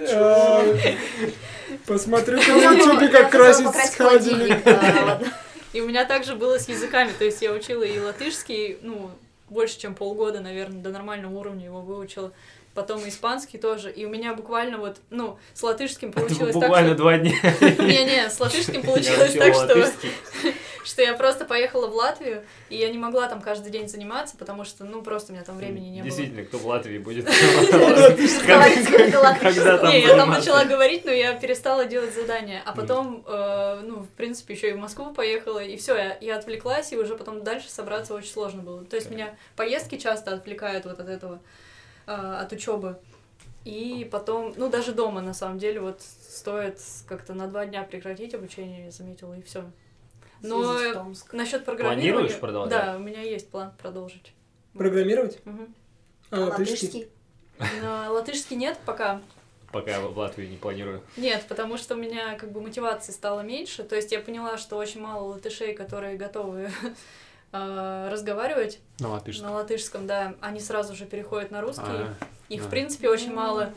Посмотрю-ка 1.87 2.45
Ну, 2.49 2.61
на 2.61 2.73
ютубе, 2.79 3.09
как 3.09 3.31
красить 3.33 3.99
ладно. 3.99 5.33
И 5.73 5.81
у 5.81 5.89
меня 5.89 6.05
также 6.05 6.37
было 6.37 6.59
с 6.59 6.69
языками, 6.69 7.11
то 7.19 7.25
есть 7.25 7.41
я 7.43 7.51
учила 7.53 7.83
и 7.83 7.99
латышский, 7.99 8.79
ну, 8.83 9.11
больше, 9.53 9.79
чем 9.79 9.95
полгода, 9.95 10.41
наверное, 10.41 10.83
до 10.83 10.91
нормального 10.91 11.39
уровня 11.39 11.65
его 11.67 11.81
выучила. 11.81 12.33
Потом 12.75 13.07
испанский 13.07 13.59
тоже. 13.59 13.91
И 13.93 14.07
у 14.07 14.09
меня 14.09 14.35
буквально 14.35 14.79
вот, 14.79 14.97
ну, 15.11 15.39
с 15.53 15.63
латышским 15.63 16.11
получилось 16.11 16.55
так, 16.55 16.63
Буквально 16.63 16.89
что... 16.91 16.97
два 16.97 17.19
дня. 17.19 17.33
Не-не, 17.61 18.31
с 18.31 18.41
латышским 18.41 18.83
получилось 18.83 19.31
учил 19.31 19.43
так, 19.43 19.55
что... 19.55 20.52
что 20.85 21.03
я 21.03 21.15
просто 21.15 21.45
поехала 21.45 21.87
в 21.87 21.95
Латвию, 21.95 22.45
и 22.69 22.77
я 22.77 22.91
не 22.91 22.99
могла 22.99 23.29
там 23.29 23.41
каждый 23.41 23.71
день 23.71 23.89
заниматься, 23.89 24.37
потому 24.37 24.65
что, 24.65 24.85
ну, 24.85 25.03
просто 25.03 25.33
у 25.33 25.35
меня 25.35 25.45
там 25.45 25.57
времени 25.57 25.89
не 25.89 26.01
было. 26.01 26.05
Действительно, 26.05 26.45
кто 26.45 26.59
в 26.59 26.67
Латвии 26.67 26.99
будет? 26.99 27.27
Не, 29.93 30.01
я 30.01 30.17
там 30.17 30.31
начала 30.31 30.65
говорить, 30.65 31.05
но 31.05 31.11
я 31.11 31.35
перестала 31.35 31.87
делать 31.87 32.15
задания. 32.15 32.63
А 32.65 32.73
потом, 32.73 33.25
э, 33.27 33.81
ну, 33.85 34.01
в 34.01 34.11
принципе, 34.11 34.55
еще 34.55 34.71
и 34.71 34.73
в 34.73 34.79
Москву 34.79 35.13
поехала, 35.13 35.63
и 35.63 35.77
все, 35.77 35.97
я, 35.97 36.19
я 36.21 36.37
отвлеклась, 36.37 36.93
и 36.93 36.97
уже 36.97 37.17
потом 37.17 37.45
дальше 37.45 37.71
собраться 37.71 38.15
очень 38.15 38.31
сложно 38.31 38.63
было. 38.63 38.85
То 38.85 38.97
есть 38.97 39.11
меня 39.11 39.35
поездки 39.57 39.97
часто 39.97 40.35
отвлекают 40.35 40.85
вот 40.85 41.01
от 41.01 41.09
этого, 41.09 41.41
э, 42.07 42.13
от 42.13 42.53
учебы. 42.53 42.99
И 43.65 44.09
потом, 44.11 44.53
ну, 44.57 44.69
даже 44.69 44.93
дома, 44.93 45.21
на 45.21 45.35
самом 45.35 45.59
деле, 45.59 45.81
вот 45.81 46.01
стоит 46.01 46.81
как-то 47.07 47.33
на 47.33 47.47
два 47.47 47.65
дня 47.65 47.85
прекратить 47.85 48.35
обучение, 48.35 48.87
я 48.87 48.91
заметила, 48.91 49.35
и 49.35 49.43
все. 49.43 49.65
Но 50.43 51.13
насчет 51.33 51.65
программирования... 51.65 52.13
Планируешь 52.13 52.41
продолжать? 52.41 52.71
Да, 52.71 52.97
у 52.97 53.01
меня 53.01 53.23
есть 53.23 53.51
план 53.51 53.73
продолжить. 53.81 54.33
Программировать? 54.75 55.39
Мгм. 55.45 55.75
А, 56.31 56.37
А 56.37 56.41
латышский? 56.47 57.09
латышский? 58.09 58.57
Нет 58.57 58.79
пока, 58.85 59.21
Пока 59.73 59.91
я 59.93 60.01
в 60.01 60.19
Латвию 60.19 60.51
не 60.51 60.57
планирую. 60.59 61.03
Нет, 61.17 61.47
потому 61.49 61.79
что 61.79 61.95
у 61.95 61.99
меня 61.99 62.35
как 62.35 62.53
бы 62.53 62.61
мотивации 62.61 63.13
стало 63.13 63.41
меньше. 63.41 63.83
То 63.85 63.97
есть 63.97 64.13
я 64.13 64.21
поняла, 64.21 64.59
что 64.59 64.77
очень 64.77 65.01
мало 65.01 65.25
латышей, 65.33 65.73
которые 65.73 66.19
готовы 66.19 66.71
э, 67.53 68.09
разговаривать 68.13 68.81
На 69.01 69.09
латышском. 69.09 69.47
на 69.49 69.55
латышском, 69.55 70.07
да, 70.07 70.35
они 70.43 70.61
сразу 70.61 70.95
же 70.95 71.07
переходят 71.07 71.51
на 71.51 71.63
русский. 71.63 71.85
А, 71.87 72.15
Их, 72.51 72.61
да. 72.61 72.67
в 72.67 72.71
принципе, 72.71 73.09
очень 73.09 73.33
мало. 73.33 73.73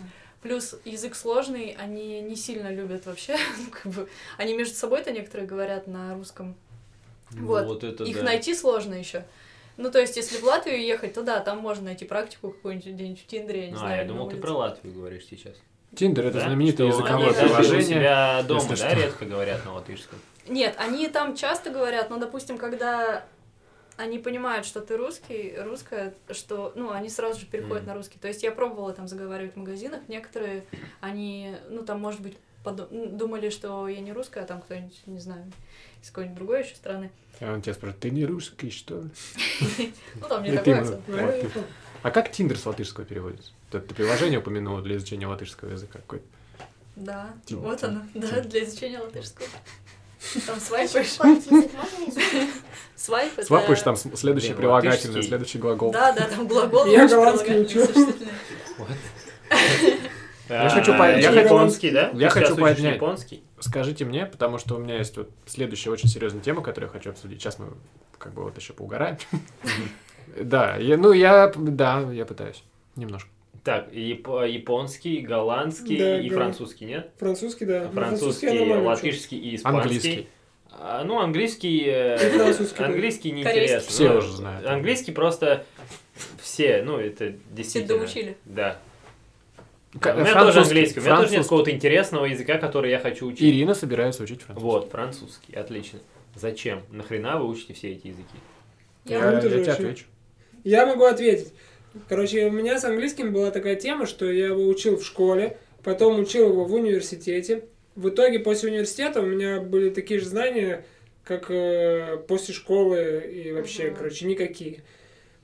Плюс 0.46 0.76
язык 0.86 1.16
сложный, 1.16 1.76
они 1.80 2.22
не 2.22 2.36
сильно 2.36 2.72
любят 2.72 3.08
вообще. 3.08 3.36
ну, 3.58 3.66
как 3.72 3.92
бы, 3.92 4.08
они 4.38 4.54
между 4.56 4.76
собой-то 4.76 5.10
некоторые 5.12 5.48
говорят 5.48 5.88
на 5.88 6.14
русском. 6.14 6.54
Ну, 7.32 7.48
Вот. 7.48 7.66
Вот 7.66 7.84
это 7.84 8.04
Их 8.04 8.18
да. 8.18 8.22
найти 8.22 8.54
сложно 8.54 8.94
еще. 8.94 9.26
Ну, 9.78 9.90
то 9.90 10.00
есть, 10.00 10.16
если 10.18 10.38
в 10.38 10.44
Латвию 10.44 10.80
ехать, 10.86 11.16
то 11.16 11.24
да, 11.24 11.40
там 11.40 11.58
можно 11.58 11.86
найти 11.86 12.06
практику 12.06 12.52
какую-нибудь 12.52 12.86
где-нибудь 12.94 13.22
в 13.24 13.26
Тиндере, 13.26 13.60
я 13.62 13.66
не 13.66 13.72
Ну, 13.72 13.80
знаю. 13.80 13.94
а 13.94 13.98
я 14.04 14.08
думал, 14.08 14.30
ты 14.30 14.38
про 14.38 14.52
Латвию 14.52 14.94
говоришь 14.94 15.26
сейчас. 15.28 15.56
Тиндер 15.96 16.28
это 16.28 16.38
Да? 16.38 16.46
знаменитое 16.46 16.92
Что 16.92 17.00
языковое 17.00 17.30
они 17.30 17.38
у 17.38 17.48
приложение. 17.56 17.82
себя 17.84 18.44
дома, 18.48 18.70
да, 18.70 18.76
что. 18.76 18.94
редко 18.96 19.26
говорят 19.26 19.66
на 19.66 19.74
латышском. 19.74 20.20
Нет, 20.48 20.76
они 20.78 21.08
там 21.08 21.36
часто 21.36 21.72
говорят, 21.72 22.12
но, 22.12 22.18
допустим, 22.18 22.60
когда 22.60 23.26
они 23.98 24.20
понимают, 24.20 24.66
что 24.66 24.82
ты 24.82 24.98
русский, 24.98 25.56
русская, 25.58 26.14
что, 26.32 26.74
ну, 26.76 26.92
они 26.92 27.10
сразу 27.10 27.40
же 27.40 27.46
переходят 27.46 27.84
Мгм. 27.84 27.88
на 27.88 27.94
русский. 27.96 28.20
То 28.20 28.28
есть 28.28 28.44
я 28.44 28.52
пробовала 28.52 28.94
там 28.94 29.08
заговаривать 29.08 29.54
в 29.54 29.58
магазинах, 29.58 30.02
некоторые, 30.08 30.66
они, 31.02 31.56
ну, 31.70 31.84
там, 31.84 32.02
может 32.02 32.22
быть, 32.22 32.38
ну, 32.66 33.06
думали, 33.08 33.50
что 33.50 33.88
я 33.88 34.02
не 34.02 34.12
русская, 34.12 34.42
а 34.44 34.46
там 34.48 34.62
кто-нибудь, 34.62 35.00
не 35.06 35.20
знаю, 35.20 35.46
из 36.02 36.10
какой-нибудь 36.10 36.38
другой 36.38 36.64
еще 36.64 36.76
страны. 36.76 37.12
А 37.40 37.54
он 37.54 37.62
тебя 37.62 37.74
спрашивает, 37.74 38.02
ты 38.02 38.10
не 38.10 38.26
русский, 38.26 38.72
что 38.72 39.02
ли? 39.02 39.10
Ну, 40.20 40.28
там 40.28 40.44
не 40.44 40.52
такой 40.52 40.80
акцент. 40.80 41.66
А 42.02 42.12
как 42.12 42.32
Тиндер 42.32 42.58
с 42.58 42.66
латышского 42.66 43.06
переводится? 43.06 43.52
Ты, 43.72 43.80
приложение 43.80 44.40
упомянула 44.40 44.82
для 44.82 44.98
изучения 44.98 45.28
латышского 45.28 45.72
языка 45.72 46.00
какое-то. 46.00 46.26
Да, 46.96 47.34
вот 47.50 47.84
оно, 47.84 48.02
да, 48.14 48.42
для 48.42 48.64
изучения 48.64 49.00
латышского. 49.00 49.48
Там 50.46 50.60
свайпаешь, 50.60 51.08
свайп 52.96 53.34
это... 53.38 53.46
Свапаешь 53.48 53.82
там 53.82 53.96
следующий 53.96 54.54
прилагательный, 54.54 55.24
следующий 55.24 55.58
глагол. 55.60 55.92
Да, 55.92 56.12
да, 56.14 56.28
там 56.28 56.48
глагол. 56.48 56.86
Я 56.86 57.08
голландский 57.08 57.66
прилагательный, 57.66 57.94
учу. 57.94 58.14
Я 60.48 60.70
хочу 60.70 60.94
А, 60.94 61.10
японский, 61.10 61.90
хочу- 61.92 62.12
да? 62.14 62.20
я 62.20 62.30
хочу 62.30 62.56
поднять. 62.56 62.96
японский? 62.96 63.44
Скажите 63.60 64.06
мне, 64.06 64.28
потому 64.28 64.60
что 64.60 64.76
у 64.76 64.78
меня 64.78 64.98
есть 64.98 65.18
вот 65.18 65.32
следующая 65.48 65.90
очень 65.90 66.08
серьезная 66.08 66.42
тема, 66.42 66.62
которую 66.62 66.90
я 66.90 66.94
хочу 66.94 67.10
обсудить. 67.10 67.42
Сейчас 67.42 67.58
мы 67.58 67.70
как 68.20 68.34
бы 68.36 68.44
вот 68.44 68.56
еще 68.58 68.74
поугараем. 68.74 69.18
Да, 70.40 70.76
я- 70.76 70.98
ну 70.98 71.14
я, 71.14 71.52
да, 71.56 72.02
я 72.12 72.26
пытаюсь. 72.26 72.62
Немножко. 72.98 73.30
Так, 73.66 73.92
яп- 73.92 74.48
японский, 74.48 75.22
голландский 75.22 75.98
Да, 75.98 76.20
и 76.22 76.30
гол- 76.30 76.38
французский, 76.38 76.86
нет? 76.86 77.10
Французский, 77.18 77.66
да. 77.66 77.90
Французский, 77.90 78.48
учу. 78.62 78.84
латышский 78.84 79.40
и 79.40 79.56
испанский. 79.56 79.82
Английский. 79.82 80.28
А, 80.70 81.04
ну, 81.04 81.20
английский... 81.20 81.84
э, 81.88 82.18
французский. 82.18 82.84
Английский 82.84 83.32
неинтересно. 83.32 83.90
Все 83.90 84.10
Ну, 84.14 84.20
уже 84.20 84.32
знают. 84.34 84.68
Английский 84.68 85.12
просто 85.14 85.66
все, 86.40 86.84
ну, 86.84 87.00
это 87.00 87.34
действительно... 87.52 87.98
доучили. 88.00 88.38
Да. 88.46 88.78
К- 90.00 90.14
у 90.14 90.20
меня 90.20 90.26
тоже 90.26 90.32
французский, 90.34 90.62
английский, 90.62 91.00
у 91.00 91.04
меня 91.04 91.10
тоже 91.16 91.22
нет 91.24 91.30
французский. 91.32 91.44
какого-то 91.44 91.72
интересного 91.72 92.26
языка, 92.26 92.58
который 92.60 92.92
я 92.92 93.00
хочу 93.00 93.26
учить. 93.26 93.42
Ирина 93.42 93.74
собирается 93.74 94.22
учить 94.22 94.42
французский. 94.44 94.64
Вот, 94.70 94.92
французский, 94.92 95.56
отлично. 95.56 96.00
Зачем? 96.36 96.84
Нахрена 96.92 97.40
вы 97.40 97.48
учите 97.48 97.74
все 97.74 97.94
эти 97.94 98.08
языки? 98.08 98.36
Я 99.06 99.18
Я, 99.20 99.32
Я 99.32 99.40
тебе 99.42 99.72
отвечу. 99.72 100.06
Я 100.64 100.86
могу 100.86 101.06
ответить. 101.06 101.52
Короче, 102.10 102.46
у 102.48 102.52
меня 102.52 102.78
с 102.80 102.84
английским 102.84 103.32
была 103.34 103.52
такая 103.52 103.76
тема, 103.76 104.06
что 104.06 104.30
я 104.30 104.48
его 104.48 104.68
учил 104.68 104.98
в 104.98 105.06
школе, 105.06 105.58
потом 105.84 106.20
учил 106.20 106.50
его 106.50 106.66
в 106.66 106.74
университете. 106.74 107.66
В 107.96 108.10
итоге 108.10 108.40
после 108.40 108.70
университета 108.70 109.22
у 109.22 109.26
меня 109.26 109.62
были 109.62 109.90
такие 109.90 110.20
же 110.20 110.26
знания, 110.26 110.86
как 111.24 111.50
э, 111.50 112.18
после 112.28 112.54
школы 112.54 113.24
и 113.34 113.52
вообще, 113.54 113.86
Мгм. 113.88 113.96
короче, 113.96 114.26
никакие. 114.26 114.84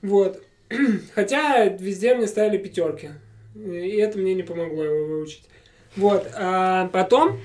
Вот. 0.02 0.42
Хотя 1.14 1.64
везде 1.66 2.14
мне 2.14 2.26
ставили 2.26 2.58
пятерки. 2.58 3.10
И 3.54 3.96
это 3.96 4.18
мне 4.18 4.34
не 4.34 4.42
помогло 4.42 4.84
его 4.84 5.06
выучить. 5.06 5.44
Вот. 5.96 6.26
А 6.34 6.88
потом 6.88 7.40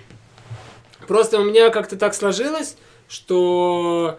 просто 1.07 1.39
у 1.39 1.45
меня 1.45 1.69
как-то 1.69 1.97
так 1.97 2.13
сложилось, 2.13 2.77
что 3.07 4.17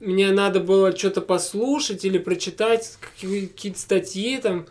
мне 0.00 0.32
надо 0.32 0.60
было 0.60 0.96
что-то 0.96 1.20
послушать 1.20 2.04
или 2.04 2.18
прочитать 2.18 2.96
какие- 3.00 3.46
какие-то 3.46 3.78
статьи 3.78 4.38
там. 4.38 4.66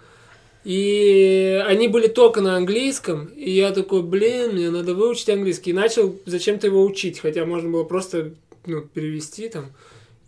И 0.66 1.64
они 1.68 1.88
были 1.88 2.08
только 2.08 2.42
на 2.42 2.58
английском. 2.58 3.28
И 3.28 3.52
я 3.52 3.72
такой, 3.72 4.02
блин, 4.02 4.54
мне 4.54 4.70
надо 4.72 4.94
выучить 4.94 5.30
английский. 5.30 5.70
И 5.70 5.74
начал 5.74 6.16
зачем-то 6.26 6.68
его 6.68 6.84
учить. 6.84 7.20
Хотя 7.20 7.46
можно 7.46 7.70
было 7.70 7.84
просто 7.84 8.34
ну, 8.66 8.82
перевести 8.82 9.50
там. 9.50 9.68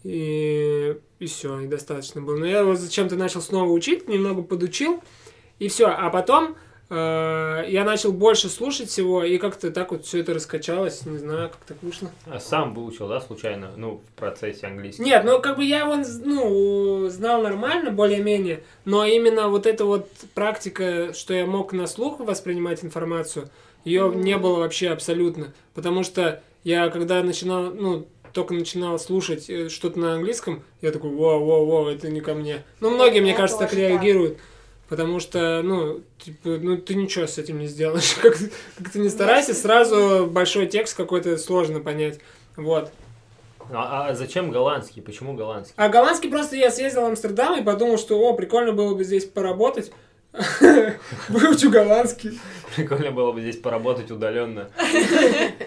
И, 0.04 0.96
и 1.20 1.26
все, 1.26 1.60
и 1.62 1.68
достаточно 1.68 2.22
было. 2.22 2.38
Но 2.38 2.46
я 2.46 2.60
его 2.60 2.76
зачем-то 2.76 3.16
начал 3.16 3.42
снова 3.42 3.72
учить, 3.72 4.08
немного 4.08 4.42
подучил. 4.42 5.02
И 5.60 5.68
все. 5.68 5.88
А 5.88 6.10
потом 6.10 6.56
я 6.96 7.84
начал 7.86 8.12
больше 8.12 8.50
слушать 8.50 8.90
всего. 8.90 9.24
И 9.24 9.38
как-то 9.38 9.72
так 9.72 9.92
вот 9.92 10.06
все 10.06 10.20
это 10.20 10.34
раскачалось. 10.34 11.06
Не 11.06 11.18
знаю, 11.18 11.50
как 11.50 11.60
так 11.66 11.78
вышло. 11.82 12.12
А 12.26 12.40
сам 12.40 12.74
выучил, 12.74 13.08
да, 13.08 13.22
случайно, 13.22 13.72
ну, 13.78 14.02
в 14.06 14.20
процессе 14.20 14.68
английского? 14.68 15.06
Нет, 15.06 15.24
ну 15.24 15.42
как 15.42 15.58
бы 15.58 15.64
я 15.64 15.80
его 15.80 15.96
ну, 16.26 17.08
знал 17.10 17.42
нормально, 17.42 17.92
более-менее, 17.92 18.64
но 18.86 19.06
именно 19.06 19.48
вот 19.48 19.66
эта 19.66 19.86
вот 19.86 20.10
практика, 20.34 21.14
что 21.14 21.34
я 21.34 21.46
мог 21.46 21.74
на 21.74 21.88
слух 21.88 22.20
воспринимать 22.20 22.84
информацию, 22.84 23.50
ее 23.86 24.08
Мгм. 24.08 24.22
не 24.22 24.38
было 24.38 24.60
вообще 24.60 24.90
абсолютно. 24.90 25.54
Потому 25.74 26.04
что 26.04 26.42
я 26.64 26.90
когда 26.90 27.24
начинал, 27.24 27.72
ну, 27.72 28.08
только 28.34 28.54
начинал 28.54 28.98
слушать 29.00 29.50
э, 29.50 29.70
что-то 29.70 30.00
на 30.00 30.16
английском, 30.16 30.64
я 30.82 30.92
такой, 30.92 31.12
вау, 31.12 31.44
вау, 31.46 31.66
вау, 31.66 31.88
это 31.88 32.10
не 32.10 32.22
ко 32.22 32.34
мне. 32.34 32.64
Ну, 32.80 32.92
многие, 32.92 33.22
мне 33.22 33.32
Я 33.32 33.38
кажется, 33.38 33.60
так 33.60 33.72
тоже, 33.72 33.82
да. 33.82 34.36
Потому 34.92 35.22
что, 35.22 35.62
ну, 35.64 36.02
типа, 36.18 36.50
ну, 36.50 36.76
ты 36.76 36.96
ничего 36.96 37.26
с 37.26 37.38
этим 37.38 37.60
не 37.60 37.68
сделаешь. 37.68 38.14
Как, 38.22 38.38
как 38.78 38.90
ты 38.90 39.00
не 39.00 39.08
старайся, 39.08 39.54
сразу 39.54 40.28
большой 40.30 40.68
текст 40.68 40.98
какой-то 40.98 41.38
сложно 41.38 41.80
понять. 41.80 42.20
Вот. 42.58 42.92
А, 43.72 44.10
а 44.10 44.16
зачем 44.16 44.52
голландский? 44.52 45.02
Почему 45.02 45.34
голландский? 45.34 45.76
А 45.78 45.88
голландский 45.88 46.30
просто 46.30 46.58
я 46.58 46.70
съездил 46.70 47.04
в 47.04 47.06
Амстердам 47.06 47.58
и 47.58 47.64
подумал, 47.64 47.98
что, 47.98 48.20
о, 48.20 48.34
прикольно 48.34 48.74
было 48.74 48.94
бы 48.94 49.06
здесь 49.06 49.24
поработать. 49.24 49.94
Выучу 51.30 51.70
голландский. 51.70 52.38
Прикольно 52.76 53.12
было 53.12 53.32
бы 53.32 53.40
здесь 53.40 53.56
поработать 53.56 54.12
удаленно. 54.12 54.72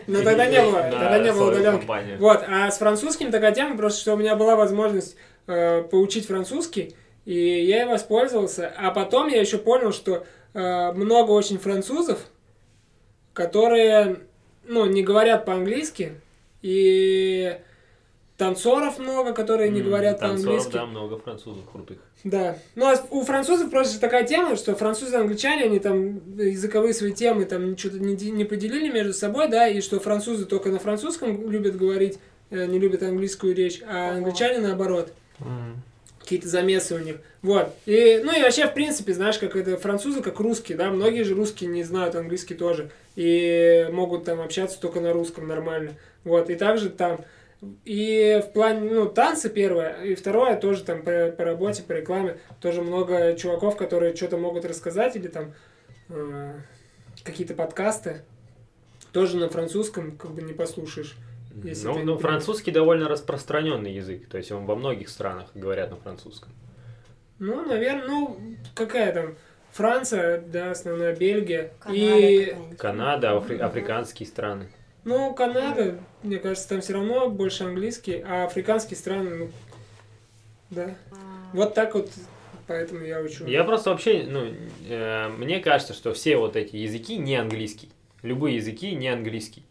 Но 0.07 0.23
тогда 0.23 0.45
не 0.45 0.61
было, 0.61 0.83
тогда 0.83 1.19
не 1.19 1.33
было 1.33 1.51
удаленки. 1.51 1.87
Вот, 2.19 2.45
а 2.47 2.71
с 2.71 2.77
французским 2.77 3.31
такая 3.31 3.53
тема, 3.53 3.75
просто 3.79 4.03
что 4.03 4.13
у 4.13 4.17
меня 4.19 4.37
была 4.37 4.55
возможность 4.55 5.17
э, 5.47 5.81
поучить 5.85 6.27
французский, 6.27 6.95
и 7.25 7.65
я 7.65 7.83
и 7.83 7.87
воспользовался. 7.87 8.73
А 8.77 8.91
потом 8.91 9.29
я 9.29 9.41
еще 9.41 9.59
понял, 9.59 9.93
что 9.93 10.27
э, 10.53 10.93
много 10.93 11.31
очень 11.31 11.59
французов, 11.59 12.21
которые, 13.33 14.21
ну, 14.65 14.87
не 14.87 15.03
говорят 15.03 15.45
по-английски, 15.45 16.13
и 16.63 17.59
танцоров 18.37 18.99
много, 18.99 19.33
которые 19.33 19.71
не 19.71 19.83
говорят 19.83 20.21
танцоров, 20.21 20.45
по-английски. 20.45 20.73
Да, 20.73 20.87
много 20.87 21.19
французов 21.19 21.71
крутых. 21.71 21.99
Да. 22.25 22.57
Ну, 22.75 22.87
а 22.87 22.97
у 23.11 23.23
французов 23.23 23.71
просто 23.71 24.01
такая 24.01 24.25
тема, 24.25 24.57
что 24.57 24.75
французы 24.75 25.15
и 25.15 25.19
англичане, 25.19 25.65
они 25.65 25.79
там 25.79 26.39
языковые 26.39 26.95
свои 26.95 27.13
темы 27.13 27.45
там 27.45 27.77
что-то 27.77 27.99
не, 27.99 28.15
не 28.15 28.45
поделили 28.45 28.91
между 28.91 29.13
собой, 29.13 29.49
да, 29.49 29.69
и 29.69 29.81
что 29.81 30.01
французы 30.01 30.47
только 30.47 30.71
на 30.71 30.79
французском 30.79 31.51
любят 31.51 31.77
говорить, 31.77 32.19
э, 32.51 32.65
не 32.67 32.79
любят 32.79 33.03
английскую 33.03 33.55
речь, 33.55 33.83
а 33.87 34.13
англичане 34.17 34.61
наоборот. 34.61 35.13
М. 35.41 35.83
Какие-то 36.25 36.49
замесы 36.49 36.97
у 36.97 36.99
них. 36.99 37.17
Вот. 37.43 37.73
И, 37.87 38.21
ну 38.25 38.37
и 38.37 38.43
вообще, 38.43 38.67
в 38.67 38.75
принципе, 38.75 39.13
знаешь, 39.13 39.39
как 39.39 39.55
это 39.55 39.77
французы, 39.77 40.23
как 40.23 40.41
русские, 40.41 40.77
да, 40.77 40.91
многие 40.91 41.23
же 41.23 41.35
русские 41.35 41.71
не 41.71 41.85
знают 41.85 42.17
английский 42.17 42.55
тоже. 42.55 42.91
И 43.15 43.87
могут 43.93 44.25
там 44.25 44.41
общаться 44.41 44.81
только 44.81 45.01
на 45.01 45.13
русском 45.13 45.47
нормально. 45.47 45.93
Вот. 46.25 46.49
И 46.51 46.55
также 46.57 46.89
там 46.91 47.21
И 47.85 48.43
в 48.45 48.53
плане, 48.53 48.91
ну, 48.91 49.07
танцы 49.07 49.49
первое, 49.51 50.03
и 50.03 50.15
второе 50.15 50.57
тоже 50.57 50.83
там 50.85 51.03
по, 51.03 51.29
по 51.37 51.45
работе, 51.45 51.83
по 51.83 51.93
рекламе, 51.93 52.39
тоже 52.61 52.83
много 52.83 53.35
чуваков, 53.37 53.77
которые 53.77 54.15
что-то 54.17 54.37
могут 54.37 54.65
рассказать, 54.65 55.17
или 55.17 55.29
там 55.29 55.55
э, 56.09 56.53
какие-то 57.23 57.55
подкасты, 57.55 58.23
тоже 59.13 59.37
на 59.37 59.49
французском 59.49 60.17
как 60.17 60.33
бы 60.33 60.43
не 60.43 60.53
послушаешь. 60.53 61.17
Если 61.63 61.87
Ну, 61.87 62.03
ну, 62.03 62.19
французский 62.19 62.71
довольно 62.73 63.09
распространенный 63.09 63.93
язык, 63.93 64.29
то 64.29 64.39
есть 64.39 64.51
он 64.51 64.67
во 64.67 64.75
многих 64.75 65.09
странах 65.09 65.51
говорят 65.55 65.91
на 65.91 65.97
французском. 65.97 66.51
Ну, 67.39 67.65
наверное, 67.67 68.07
ну, 68.07 68.41
какая 68.75 69.13
там, 69.13 69.35
Франция, 69.73 70.41
да, 70.41 70.71
основная 70.71 71.15
Бельгия. 71.15 71.73
Канада 71.81 72.19
и. 72.19 72.55
Канада, 72.79 73.37
афри- 73.37 73.59
африканские 73.59 74.27
страны. 74.29 74.69
ну, 75.05 75.35
Канада, 75.35 75.99
мне 76.23 76.39
кажется, 76.39 76.69
там 76.69 76.81
все 76.81 76.95
равно 76.95 77.29
больше 77.29 77.65
английский, 77.65 78.23
а 78.27 78.45
африканские 78.45 78.97
страны, 78.97 79.31
ну, 79.37 79.51
да. 80.71 80.97
А, 81.13 81.17
Вот 81.53 81.75
так 81.75 81.95
вот, 81.95 82.11
поэтому 82.67 83.05
я 83.05 83.21
учу. 83.21 83.47
Я 83.47 83.65
просто 83.65 83.91
вообще, 83.91 84.25
ну, 84.29 84.55
э, 84.89 85.29
мне 85.29 85.61
кажется, 85.61 85.93
что 85.93 86.15
все 86.15 86.37
вот 86.37 86.57
эти 86.57 86.77
языки 86.77 87.17
не 87.17 87.37
английский. 87.37 87.91
Любые 88.23 88.57
языки 88.57 88.95
не 88.95 89.09
английский. 89.09 89.65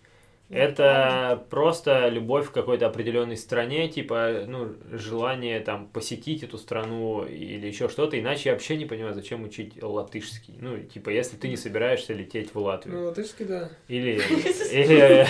Это 0.54 1.44
просто 1.50 2.10
любовь 2.10 2.50
к 2.50 2.52
какой-то 2.52 2.86
определенной 2.88 3.38
стране, 3.38 3.88
типа, 3.88 4.44
ну, 4.48 4.74
желание 4.92 5.60
там 5.60 5.88
посетить 5.88 6.44
эту 6.44 6.58
страну 6.58 7.26
или 7.26 7.68
еще 7.68 7.90
что-то, 7.90 8.20
иначе 8.20 8.50
я 8.50 8.54
вообще 8.54 8.78
не 8.78 8.86
понимаю, 8.86 9.14
зачем 9.14 9.44
учить 9.44 9.82
латышский. 9.82 10.56
Ну, 10.60 10.78
типа, 10.78 11.10
если 11.10 11.38
ты 11.38 11.48
не 11.48 11.58
собираешься 11.58 12.14
лететь 12.14 12.54
в 12.54 12.60
Латвию. 12.60 12.98
Ну, 12.98 13.06
латышский, 13.06 13.46
да. 13.46 13.70
Или, 13.88 14.22
или 14.72 15.28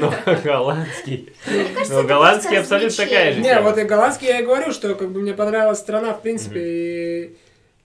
Ну, 0.00 0.12
голландский. 0.42 1.32
ну, 1.90 2.06
голландский. 2.06 2.56
Ну, 2.56 2.60
абсолютно 2.60 3.04
такая 3.04 3.32
же. 3.32 3.40
Не, 3.40 3.60
вот 3.60 3.78
и 3.78 3.84
голландский 3.84 4.28
я 4.28 4.40
и 4.40 4.44
говорю, 4.44 4.72
что 4.72 4.94
как 4.94 5.10
бы 5.10 5.20
мне 5.20 5.34
понравилась 5.34 5.78
страна, 5.78 6.12
в 6.12 6.22
принципе, 6.22 6.60
и 6.60 7.36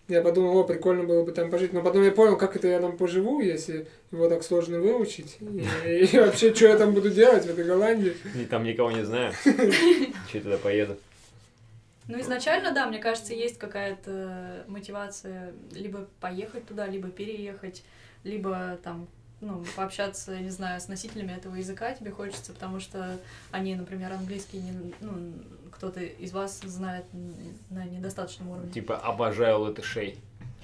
я 0.07 0.21
подумал, 0.21 0.57
о, 0.57 0.63
прикольно 0.63 1.03
было 1.03 1.23
бы 1.23 1.31
там 1.31 1.49
пожить. 1.49 1.73
Но 1.73 1.81
потом 1.81 2.03
я 2.03 2.11
понял, 2.11 2.37
как 2.37 2.55
это 2.55 2.67
я 2.67 2.79
там 2.79 2.97
поживу, 2.97 3.39
если 3.39 3.87
его 4.11 4.27
так 4.27 4.43
сложно 4.43 4.79
выучить. 4.79 5.37
И, 5.85 6.05
и 6.05 6.19
вообще, 6.19 6.53
что 6.53 6.67
я 6.67 6.77
там 6.77 6.93
буду 6.93 7.09
делать 7.09 7.45
в 7.45 7.49
этой 7.49 7.63
Голландии. 7.63 8.13
И 8.35 8.45
там 8.45 8.63
никого 8.63 8.91
не 8.91 9.05
знаю. 9.05 9.33
Че 10.31 10.41
туда 10.41 10.57
поеду. 10.57 10.97
Ну, 12.07 12.19
изначально, 12.19 12.73
да, 12.73 12.85
мне 12.87 12.99
кажется, 12.99 13.33
есть 13.33 13.57
какая-то 13.57 14.65
мотивация 14.67 15.53
либо 15.71 16.07
поехать 16.19 16.67
туда, 16.67 16.85
либо 16.85 17.07
переехать, 17.07 17.81
либо 18.25 18.77
там, 18.83 19.07
ну, 19.43 19.63
пообщаться, 19.75 20.39
не 20.39 20.49
знаю, 20.49 20.79
с 20.79 20.87
носителями 20.87 21.33
этого 21.33 21.55
языка 21.55 21.93
тебе 21.93 22.11
хочется, 22.11 22.53
потому 22.53 22.79
что 22.79 23.17
они, 23.51 23.75
например, 23.75 24.13
английский, 24.13 24.59
не, 24.59 24.93
ну, 25.01 25.33
кто-то 25.71 26.01
из 26.01 26.31
вас 26.31 26.59
знает 26.61 27.05
на 27.69 27.85
недостаточном 27.85 28.49
уровне. 28.49 28.71
Типа, 28.71 28.97
обожаю 28.97 29.59
латышей. 29.59 30.19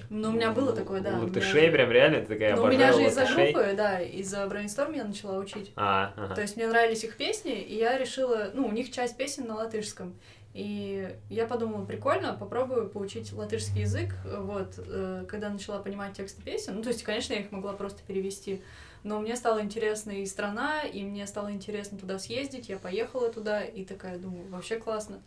Ну, 0.08 0.30
у 0.30 0.32
меня 0.32 0.50
было 0.50 0.72
такое, 0.72 1.00
да. 1.00 1.10
меня 1.10 1.22
Латышей 1.22 1.66
же- 1.66 1.72
прям 1.72 1.92
реально, 1.92 2.20
ты 2.22 2.26
такая, 2.26 2.56
Ну, 2.56 2.64
у 2.64 2.66
меня 2.66 2.92
же 2.92 3.04
из-за 3.04 3.26
группы, 3.26 3.74
да, 3.76 4.00
из-за 4.00 4.44
брейнсторм 4.48 4.92
я 4.92 5.04
начала 5.04 5.38
учить. 5.38 5.72
А, 5.76 6.12
ага. 6.16 6.34
То 6.34 6.40
есть 6.42 6.56
мне 6.56 6.66
нравились 6.66 7.04
их 7.04 7.16
песни, 7.16 7.60
и 7.60 7.76
я 7.76 7.96
решила, 7.96 8.50
ну, 8.52 8.66
у 8.66 8.72
них 8.72 8.90
часть 8.90 9.16
песен 9.16 9.46
на 9.46 9.54
латышском. 9.54 10.14
И 10.52 11.16
я 11.28 11.46
подумала, 11.46 11.84
прикольно, 11.84 12.34
попробую 12.34 12.88
поучить 12.88 13.32
латышский 13.32 13.82
язык. 13.82 14.14
Вот, 14.24 14.74
э, 14.78 15.24
когда 15.28 15.48
начала 15.48 15.78
понимать 15.78 16.14
тексты 16.14 16.42
песен, 16.42 16.74
ну, 16.74 16.82
то 16.82 16.88
есть, 16.88 17.04
конечно, 17.04 17.34
я 17.34 17.40
их 17.40 17.52
могла 17.52 17.72
просто 17.72 18.02
перевести, 18.04 18.60
но 19.04 19.20
мне 19.20 19.36
стала 19.36 19.62
интересна 19.62 20.10
и 20.10 20.26
страна, 20.26 20.82
и 20.82 21.04
мне 21.04 21.26
стало 21.26 21.52
интересно 21.52 21.98
туда 21.98 22.18
съездить, 22.18 22.68
я 22.68 22.78
поехала 22.78 23.32
туда, 23.32 23.62
и 23.62 23.84
такая, 23.84 24.18
думаю, 24.18 24.48
вообще 24.48 24.76
классно. 24.76 25.22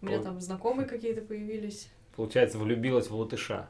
У 0.00 0.06
меня 0.06 0.20
там 0.22 0.40
знакомые 0.40 0.86
какие-то 0.86 1.22
появились. 1.22 1.88
Получается, 2.14 2.58
влюбилась 2.58 3.08
в 3.08 3.16
латыша. 3.16 3.68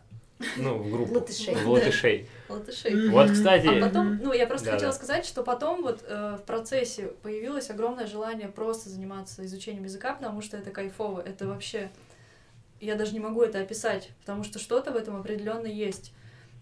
Ну, 0.56 0.78
в 0.78 0.90
группу. 0.90 1.14
Латышей. 1.14 1.54
В 1.54 1.68
латышей. 1.68 2.28
Латышей. 2.48 3.08
Вот, 3.08 3.30
кстати, 3.30 3.66
А 3.66 3.80
потом, 3.80 4.18
ну, 4.18 4.32
я 4.32 4.46
просто 4.46 4.66
Да-да. 4.66 4.76
хотела 4.78 4.92
сказать, 4.92 5.24
что 5.24 5.42
потом 5.42 5.82
вот 5.82 6.02
э, 6.06 6.38
в 6.40 6.44
процессе 6.44 7.08
появилось 7.22 7.70
огромное 7.70 8.06
желание 8.06 8.48
просто 8.48 8.90
заниматься 8.90 9.44
изучением 9.44 9.84
языка, 9.84 10.14
потому 10.14 10.42
что 10.42 10.56
это 10.56 10.70
кайфово, 10.70 11.20
это 11.20 11.46
вообще... 11.46 11.90
Я 12.80 12.96
даже 12.96 13.12
не 13.12 13.20
могу 13.20 13.42
это 13.42 13.60
описать, 13.60 14.10
потому 14.20 14.44
что 14.44 14.58
что-то 14.58 14.90
в 14.90 14.96
этом 14.96 15.16
определенно 15.16 15.66
есть. 15.66 16.12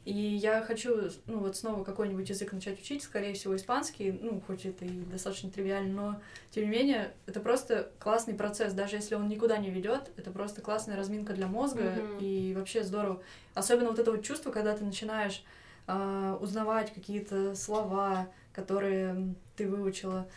И 0.05 0.12
я 0.12 0.62
хочу, 0.62 1.11
ну, 1.26 1.38
вот 1.38 1.57
снова 1.57 1.84
какой-нибудь 1.84 2.28
язык 2.28 2.53
начать 2.53 2.80
учить, 2.80 3.05
скорее 3.05 3.34
всего, 3.34 3.55
испанский, 3.55 4.11
ну, 4.11 4.42
хоть 4.44 4.66
это 4.66 4.84
и 4.84 4.88
достаточно 4.88 5.48
тривиально, 5.48 5.92
но, 5.92 6.20
тем 6.50 6.64
не 6.64 6.70
менее, 6.70 7.14
это 7.26 7.38
просто 7.38 7.88
классный 8.00 8.34
процесс, 8.34 8.72
даже 8.72 8.96
если 8.96 9.14
он 9.14 9.28
никуда 9.28 9.59
не 9.59 9.70
ведет, 9.70 10.11
это 10.16 10.32
просто 10.32 10.61
классная 10.61 10.96
разминка 10.96 11.34
для 11.34 11.46
мозга, 11.46 11.82
Мгм. 11.82 12.18
и 12.18 12.53
вообще 12.55 12.82
здорово. 12.82 13.22
Особенно 13.55 13.90
вот 13.90 14.00
это 14.00 14.11
вот 14.11 14.24
чувство, 14.24 14.50
когда 14.50 14.76
ты 14.76 14.84
начинаешь 14.84 15.44
а, 15.86 16.36
узнавать 16.40 16.92
какие-то 16.92 17.55
слова, 17.55 18.28
которые 18.53 19.34
ты 19.57 19.68
выучила, 19.68 20.28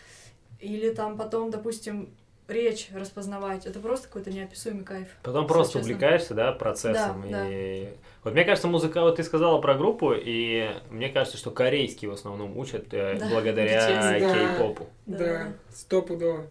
или 0.59 0.91
там 0.91 1.17
потом, 1.17 1.49
допустим, 1.51 2.09
речь 2.47 2.89
распознавать. 2.93 3.65
Это 3.65 3.79
просто 3.79 4.07
какой-то 4.07 4.31
неописуемый 4.31 4.83
кайф. 4.83 5.07
потом 5.23 5.47
просто 5.47 5.79
честно. 5.79 5.93
увлекаешься, 5.93 6.33
да, 6.33 6.51
процессом. 6.51 7.25
Да, 7.29 7.47
и... 7.49 7.89
Вот 8.25 8.33
мне 8.33 8.43
кажется, 8.43 8.67
музыка, 8.67 9.01
вот 9.01 9.17
ты 9.17 9.23
сказала 9.23 9.61
про 9.61 9.75
группу, 9.75 10.11
и 10.11 10.67
мне 10.89 11.09
кажется, 11.09 11.37
что 11.37 11.51
корейский 11.51 12.07
в 12.07 12.11
основном 12.11 12.57
учат 12.57 12.91
э, 12.91 13.17
Да, 13.19 13.29
благодаря. 13.29 13.87
Да. 14.19 14.33
кей-попу. 14.33 14.87
Да, 15.05 15.53
стопудово. 15.71 16.47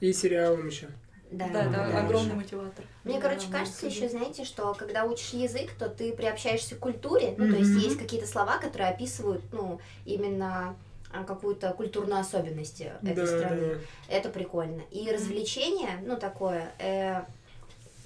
И 0.00 0.12
сериалом 0.12 0.66
еще. 0.66 0.88
Да, 1.30 1.46
Да, 1.52 1.62
это 1.62 1.70
Да. 1.70 2.04
огромный 2.04 2.34
мотиватор. 2.34 2.84
Мне, 3.04 3.20
Да, 3.20 3.28
короче, 3.28 3.46
кажется 3.48 3.86
еще, 3.86 4.08
знаете, 4.08 4.44
что 4.44 4.74
когда 4.74 5.04
учишь 5.04 5.30
язык, 5.34 5.70
то 5.78 5.88
ты 5.88 6.12
приобщаешься 6.12 6.74
к 6.74 6.80
культуре, 6.80 7.36
ну, 7.38 7.48
то 7.48 7.58
есть 7.58 7.70
есть 7.76 7.96
какие-то 7.96 8.26
слова, 8.26 8.58
которые 8.58 8.88
описывают, 8.90 9.42
ну, 9.52 9.78
именно 10.04 10.74
а, 11.12 11.22
какую-то 11.22 11.72
культурную 11.74 12.18
особенность 12.22 12.80
этой 12.80 13.14
Да, 13.14 13.24
страны. 13.26 13.74
да. 14.08 14.16
Это 14.16 14.30
прикольно. 14.30 14.82
И 14.90 15.08
развлечение, 15.12 15.90
ну, 16.04 16.16
такое, 16.16 16.72
э, 16.80 17.22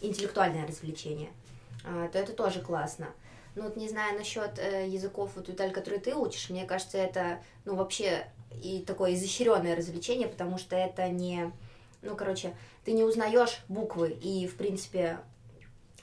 интеллектуальное 0.03 0.67
развлечение, 0.67 1.31
то 1.83 2.19
это 2.19 2.33
тоже 2.33 2.61
классно. 2.61 3.09
Ну, 3.55 3.65
вот 3.65 3.77
не 3.77 3.89
знаю 3.89 4.17
насчет 4.17 4.59
э, 4.59 4.87
языков, 4.87 5.33
вот, 5.35 5.49
Виталь, 5.49 5.73
которые 5.73 6.01
ты 6.01 6.15
учишь, 6.15 6.49
мне 6.49 6.65
кажется, 6.65 6.97
это, 6.99 7.43
ну, 7.65 7.75
вообще 7.75 8.27
и 8.63 8.85
такое 8.87 9.15
изощренное 9.15 9.75
развлечение, 9.75 10.29
потому 10.29 10.59
что 10.59 10.77
это 10.77 11.09
не, 11.09 11.53
ну, 12.03 12.15
короче, 12.15 12.55
ты 12.85 12.93
не 12.93 13.03
узнаешь 13.03 13.59
буквы 13.69 14.11
и, 14.11 14.47
в 14.47 14.57
принципе, 14.57 15.19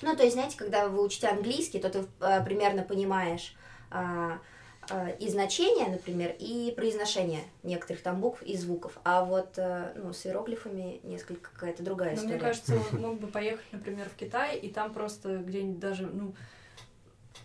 ну, 0.01 0.15
то 0.15 0.23
есть, 0.23 0.35
знаете, 0.35 0.57
когда 0.57 0.89
вы 0.89 1.01
учите 1.01 1.27
английский, 1.27 1.79
то 1.79 1.89
ты 1.89 2.05
э, 2.19 2.43
примерно 2.43 2.83
понимаешь 2.83 3.55
а, 3.89 4.33
а, 4.33 4.39
и 5.19 5.29
значение, 5.29 5.87
например, 5.87 6.35
и 6.37 6.73
произношение 6.75 7.41
некоторых 7.63 8.01
там 8.01 8.21
букв 8.21 8.41
и 8.43 8.55
звуков. 8.57 8.97
А 9.03 9.23
вот 9.23 9.57
э, 9.57 9.93
ну, 9.95 10.13
с 10.13 10.25
иероглифами 10.25 10.99
несколько 11.03 11.49
какая-то 11.51 11.83
другая 11.83 12.11
Но 12.11 12.15
история. 12.15 12.33
мне 12.33 12.39
кажется, 12.39 12.73
он 12.93 13.01
мог 13.01 13.19
бы 13.19 13.27
поехать, 13.27 13.65
например, 13.71 14.07
в 14.09 14.15
Китай, 14.15 14.57
и 14.57 14.69
там 14.69 14.93
просто 14.93 15.37
где-нибудь 15.37 15.79
даже, 15.79 16.07
ну, 16.07 16.33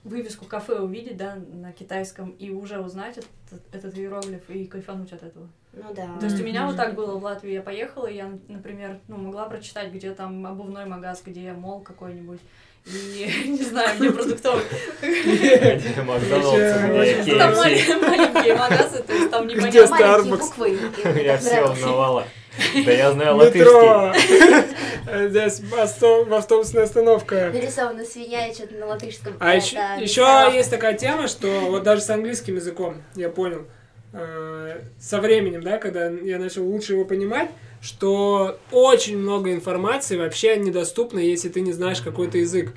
вывеску 0.05 0.47
кафе 0.47 0.80
увидеть, 0.80 1.16
да, 1.16 1.36
на 1.36 1.72
китайском, 1.72 2.30
и 2.30 2.51
уже 2.51 2.80
узнать 2.80 3.18
этот, 3.18 3.62
этот 3.72 3.99
иероглиф 3.99 4.49
и 4.49 4.66
кайфануть 4.66 5.12
от 5.12 5.22
этого. 5.22 5.49
Ну 5.72 5.95
да. 5.95 6.16
То 6.18 6.26
есть 6.26 6.41
у 6.41 6.45
меня 6.45 6.66
вот 6.66 6.76
так 6.76 6.95
было 6.95 7.16
в 7.16 7.22
Латвии. 7.22 7.53
Я 7.53 7.62
поехала, 7.62 8.07
и 8.07 8.16
я, 8.16 8.30
например, 8.49 8.99
ну, 9.09 9.18
могла 9.18 9.49
прочитать, 9.49 9.93
где 9.93 10.12
там 10.14 10.45
обувной 10.47 10.86
магаз, 10.86 11.22
где 11.24 11.53
мол 11.53 11.80
какой-нибудь. 11.80 12.41
И 12.87 13.45
не 13.49 13.62
знаю, 13.62 13.99
где 13.99 14.11
продуктовый. 14.11 14.64
Макдональдс, 16.05 17.22
где 17.22 17.37
Там 17.37 17.55
маленькие 17.55 18.55
магазы, 18.57 19.03
то 19.03 19.12
есть 19.12 19.31
там 19.31 19.47
Где 19.47 19.57
непонятно. 19.57 19.97
Маленькие 19.97 20.35
Starbucks? 20.35 21.22
Я 21.22 21.39
все 21.39 21.64
узнавала. 21.70 22.24
Да 22.85 22.93
я 22.93 23.12
знаю 23.12 23.37
латышский. 23.37 25.28
Здесь 25.28 25.62
авто- 25.78 26.37
автобусная 26.37 26.85
остановка. 26.85 27.51
Нарисована 27.53 28.05
свинья 28.05 28.49
и 28.49 28.55
что-то 28.55 28.74
на 28.74 28.87
латышском. 28.87 29.35
А 29.41 29.55
Это 29.55 29.99
еще, 30.01 30.51
есть 30.53 30.70
такая 30.70 30.95
тема, 30.95 31.28
что 31.28 31.47
вот 31.70 31.83
даже 31.83 32.03
с 32.03 32.11
английским 32.11 32.57
языком, 32.57 33.03
я 33.14 33.28
понял, 33.28 33.66
э, 34.12 34.81
со 34.99 35.20
временем, 35.20 35.62
да, 35.62 35.78
когда 35.78 36.09
я 36.09 36.39
начал 36.39 36.64
лучше 36.66 36.95
его 36.95 37.05
понимать, 37.05 37.51
что 37.81 38.59
очень 38.72 39.18
много 39.18 39.53
информации 39.53 40.16
вообще 40.16 40.57
недоступно, 40.57 41.18
если 41.18 41.49
ты 41.49 41.61
не 41.61 41.72
знаешь 41.72 42.01
какой-то 42.01 42.39
язык. 42.39 42.74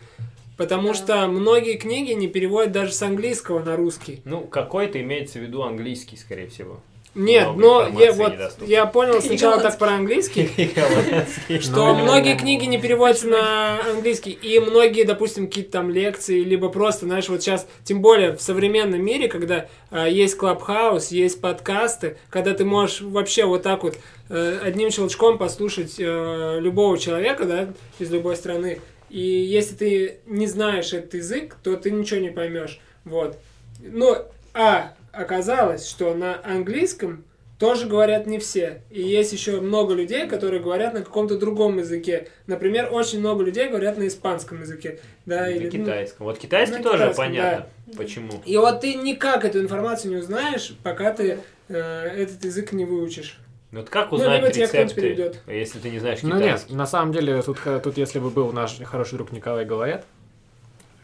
Потому 0.56 0.90
Да. 0.90 0.94
что 0.94 1.28
многие 1.28 1.78
книги 1.78 2.12
не 2.12 2.28
переводят 2.28 2.72
даже 2.72 2.92
с 2.94 3.02
английского 3.02 3.64
на 3.64 3.76
русский. 3.76 4.22
Ну, 4.24 4.42
какой-то 4.42 5.02
имеется 5.02 5.40
в 5.40 5.42
виду 5.42 5.64
английский, 5.64 6.16
скорее 6.16 6.48
всего. 6.48 6.80
Нет, 7.16 7.50
но 7.56 7.88
я 8.00 8.12
вот 8.12 8.34
недоступно. 8.34 8.72
я 8.72 8.86
понял 8.88 9.22
сначала 9.22 9.62
так 9.62 9.78
про 9.78 9.92
английский, 9.92 10.50
что 11.62 11.94
многие 11.94 12.36
книги 12.36 12.66
не 12.66 12.80
переводятся 12.80 13.28
на 13.28 13.80
английский, 13.92 14.32
и 14.32 14.60
многие, 14.60 15.04
допустим, 15.04 15.48
какие-то 15.48 15.74
там 15.74 15.92
лекции, 15.92 16.42
либо 16.42 16.70
просто, 16.70 17.06
знаешь, 17.06 17.30
вот 17.30 17.44
сейчас, 17.44 17.68
тем 17.84 18.02
более 18.02 18.36
в 18.36 18.42
современном 18.42 19.04
мире, 19.04 19.28
когда 19.28 19.68
а, 19.92 20.08
есть 20.08 20.36
клабхаус, 20.38 21.10
есть 21.10 21.40
подкасты, 21.40 22.18
когда 22.30 22.56
ты 22.56 22.66
можешь 22.66 23.02
вообще 23.02 23.46
вот 23.46 23.62
так 23.62 23.84
вот 23.84 23.96
э, 24.30 24.60
одним 24.64 24.90
щелчком 24.90 25.38
послушать 25.38 25.96
э, 26.00 26.58
любого 26.60 26.98
человека, 26.98 27.46
да, 27.46 27.74
из 28.00 28.10
любой 28.12 28.36
страны, 28.36 28.82
и 29.12 29.22
если 29.22 29.76
ты 29.76 30.18
не 30.26 30.48
знаешь 30.48 30.94
этот 30.94 31.14
язык, 31.14 31.58
то 31.64 31.76
ты 31.76 31.92
ничего 31.92 32.20
не 32.20 32.32
поймешь, 32.32 32.80
вот. 33.06 33.38
Но, 33.80 34.26
а, 34.54 34.94
оказалось, 35.12 35.88
что 35.88 36.14
на 36.14 36.40
английском 36.44 37.24
тоже 37.60 37.88
говорят 37.88 38.26
не 38.28 38.40
все. 38.40 38.82
И 38.90 39.02
есть 39.02 39.32
еще 39.32 39.62
много 39.62 39.94
людей, 39.94 40.28
которые 40.28 40.62
говорят 40.62 40.94
на 40.94 41.02
каком-то 41.02 41.38
другом 41.38 41.78
языке. 41.78 42.28
Например, 42.46 42.90
очень 42.92 43.20
много 43.20 43.44
людей 43.44 43.70
говорят 43.70 43.98
на 43.98 44.08
испанском 44.08 44.62
языке. 44.62 45.00
Да, 45.26 45.42
На 45.42 45.50
или, 45.50 45.66
ну, 45.66 45.72
китайском. 45.72 46.26
Вот 46.26 46.40
китайский 46.40 46.78
на 46.78 46.84
тоже 46.84 46.98
китайском, 46.98 47.26
понятно. 47.26 47.68
Почему? 47.96 48.32
И 48.46 48.58
вот 48.58 48.82
ты 48.82 48.96
никак 48.96 49.46
эту 49.46 49.62
информацию 49.62 50.12
не 50.12 50.18
узнаешь, 50.18 50.76
пока 50.84 51.14
ты 51.14 51.40
э, 51.70 51.74
этот 51.74 52.44
язык 52.44 52.74
не 52.74 52.84
выучишь. 52.86 53.40
Ну 53.72 53.80
вот 53.80 53.90
как 53.90 54.12
Ну, 54.12 54.18
узнать 54.18 54.40
кто-нибудь 54.42 54.58
рецепты, 54.74 55.34
если 55.48 55.80
ты 55.80 55.90
не 55.90 56.00
знаешь 56.00 56.20
Ну 56.22 56.36
нет, 56.36 56.44
китайский? 56.44 56.76
на 56.76 56.86
самом 56.86 57.12
деле, 57.14 57.42
тут, 57.42 57.58
х- 57.60 57.80
тут 57.80 57.98
если 57.98 58.20
бы 58.20 58.30
был 58.30 58.52
наш 58.52 58.78
хороший 58.82 59.16
друг 59.16 59.32
Николай 59.32 59.64
Головет, 59.66 60.06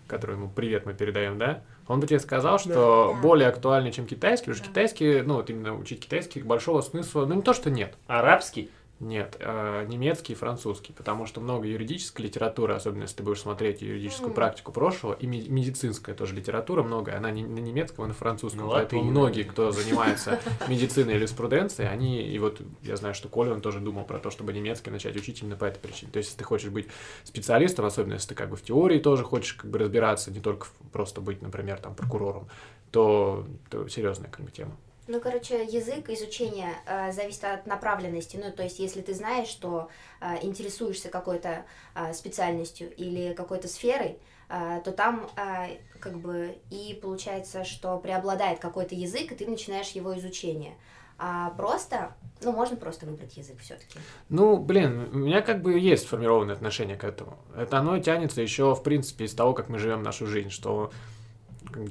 который 0.10 0.36
ему 0.36 0.49
привет 0.49 0.86
мы 0.86 0.93
передаем, 0.93 1.38
да, 1.38 1.62
он 1.88 1.99
бы 1.99 2.07
тебе 2.07 2.20
сказал, 2.20 2.60
что 2.60 3.14
Да. 3.16 3.22
более 3.22 3.47
актуальный, 3.47 3.91
чем 3.91 4.05
китайский, 4.05 4.45
потому 4.47 4.55
что 4.57 4.66
Да. 4.66 4.72
китайский, 4.72 5.22
ну 5.22 5.36
вот 5.36 5.49
именно 5.49 5.76
учить 5.78 6.01
китайский, 6.01 6.41
большого 6.41 6.82
смысла, 6.82 7.26
ну 7.26 7.36
не 7.36 7.41
то, 7.41 7.53
что 7.53 7.70
нет, 7.70 7.95
Арабский? 8.07 8.70
Нет, 9.00 9.38
а, 9.39 9.86
немецкий 9.86 10.34
и 10.34 10.36
французский, 10.36 10.91
потому 10.93 11.26
что 11.26 11.39
много 11.39 11.68
юридической 11.68 12.24
литературы, 12.24 12.74
особенно 12.74 13.04
если 13.04 13.18
ты 13.18 13.24
будешь 13.24 13.39
смотреть 13.39 13.82
юридическую 13.82 14.30
Мгм. 14.30 14.36
практику 14.36 14.72
прошлого, 14.72 15.14
и 15.14 15.26
медицинская 15.26 16.14
тоже 16.16 16.36
литература 16.36 16.84
много, 16.84 17.16
она 17.16 17.32
не 17.32 17.45
на 17.45 17.60
немецком, 17.60 18.06
а 18.06 18.08
на 18.08 18.14
французском, 18.14 18.64
Ну, 18.66 18.72
поэтому 18.72 19.02
латынь, 19.02 19.12
многие, 19.12 19.43
кто 19.43 19.72
занимается 19.72 20.39
медициной 20.68 21.14
или 21.14 21.20
юриспруденцией, 21.20 21.89
они, 21.89 22.22
и 22.22 22.39
вот 22.39 22.62
я 22.82 22.97
знаю, 22.97 23.14
что 23.14 23.30
Коля, 23.30 23.54
он 23.54 23.62
тоже 23.62 23.80
думал 23.80 24.04
про 24.04 24.20
то, 24.20 24.30
чтобы 24.32 24.52
немецкий 24.52 24.89
начать 24.89 25.16
учить 25.16 25.41
именно 25.41 25.56
по 25.56 25.66
этой 25.66 25.80
причине. 25.80 26.12
То 26.12 26.18
есть, 26.18 26.30
если 26.30 26.39
ты 26.39 26.43
хочешь 26.43 26.70
быть 26.70 26.88
специалистом, 27.24 27.86
особенно 27.86 28.14
если 28.14 28.30
ты 28.30 28.36
как 28.36 28.50
бы 28.50 28.58
в 28.58 28.64
теории 28.64 29.00
тоже 29.00 29.24
хочешь 29.24 29.54
как 29.54 29.70
бы 29.70 29.80
разбираться, 29.80 30.32
не 30.32 30.39
только 30.39 30.68
просто 30.91 31.22
быть, 31.22 31.41
например, 31.41 31.80
там 31.80 31.95
прокурором, 31.95 32.50
то, 32.91 33.45
то 33.70 33.88
серьезная 33.88 34.30
как 34.30 34.43
бы 34.45 34.52
тема. 34.52 34.76
Ну, 35.12 35.20
короче, 35.20 35.66
язык 35.66 36.07
изучения 36.12 36.76
э, 36.86 37.12
зависит 37.12 37.43
от 37.43 37.66
направленности. 37.66 38.39
Ну, 38.41 38.51
то 38.51 38.62
есть, 38.62 38.78
если 38.78 39.01
ты 39.01 39.16
знаешь, 39.16 39.47
что 39.47 39.89
э, 40.22 40.36
интересуешься 40.43 41.10
какой-то 41.10 41.66
э, 41.95 42.14
специальностью 42.14 42.95
или 42.95 43.34
какой-то 43.34 43.68
сферой, 43.68 44.20
э, 44.49 44.82
то 44.86 44.91
там 44.91 45.28
э, 45.36 45.78
как 45.99 46.20
бы 46.20 46.55
и 46.70 46.93
получается, 47.01 47.64
что 47.64 47.97
преобладает 47.97 48.60
какой-то 48.60 48.93
язык, 48.93 49.32
и 49.32 49.36
ты 49.36 49.47
начинаешь 49.47 49.89
его 49.89 50.16
изучение. 50.16 50.76
А 51.18 51.49
просто, 51.57 52.16
ну, 52.43 52.51
можно 52.51 52.78
просто 52.78 53.07
выбрать 53.07 53.36
язык 53.36 53.57
все-таки. 53.62 53.97
Ну, 54.30 54.57
блин, 54.57 55.10
у 55.12 55.18
меня 55.18 55.41
как 55.41 55.64
бы 55.64 55.80
есть 55.80 56.03
сформированное 56.03 56.53
отношение 56.53 56.97
к 56.97 57.03
этому. 57.03 57.39
Это 57.57 57.80
оно 57.80 57.97
тянется 57.97 58.43
еще, 58.43 58.76
в 58.76 58.84
принципе, 58.84 59.26
из 59.26 59.34
того, 59.34 59.53
как 59.53 59.70
мы 59.70 59.80
живем 59.80 60.03
нашу 60.03 60.28
жизнь, 60.28 60.51
что 60.51 60.91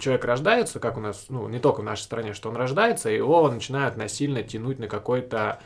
человек 0.00 0.24
рождается, 0.24 0.80
как 0.80 0.96
у 0.96 1.00
нас, 1.00 1.26
ну, 1.28 1.48
не 1.48 1.58
только 1.58 1.80
в 1.80 1.84
нашей 1.84 2.02
стране, 2.02 2.34
что 2.34 2.48
он 2.48 2.56
рождается, 2.56 3.10
и 3.10 3.16
его 3.16 3.48
начинают 3.50 3.96
насильно 3.96 4.42
тянуть 4.42 4.78
на 4.78 4.88
какой-то 4.88 5.60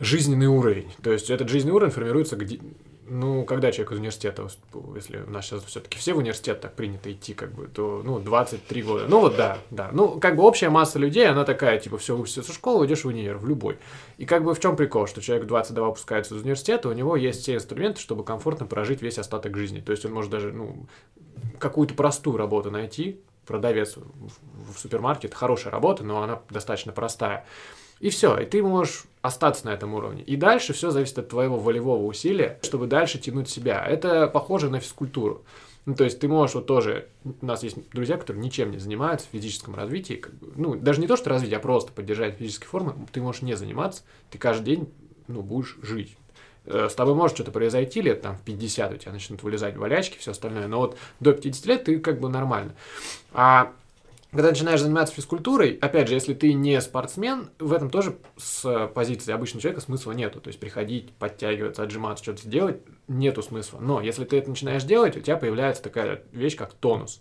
жизненный 0.00 0.46
уровень. 0.46 0.92
То 1.02 1.12
есть 1.12 1.30
этот 1.30 1.48
жизненный 1.48 1.74
уровень 1.74 1.92
формируется 1.92 2.36
где, 2.36 2.60
ну, 3.08 3.44
когда 3.44 3.72
человек 3.72 3.92
из 3.92 3.98
университета, 3.98 4.48
если 4.94 5.18
у 5.18 5.30
нас 5.30 5.44
сейчас 5.44 5.64
все-таки 5.64 5.98
все 5.98 6.14
в 6.14 6.18
университет 6.18 6.60
так 6.60 6.74
принято 6.74 7.12
идти, 7.12 7.34
как 7.34 7.52
бы, 7.52 7.66
то, 7.66 8.00
ну, 8.04 8.18
23 8.18 8.82
года. 8.82 9.04
Ну, 9.06 9.20
вот 9.20 9.36
да, 9.36 9.58
да. 9.70 9.90
Ну, 9.92 10.18
как 10.18 10.36
бы 10.36 10.44
общая 10.44 10.70
масса 10.70 10.98
людей, 10.98 11.28
она 11.28 11.44
такая, 11.44 11.78
типа, 11.78 11.98
все, 11.98 12.16
выпустился 12.16 12.50
со 12.50 12.54
школы, 12.56 12.86
идешь 12.86 13.04
в 13.04 13.08
универ, 13.08 13.38
в 13.38 13.46
любой. 13.46 13.78
И 14.18 14.24
как 14.24 14.44
бы 14.44 14.54
в 14.54 14.60
чем 14.60 14.76
прикол, 14.76 15.06
что 15.06 15.20
человек 15.20 15.44
в 15.44 15.48
22 15.48 15.88
выпускается 15.88 16.34
из 16.34 16.42
университета, 16.42 16.88
у 16.88 16.92
него 16.92 17.16
есть 17.16 17.42
все 17.42 17.56
инструменты, 17.56 18.00
чтобы 18.00 18.24
комфортно 18.24 18.66
прожить 18.66 19.02
весь 19.02 19.18
остаток 19.18 19.56
жизни. 19.56 19.80
То 19.80 19.92
есть 19.92 20.04
он 20.06 20.12
может 20.12 20.30
даже, 20.30 20.52
ну, 20.52 20.86
какую-то 21.62 21.94
простую 21.94 22.36
работу 22.36 22.70
найти, 22.70 23.20
продавец 23.46 23.96
в, 23.96 24.78
супермаркет, 24.78 25.32
хорошая 25.32 25.72
работа, 25.72 26.04
но 26.04 26.22
она 26.22 26.42
достаточно 26.50 26.92
простая. 26.92 27.46
И 28.00 28.10
все, 28.10 28.36
и 28.36 28.44
ты 28.44 28.62
можешь 28.62 29.04
остаться 29.22 29.66
на 29.66 29.70
этом 29.70 29.94
уровне. 29.94 30.22
И 30.24 30.34
дальше 30.34 30.72
все 30.72 30.90
зависит 30.90 31.18
от 31.20 31.28
твоего 31.28 31.56
волевого 31.56 32.04
усилия, 32.04 32.58
чтобы 32.62 32.88
дальше 32.88 33.18
тянуть 33.18 33.48
себя. 33.48 33.84
Это 33.86 34.26
похоже 34.26 34.70
на 34.70 34.80
физкультуру. 34.80 35.44
Ну, 35.84 35.94
то 35.94 36.04
есть 36.04 36.18
ты 36.18 36.28
можешь 36.28 36.54
вот 36.54 36.66
тоже... 36.66 37.08
У 37.24 37.46
нас 37.46 37.62
есть 37.62 37.76
друзья, 37.90 38.16
которые 38.16 38.42
ничем 38.42 38.72
не 38.72 38.78
занимаются 38.78 39.28
в 39.28 39.30
физическом 39.30 39.74
развитии. 39.74 40.14
как 40.14 40.34
бы, 40.34 40.52
ну, 40.56 40.74
даже 40.74 41.00
не 41.00 41.06
то, 41.06 41.16
что 41.16 41.30
развитие, 41.30 41.58
а 41.58 41.60
просто 41.60 41.92
поддержать 41.92 42.36
физические 42.36 42.68
формы. 42.68 42.94
Ты 43.12 43.20
можешь 43.20 43.42
не 43.42 43.54
заниматься, 43.54 44.02
ты 44.30 44.38
каждый 44.38 44.64
день 44.64 44.92
ну, 45.28 45.42
будешь 45.42 45.76
жить. 45.82 46.16
Э, 46.66 46.88
С 46.90 46.94
тобой 46.94 47.14
может 47.14 47.36
что-то 47.36 47.50
произойти 47.50 48.00
лет 48.00 48.22
там 48.22 48.36
в 48.36 48.42
50, 48.42 48.92
у 48.92 48.96
тебя 48.96 49.12
начнут 49.12 49.42
вылезать 49.42 49.76
болячки, 49.76 50.18
все 50.18 50.30
остальное. 50.30 50.68
Но 50.68 50.78
вот 50.78 50.96
до 51.20 51.32
50 51.32 51.66
лет 51.66 51.84
ты 51.84 51.98
как 51.98 52.20
бы 52.20 52.28
нормально. 52.28 52.74
А 53.32 53.72
когда 54.32 54.48
начинаешь 54.48 54.80
заниматься 54.80 55.14
физкультурой, 55.14 55.76
опять 55.82 56.08
же, 56.08 56.14
если 56.14 56.32
ты 56.32 56.54
не 56.54 56.80
спортсмен, 56.80 57.50
в 57.58 57.70
этом 57.70 57.90
тоже 57.90 58.16
с 58.38 58.88
позиции 58.94 59.30
обычного 59.30 59.60
человека 59.60 59.82
смысла 59.82 60.12
нету. 60.12 60.40
То 60.40 60.48
есть 60.48 60.58
приходить, 60.58 61.12
подтягиваться, 61.12 61.82
отжиматься, 61.82 62.24
что-то 62.24 62.48
делать, 62.48 62.78
нету 63.08 63.42
смысла. 63.42 63.78
Но 63.80 64.00
если 64.00 64.24
ты 64.24 64.38
это 64.38 64.48
начинаешь 64.48 64.84
делать, 64.84 65.18
у 65.18 65.20
тебя 65.20 65.36
появляется 65.36 65.82
такая 65.82 66.22
вещь, 66.32 66.56
как 66.56 66.72
тонус, 66.72 67.20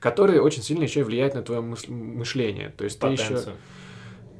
который 0.00 0.38
очень 0.38 0.62
сильно 0.62 0.84
еще 0.84 1.00
и 1.00 1.02
влияет 1.02 1.34
на 1.34 1.42
твое 1.42 1.60
мышление. 1.60 2.70
То 2.70 2.84
есть 2.84 3.00
ты 3.00 3.08
еще... 3.08 3.34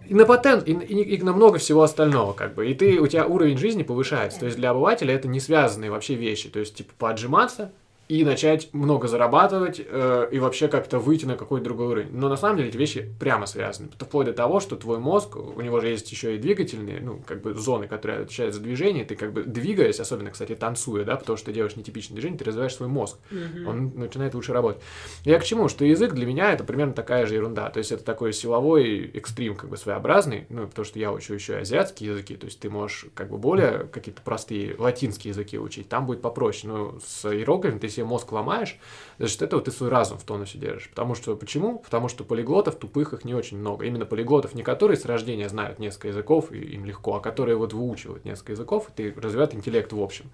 И 0.09 0.15
на 0.15 0.25
патент, 0.27 0.67
и, 0.69 0.73
и- 0.73 1.17
и 1.17 1.23
на 1.23 1.33
много 1.33 1.59
всего 1.59 1.83
остального, 1.83 2.33
как 2.33 2.55
бы. 2.55 2.71
И 2.71 2.75
ты, 2.75 2.99
у 3.01 3.07
тебя 3.07 3.27
уровень 3.27 3.59
жизни 3.59 3.83
повышается. 3.83 4.39
То 4.41 4.47
есть 4.47 4.57
для 4.59 4.71
обывателя 4.71 5.15
это 5.15 5.29
не 5.29 5.41
связанные 5.41 5.91
вообще 5.91 6.15
вещи. 6.15 6.49
То 6.49 6.59
есть, 6.61 6.75
типа, 6.77 6.93
поотжиматься 6.99 7.73
и 8.09 8.25
начать 8.25 8.69
много 8.73 9.09
зарабатывать, 9.09 9.81
э, 9.85 10.29
и 10.31 10.39
вообще 10.39 10.69
как-то 10.69 10.99
выйти 10.99 11.25
на 11.25 11.37
какой-то 11.37 11.65
другой 11.65 11.87
уровень. 11.87 12.09
Но 12.13 12.29
на 12.29 12.37
самом 12.37 12.59
деле 12.59 12.69
эти 12.69 12.77
вещи 12.77 13.11
прямо 13.19 13.47
связаны. 13.47 13.89
Вплоть 13.99 14.27
до 14.27 14.33
того, 14.33 14.61
что 14.61 14.77
твой 14.77 14.99
мозг, 14.99 15.37
у 15.37 15.61
него 15.61 15.81
же 15.81 15.89
есть 15.89 16.11
еще 16.11 16.37
и 16.37 16.39
двигательные, 16.39 17.01
ну, 17.01 17.21
как 17.27 17.43
бы 17.43 17.55
зоны, 17.55 17.87
которые 17.87 18.21
отвечают 18.21 18.55
за 18.55 18.61
движение. 18.61 19.05
Ты 19.05 19.17
как 19.17 19.33
бы 19.33 19.45
двигаясь, 19.45 20.01
особенно, 20.01 20.31
кстати, 20.31 20.55
танцуя, 20.55 21.05
да, 21.05 21.17
потому 21.17 21.37
что 21.37 21.47
ты 21.47 21.53
делаешь 21.53 21.77
нетипичное 21.77 22.15
движение, 22.15 22.39
ты 22.39 22.45
развиваешь 22.45 22.75
свой 22.75 22.89
мозг 22.89 23.19
он 23.67 23.93
начинает 23.95 24.35
лучше 24.35 24.53
работать. 24.53 24.83
Я 25.25 25.39
к 25.39 25.45
чему? 25.45 25.69
Что 25.69 25.85
язык 25.85 26.13
для 26.13 26.27
меня 26.27 26.53
это 26.53 26.65
примерно 26.65 26.93
такая 26.93 27.27
же 27.27 27.35
ерунда. 27.35 27.71
То 27.71 27.79
есть 27.79 27.93
это 27.93 28.05
такой 28.05 28.33
силовой 28.33 29.11
экстрим, 29.15 29.57
как 29.57 29.71
бы 29.71 29.77
своеобразный, 29.77 30.47
ну, 30.49 30.67
потому 30.67 30.85
что 30.85 30.99
я 30.99 31.13
учу 31.13 31.35
еще 31.35 31.55
и 31.55 31.61
азиатские 31.61 32.11
языки, 32.11 32.37
то 32.37 32.47
есть 32.47 32.61
ты 32.61 32.71
можешь 32.71 33.07
как 33.15 33.31
бы 33.31 33.39
более 33.39 33.87
какие-то 33.93 34.23
простые 34.23 34.77
латинские 34.79 35.31
языки 35.31 35.59
учить, 35.59 35.89
там 35.89 36.07
будет 36.07 36.23
попроще. 36.23 36.73
Но 36.73 36.99
с 37.05 37.25
иероглифами 37.31 37.79
ты 37.79 37.89
себе 37.97 38.07
мозг 38.07 38.31
ломаешь, 38.33 38.79
за 39.19 39.29
счет 39.29 39.43
этого 39.43 39.61
ты 39.63 39.71
свой 39.71 39.89
разум 39.91 40.19
в 40.19 40.25
тонусе 40.25 40.59
держишь. 40.59 40.89
Потому 40.91 41.15
что, 41.15 41.37
почему? 41.37 41.79
Потому 41.79 42.09
что 42.09 42.25
полиглотов 42.25 42.77
тупых 42.77 43.13
их 43.13 43.25
не 43.25 43.35
очень 43.35 43.59
много. 43.59 43.85
Именно 43.85 44.07
полиглотов 44.07 44.55
не 44.55 44.63
которые 44.63 44.97
с 44.97 45.05
рождения 45.05 45.49
знают 45.49 45.79
несколько 45.79 46.09
языков, 46.09 46.53
и 46.53 46.59
им 46.59 46.85
легко, 46.85 47.17
а 47.17 47.21
которые 47.21 47.57
вот 47.57 47.73
выучивают 47.73 48.25
несколько 48.25 48.53
языков, 48.53 48.89
и 48.89 48.93
ты 48.93 49.21
развивают 49.21 49.55
интеллект 49.55 49.93
в 49.93 50.01
общем. 50.01 50.31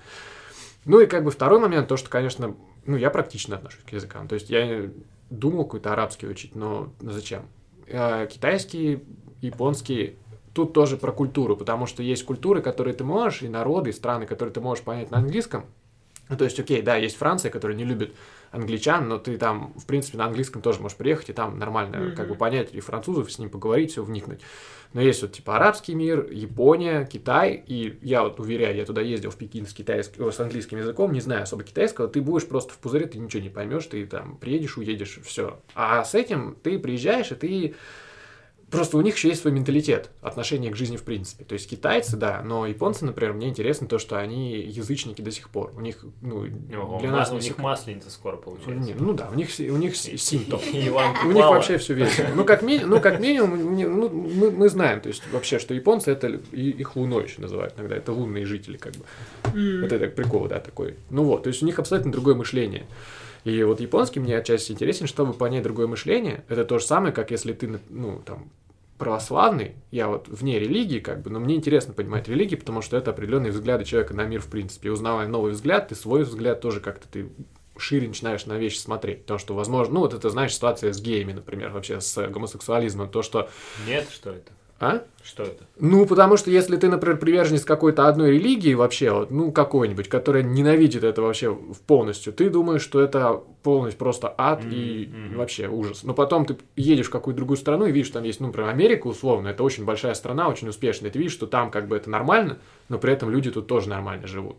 Ну 0.85 1.01
и 1.01 1.07
как 1.07 1.25
бы 1.25 1.31
второй 1.31 1.61
момент, 1.61 1.89
то, 1.89 1.97
что, 1.97 2.11
конечно, 2.11 2.57
ну, 2.87 2.97
я 2.97 3.11
практично 3.11 3.57
отношусь 3.57 3.85
к 3.85 3.93
языкам. 3.93 4.27
То 4.27 4.35
есть 4.35 4.51
я 4.51 4.91
думал 5.31 5.65
какой-то 5.65 5.93
арабский 5.93 6.27
учить, 6.27 6.55
но 6.55 6.93
зачем? 7.01 7.43
Э, 7.87 8.27
Китайский, 8.27 9.05
японский, 9.41 10.17
тут 10.55 10.73
тоже 10.73 10.97
про 10.97 11.13
культуру, 11.13 11.57
потому 11.57 11.87
что 11.87 12.03
есть 12.03 12.25
культуры, 12.25 12.63
которые 12.63 12.95
ты 12.95 13.05
можешь, 13.05 13.43
и 13.43 13.49
народы, 13.49 13.91
и 13.91 13.93
страны, 13.93 14.27
которые 14.27 14.53
ты 14.53 14.61
можешь 14.61 14.85
понять 14.85 15.11
на 15.11 15.19
английском. 15.19 15.67
Ну, 16.29 16.37
то 16.37 16.45
есть, 16.45 16.59
окей, 16.59 16.83
да, 16.83 16.97
есть 16.97 17.17
Франция, 17.17 17.51
которая 17.51 17.77
не 17.77 17.85
любит 17.85 18.15
англичан, 18.53 19.09
но 19.09 19.19
ты 19.19 19.37
там, 19.39 19.73
в 19.77 19.87
принципе, 19.87 20.19
на 20.19 20.27
английском 20.27 20.63
тоже 20.63 20.81
можешь 20.81 20.97
приехать 20.97 21.31
и 21.31 21.33
там 21.33 21.59
нормально 21.59 21.99
Мгм. 21.99 22.17
как 22.17 22.29
бы 22.29 22.35
понять 22.35 22.73
и 22.73 22.81
французов, 22.81 23.31
с 23.33 23.39
ним 23.39 23.51
поговорить, 23.51 23.93
все 23.93 24.03
вникнуть. 24.03 24.41
Но 24.93 25.01
есть 25.01 25.23
вот 25.23 25.33
типа 25.33 25.57
арабский 25.57 25.95
мир, 25.95 26.27
Япония, 26.31 27.07
Китай, 27.11 27.63
и 27.67 27.99
я 28.03 28.23
вот 28.23 28.39
уверяю, 28.41 28.77
я 28.77 28.85
туда 28.85 29.01
ездил 29.01 29.31
в 29.31 29.37
Пекин 29.37 29.67
с, 29.67 29.73
китайским, 29.73 30.31
с 30.31 30.39
английским 30.39 30.79
языком, 30.79 31.13
не 31.13 31.21
знаю 31.21 31.45
особо 31.45 31.65
китайского, 31.65 32.09
ты 32.09 32.21
будешь 32.21 32.47
просто 32.47 32.75
в 32.75 32.79
пузыре, 32.79 33.07
ты 33.07 33.19
ничего 33.19 33.43
не 33.43 33.49
поймешь, 33.49 33.87
ты 33.87 34.05
там 34.07 34.37
приедешь, 34.37 34.77
уедешь, 34.77 35.19
все. 35.25 35.61
А 35.75 36.05
с 36.05 36.15
этим 36.15 36.57
ты 36.63 36.79
приезжаешь, 36.79 37.33
и 37.33 37.35
ты 37.35 37.75
Просто 38.73 38.97
у 38.97 39.03
них 39.03 39.15
еще 39.17 39.29
есть 39.29 39.43
свой 39.43 39.53
менталитет, 39.53 40.11
отношение 40.23 40.73
к 40.73 40.77
жизни 40.77 40.97
в 40.97 41.03
принципе. 41.05 41.45
То 41.45 41.53
есть 41.53 41.69
китайцы, 41.69 42.17
да, 42.17 42.43
но 42.43 42.67
японцы, 42.67 43.05
например, 43.05 43.35
мне 43.35 43.49
интересно 43.49 43.87
то, 43.87 43.99
что 43.99 44.19
они 44.19 44.55
язычники 44.61 45.21
до 45.23 45.31
сих 45.31 45.51
пор. 45.51 45.73
У 45.77 45.81
них, 45.81 46.05
ну, 46.23 46.47
Ого, 46.77 46.99
для 46.99 47.11
нас 47.11 47.31
у 47.31 47.39
них 47.39 47.59
масленица 47.59 48.11
скоро 48.11 48.37
получается. 48.37 48.73
Не, 48.89 48.95
ну 48.95 49.13
да, 49.13 49.29
у 49.31 49.35
них, 49.35 49.51
у 49.59 49.77
них 49.77 49.95
си- 49.95 50.17
синто. 50.17 50.57
У 50.73 51.33
них 51.33 51.45
вообще 51.45 51.77
все 51.79 51.95
весело. 51.95 52.29
Ну, 52.35 52.45
как, 52.45 52.63
ми- 52.63 52.81
ну, 52.85 52.99
как 53.01 53.21
минимум, 53.21 53.77
ну, 53.79 54.09
мы, 54.09 54.51
мы 54.51 54.69
знаем, 54.69 55.01
то 55.01 55.09
есть 55.09 55.23
вообще, 55.33 55.59
что 55.59 55.75
японцы 55.75 56.11
это 56.11 56.29
их 56.53 56.97
луной 56.97 57.25
еще 57.25 57.41
называют 57.43 57.75
иногда, 57.77 57.97
это 57.97 58.13
лунные 58.13 58.47
жители, 58.47 58.79
как 58.79 58.95
бы. 58.95 59.05
Вот 59.83 59.93
это 59.93 60.07
прикол, 60.09 60.49
да, 60.49 60.61
такой. 60.61 60.97
Ну 61.11 61.25
вот, 61.25 61.43
то 61.43 61.49
есть 61.49 61.63
у 61.63 61.67
них 61.67 61.79
абсолютно 61.79 62.11
другое 62.11 62.35
мышление. 62.35 62.87
И 63.45 63.61
вот 63.65 63.81
японский 63.81 64.21
мне 64.21 64.39
отчасти 64.39 64.71
интересен, 64.73 65.07
чтобы 65.09 65.33
понять 65.33 65.65
другое 65.65 65.89
мышление. 65.89 66.45
Это 66.49 66.65
то 66.65 66.79
же 66.79 66.85
самое, 66.87 67.13
как 67.13 67.33
если 67.33 67.53
ты, 67.53 67.81
ну, 67.91 68.23
там, 68.25 68.49
православный, 68.99 69.77
я 69.91 70.09
вот 70.09 70.29
вне 70.29 70.59
религии, 70.59 70.99
как 71.01 71.23
бы, 71.23 71.31
но 71.31 71.41
мне 71.41 71.57
интересно 71.57 71.93
понимать 71.93 72.29
религии, 72.29 72.57
потому 72.57 72.83
что 72.83 72.97
это 72.97 73.11
определенные 73.11 73.53
взгляды 73.53 73.85
человека 73.85 74.15
на 74.15 74.25
мир, 74.25 74.41
в 74.41 74.49
принципе. 74.49 74.89
И 74.89 74.93
узнавая 74.93 75.27
новый 75.27 75.53
взгляд, 75.53 75.89
ты 75.89 75.95
свой 75.95 76.23
взгляд 76.23 76.61
тоже 76.61 76.81
как-то 76.81 77.09
ты 77.09 77.29
шире 77.83 78.09
начинаешь 78.09 78.47
на 78.47 78.57
вещи 78.57 78.79
смотреть. 78.79 79.23
Потому 79.23 79.39
что, 79.39 79.55
возможно, 79.55 79.95
ну, 79.95 80.01
вот 80.01 80.15
это, 80.15 80.31
знаешь, 80.31 80.55
ситуация 80.55 80.93
с 80.93 81.01
геями, 81.01 81.33
например, 81.33 81.71
вообще 81.71 82.01
с 82.01 82.29
гомосексуализмом, 82.29 83.11
то, 83.11 83.23
что... 83.23 83.51
Нет, 83.87 84.09
что 84.11 84.31
это? 84.31 84.53
А? 84.83 85.05
Что 85.23 85.45
это? 85.45 85.65
Ну, 85.79 86.05
потому 86.07 86.37
что 86.37 86.51
если 86.51 86.77
ты, 86.77 86.89
например, 86.89 87.17
приверженец 87.17 87.65
какой-то 87.65 88.09
одной 88.09 88.33
религии 88.33 88.75
вообще, 88.75 89.13
вот, 89.13 89.31
ну, 89.31 89.53
какой-нибудь, 89.53 90.09
которая 90.09 90.43
ненавидит 90.43 91.05
это 91.05 91.23
вообще 91.23 91.57
полностью, 91.87 92.33
ты 92.33 92.51
думаешь, 92.51 92.83
что 92.83 93.01
это 93.01 93.41
полностью 93.63 94.01
просто 94.01 94.35
ад 94.37 94.65
и 94.69 95.09
Мгм. 95.13 95.37
вообще 95.39 95.69
ужас. 95.69 96.03
Но 96.03 96.15
потом 96.15 96.47
ты 96.47 96.57
едешь 96.75 97.07
в 97.07 97.11
какую-то 97.11 97.37
другую 97.37 97.59
страну 97.59 97.87
и 97.87 97.93
видишь, 97.93 98.11
там 98.11 98.25
есть, 98.25 98.41
ну, 98.41 98.49
например, 98.49 98.71
Америка, 98.71 99.07
условно, 99.07 99.49
это 99.49 99.63
очень 99.63 99.85
большая 99.85 100.15
страна, 100.15 100.49
очень 100.49 100.69
успешная. 100.69 101.13
Ты 101.13 101.21
видишь, 101.21 101.33
что 101.35 101.47
там 101.47 101.71
как 101.71 101.87
бы 101.87 101.97
это 101.97 102.11
нормально, 102.11 102.59
но 102.89 102.99
при 102.99 103.13
этом 103.13 103.31
люди 103.31 103.53
тут 103.53 103.69
тоже 103.69 103.89
нормально 103.89 104.27
живут. 104.27 104.57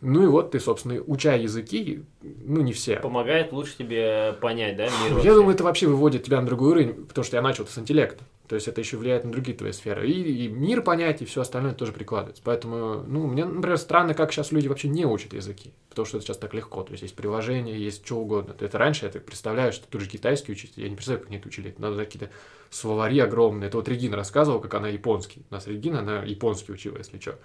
Ну 0.00 0.24
и 0.24 0.26
вот 0.26 0.50
ты, 0.50 0.58
собственно, 0.60 1.00
уча 1.06 1.34
языки, 1.34 2.02
ну, 2.20 2.62
не 2.62 2.72
все. 2.72 2.96
Помогает 2.96 3.52
лучше 3.52 3.76
тебе 3.78 4.34
понять, 4.40 4.76
да, 4.76 4.86
мир 4.86 4.92
Я 5.10 5.14
вообще? 5.14 5.34
думаю, 5.34 5.54
это 5.54 5.62
вообще 5.64 5.86
выводит 5.86 6.24
тебя 6.24 6.40
на 6.40 6.46
другой 6.48 6.70
уровень, 6.72 7.06
потому 7.06 7.24
что 7.24 7.36
я 7.36 7.42
начал 7.42 7.64
с 7.66 7.78
интеллекта. 7.78 8.24
То 8.48 8.54
есть 8.54 8.68
это 8.68 8.80
еще 8.80 8.96
влияет 8.96 9.24
на 9.24 9.32
другие 9.32 9.56
твои 9.56 9.72
сферы. 9.72 10.08
И, 10.08 10.44
и 10.44 10.48
мир 10.48 10.82
понять, 10.82 11.20
и 11.22 11.24
все 11.24 11.40
остальное 11.40 11.74
тоже 11.74 11.92
прикладывается. 11.92 12.42
Поэтому, 12.44 13.02
ну, 13.06 13.26
мне, 13.26 13.44
например, 13.44 13.76
странно, 13.76 14.14
как 14.14 14.32
сейчас 14.32 14.52
люди 14.52 14.68
вообще 14.68 14.88
не 14.88 15.04
учат 15.04 15.32
языки. 15.32 15.72
Потому 15.88 16.06
что 16.06 16.18
это 16.18 16.26
сейчас 16.26 16.38
так 16.38 16.54
легко. 16.54 16.82
То 16.82 16.92
есть 16.92 17.02
есть 17.02 17.16
приложения, 17.16 17.76
есть 17.76 18.06
что 18.06 18.18
угодно. 18.18 18.54
Это 18.58 18.78
раньше 18.78 19.06
я 19.06 19.10
так 19.10 19.24
представляю, 19.24 19.72
что 19.72 19.86
тут 19.88 20.00
же 20.00 20.08
китайский 20.08 20.52
учить. 20.52 20.74
Я 20.76 20.88
не 20.88 20.94
представляю, 20.94 21.22
как 21.22 21.30
они 21.30 21.38
это 21.38 21.48
учили. 21.48 21.74
Надо 21.78 21.96
какие-то 21.96 22.30
словари 22.70 23.18
огромные. 23.18 23.68
Это 23.68 23.78
вот 23.78 23.88
Регина 23.88 24.16
рассказывала, 24.16 24.60
как 24.60 24.74
она 24.74 24.88
японский. 24.88 25.42
У 25.50 25.54
нас 25.54 25.66
Регина, 25.66 26.00
она 26.00 26.22
японский 26.22 26.72
учила, 26.72 26.98
если 26.98 27.18
что. 27.18 27.38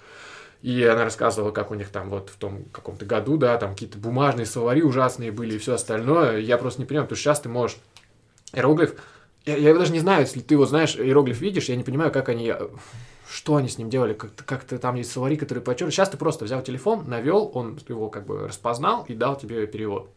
И 0.61 0.83
она 0.83 1.05
рассказывала, 1.05 1.51
как 1.51 1.71
у 1.71 1.73
них 1.73 1.89
там 1.89 2.09
вот 2.09 2.29
в 2.29 2.35
том 2.35 2.65
каком-то 2.65 3.05
году, 3.05 3.37
да, 3.37 3.57
там 3.57 3.71
какие-то 3.71 3.97
бумажные 3.97 4.45
словари 4.45 4.83
ужасные 4.83 5.31
были 5.31 5.55
и 5.55 5.57
все 5.57 5.73
остальное. 5.73 6.37
Я 6.37 6.59
просто 6.59 6.81
не 6.81 6.85
понимаю, 6.85 7.07
потому 7.07 7.17
что 7.17 7.23
сейчас 7.23 7.39
ты 7.39 7.49
можешь 7.49 7.77
иероглиф... 8.53 8.95
Я, 9.45 9.57
я 9.57 9.73
даже 9.73 9.91
не 9.91 9.99
знаю, 9.99 10.21
если 10.21 10.39
ты 10.41 10.55
вот 10.57 10.69
знаешь, 10.69 10.95
иероглиф 10.95 11.41
видишь, 11.41 11.69
я 11.69 11.75
не 11.75 11.83
понимаю, 11.83 12.11
как 12.11 12.29
они... 12.29 12.49
э, 12.49 12.67
Что 13.27 13.55
они 13.55 13.69
с 13.69 13.77
ним 13.77 13.89
делали? 13.89 14.13
Как-то, 14.13 14.43
как-то 14.43 14.77
там 14.77 14.95
есть 14.95 15.11
словари, 15.11 15.35
которые 15.35 15.63
подчеркивают. 15.63 15.93
Сейчас 15.95 16.09
ты 16.09 16.17
просто 16.17 16.45
взял 16.45 16.61
телефон, 16.61 17.05
навел, 17.09 17.49
он 17.53 17.79
его 17.87 18.09
как 18.09 18.25
бы 18.25 18.47
распознал 18.47 19.05
и 19.07 19.13
дал 19.15 19.35
тебе 19.37 19.65
перевод. 19.67 20.09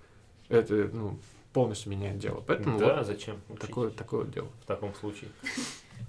Это, 0.48 0.90
ну, 0.92 1.18
полностью 1.52 1.90
меняет 1.92 2.18
дело. 2.18 2.42
Поэтому 2.46 2.78
Да, 2.78 2.96
вот 2.98 3.06
зачем? 3.06 3.36
учить 3.48 3.60
такое, 3.60 3.90
такое 3.90 4.24
дело. 4.26 4.48
В 4.62 4.66
таком 4.66 4.92
случае. 4.94 5.30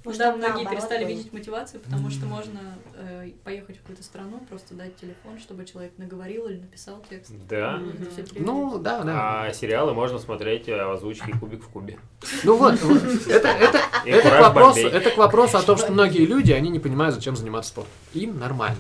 Может, 0.06 0.20
да, 0.20 0.30
там 0.30 0.38
многие 0.38 0.64
наоборот 0.64 0.72
перестали 0.72 1.03
было. 1.03 1.10
видеть 1.10 1.34
мотивацию, 1.34 1.82
потому 1.82 2.10
что 2.10 2.26
можно 2.26 2.60
э, 2.95 3.32
поехать 3.43 3.78
в 3.78 3.82
какую-то 3.82 4.03
страну, 4.03 4.39
просто 4.49 4.76
дать 4.76 4.95
телефон, 4.95 5.39
чтобы 5.39 5.66
человек 5.66 5.93
наговорил 5.97 6.47
или 6.47 6.60
написал 6.60 7.03
текст. 7.10 7.32
Да. 7.49 7.80
Переведет. 7.80 8.39
Ну, 8.39 8.78
да, 8.78 9.03
да. 9.03 9.43
А 9.43 9.53
сериалы 9.53 9.93
можно 9.93 10.20
смотреть 10.20 10.68
э, 10.68 10.86
в 10.86 10.91
озвучке 10.91 11.34
«Кубик 11.39 11.64
в 11.64 11.70
кубе». 11.70 11.97
Ну 12.43 12.56
вот, 12.56 12.76
это, 13.28 13.47
это, 13.47 13.80
это 14.06 15.10
к 15.10 15.18
вопросу 15.18 15.58
о 15.58 15.62
том, 15.64 15.78
что 15.78 15.91
многие 15.91 16.26
люди, 16.26 16.51
они 16.51 16.70
не 16.70 16.80
понимают, 16.80 17.16
зачем 17.16 17.36
заниматься 17.36 17.72
спортом. 17.72 17.91
Им 18.14 18.39
нормально. 18.39 18.78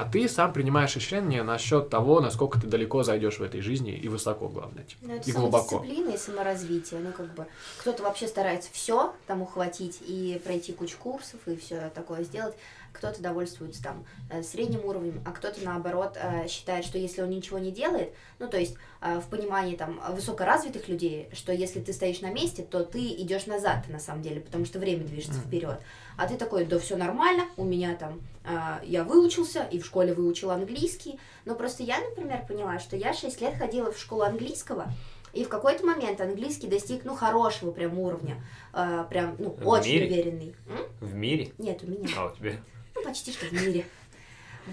А 0.00 0.04
ты 0.10 0.28
сам 0.30 0.52
принимаешь 0.54 0.96
решение 0.96 1.42
насчет 1.42 1.90
того, 1.90 2.20
насколько 2.20 2.58
ты 2.58 2.66
далеко 2.66 3.02
зайдешь 3.02 3.38
в 3.38 3.42
этой 3.42 3.60
жизни 3.60 3.92
и 3.92 4.08
высоко, 4.08 4.48
главное. 4.48 4.84
типа, 4.84 5.00
Ну, 5.02 5.14
это 5.14 5.28
и 5.28 5.32
глубоко. 5.32 5.68
самодисциплина 5.76 6.10
и 6.14 6.16
саморазвитие. 6.16 7.00
Ну, 7.00 7.12
как 7.12 7.34
бы, 7.34 7.46
кто-то 7.78 8.02
вообще 8.02 8.26
старается 8.26 8.70
все 8.72 9.14
там 9.26 9.42
ухватить 9.42 9.98
и 10.00 10.40
пройти 10.42 10.72
кучу 10.72 10.96
курсов 10.98 11.40
и 11.46 11.54
все 11.56 11.90
такое 11.94 12.24
сделать. 12.24 12.54
Кто-то 12.92 13.22
довольствуется 13.22 13.82
там 13.84 14.04
э, 14.30 14.42
средним 14.42 14.84
уровнем, 14.84 15.22
а 15.24 15.30
кто-то 15.30 15.60
наоборот 15.64 16.16
э, 16.20 16.48
считает, 16.48 16.84
что 16.84 16.98
если 16.98 17.22
он 17.22 17.30
ничего 17.30 17.58
не 17.60 17.70
делает, 17.70 18.12
ну 18.40 18.48
то 18.48 18.58
есть 18.58 18.74
э, 19.00 19.20
в 19.20 19.26
понимании 19.28 19.76
там 19.76 20.00
высокоразвитых 20.10 20.88
людей, 20.88 21.28
что 21.32 21.52
если 21.52 21.78
ты 21.80 21.92
стоишь 21.92 22.20
на 22.20 22.32
месте, 22.32 22.62
то 22.68 22.82
ты 22.82 22.98
идешь 22.98 23.46
назад 23.46 23.88
на 23.88 24.00
самом 24.00 24.22
деле, 24.22 24.40
потому 24.40 24.64
что 24.64 24.80
время 24.80 25.04
движется 25.04 25.38
Мгм. 25.38 25.46
вперед. 25.46 25.80
А 26.20 26.26
ты 26.26 26.36
такой, 26.36 26.66
да 26.66 26.78
все 26.78 26.98
нормально, 26.98 27.46
у 27.56 27.64
меня 27.64 27.94
там, 27.94 28.20
э, 28.44 28.84
я 28.84 29.04
выучился 29.04 29.62
и 29.62 29.78
в 29.78 29.86
школе 29.86 30.12
выучил 30.12 30.50
английский, 30.50 31.18
но 31.46 31.54
просто 31.54 31.82
я, 31.82 31.98
например, 31.98 32.44
поняла, 32.46 32.78
что 32.78 32.94
я 32.94 33.14
6 33.14 33.40
лет 33.40 33.54
ходила 33.54 33.90
в 33.90 33.98
школу 33.98 34.20
английского, 34.24 34.92
и 35.32 35.44
в 35.44 35.48
какой-то 35.48 35.86
момент 35.86 36.20
английский 36.20 36.66
достиг, 36.66 37.06
ну, 37.06 37.14
хорошего 37.14 37.70
прям 37.70 37.98
уровня, 37.98 38.36
э, 38.74 39.06
прям, 39.08 39.34
ну, 39.38 39.56
В 39.58 39.66
очень 39.66 39.92
мире? 39.94 40.06
уверенный. 40.08 40.56
М? 40.68 41.06
В 41.08 41.14
мире? 41.14 41.52
Нет, 41.56 41.82
у 41.84 41.86
меня. 41.86 42.06
А 42.18 42.26
у 42.26 42.36
тебя? 42.36 42.52
Ну, 42.94 43.02
почти 43.02 43.32
что 43.32 43.46
в 43.46 43.52
мире. 43.52 43.86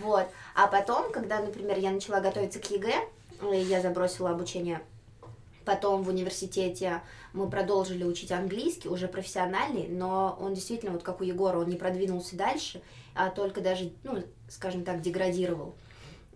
Вот. 0.04 0.28
А 0.54 0.68
потом, 0.68 1.14
когда, 1.14 1.39
например, 1.39 1.80
я 1.80 1.91
начала 1.91 2.20
готовиться 2.20 2.60
к 2.60 2.70
ЕГЭ, 2.70 2.93
и 3.54 3.58
я 3.60 3.80
забросила 3.80 4.32
обучение, 4.32 4.82
потом 5.64 6.04
в 6.04 6.10
университете 6.10 7.02
мы 7.38 7.50
продолжили 7.50 8.04
учить 8.04 8.32
английский, 8.32 8.90
уже 8.90 9.08
профессиональный, 9.08 9.88
но 9.88 10.38
он 10.42 10.54
действительно, 10.54 10.92
вот 10.92 11.04
как 11.04 11.22
у 11.22 11.24
Егора, 11.24 11.60
он 11.60 11.70
не 11.70 11.76
продвинулся 11.76 12.36
дальше, 12.36 12.82
а 13.16 13.30
только 13.30 13.62
даже, 13.62 13.92
ну, 14.04 14.24
скажем 14.50 14.84
так, 14.84 15.02
деградировал. 15.02 15.76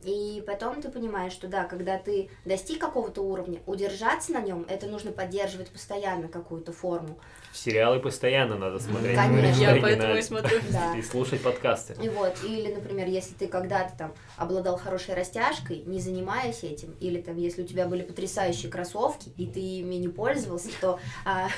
И 0.04 0.44
потом 0.46 0.82
ты 0.82 0.90
понимаешь, 0.90 1.34
что 1.34 1.48
да, 1.48 1.66
когда 1.66 1.98
ты 1.98 2.30
достиг 2.46 2.80
какого-то 2.80 3.22
уровня, 3.22 3.60
удержаться 3.66 4.32
на 4.32 4.42
нем, 4.42 4.66
это 4.68 4.88
нужно 4.88 5.12
поддерживать 5.12 5.70
постоянно 5.70 6.28
какую-то 6.28 6.74
форму. 6.74 7.20
Сериалы 7.54 8.00
постоянно 8.00 8.56
надо 8.58 8.80
смотреть. 8.80 9.16
Конечно. 9.16 9.62
Я 9.62 9.78
поэтому 9.82 10.16
и 10.16 10.22
смотрю. 10.22 10.60
Да. 10.72 10.96
И 10.98 11.02
слушать 11.02 11.42
подкасты. 11.42 11.96
И 12.02 12.08
вот, 12.08 12.36
или, 12.44 12.74
например, 12.74 13.08
если 13.08 13.34
ты 13.34 13.48
когда-то 13.48 13.98
там 13.98 14.14
обладал 14.38 14.78
хорошей 14.78 15.16
растяжкой, 15.16 15.84
не 15.86 16.00
занимаясь 16.00 16.64
этим, 16.64 16.96
или 17.00 17.22
там, 17.22 17.38
если 17.38 17.64
у 17.64 17.68
тебя 17.68 17.88
были 17.88 18.04
потрясающие 18.04 18.72
кроссовки, 18.72 19.34
и 19.38 19.48
ты 19.48 19.60
ими 19.60 19.96
не 19.96 20.08
пользовался, 20.08 20.70
то, 20.80 21.00
а, 21.26 21.50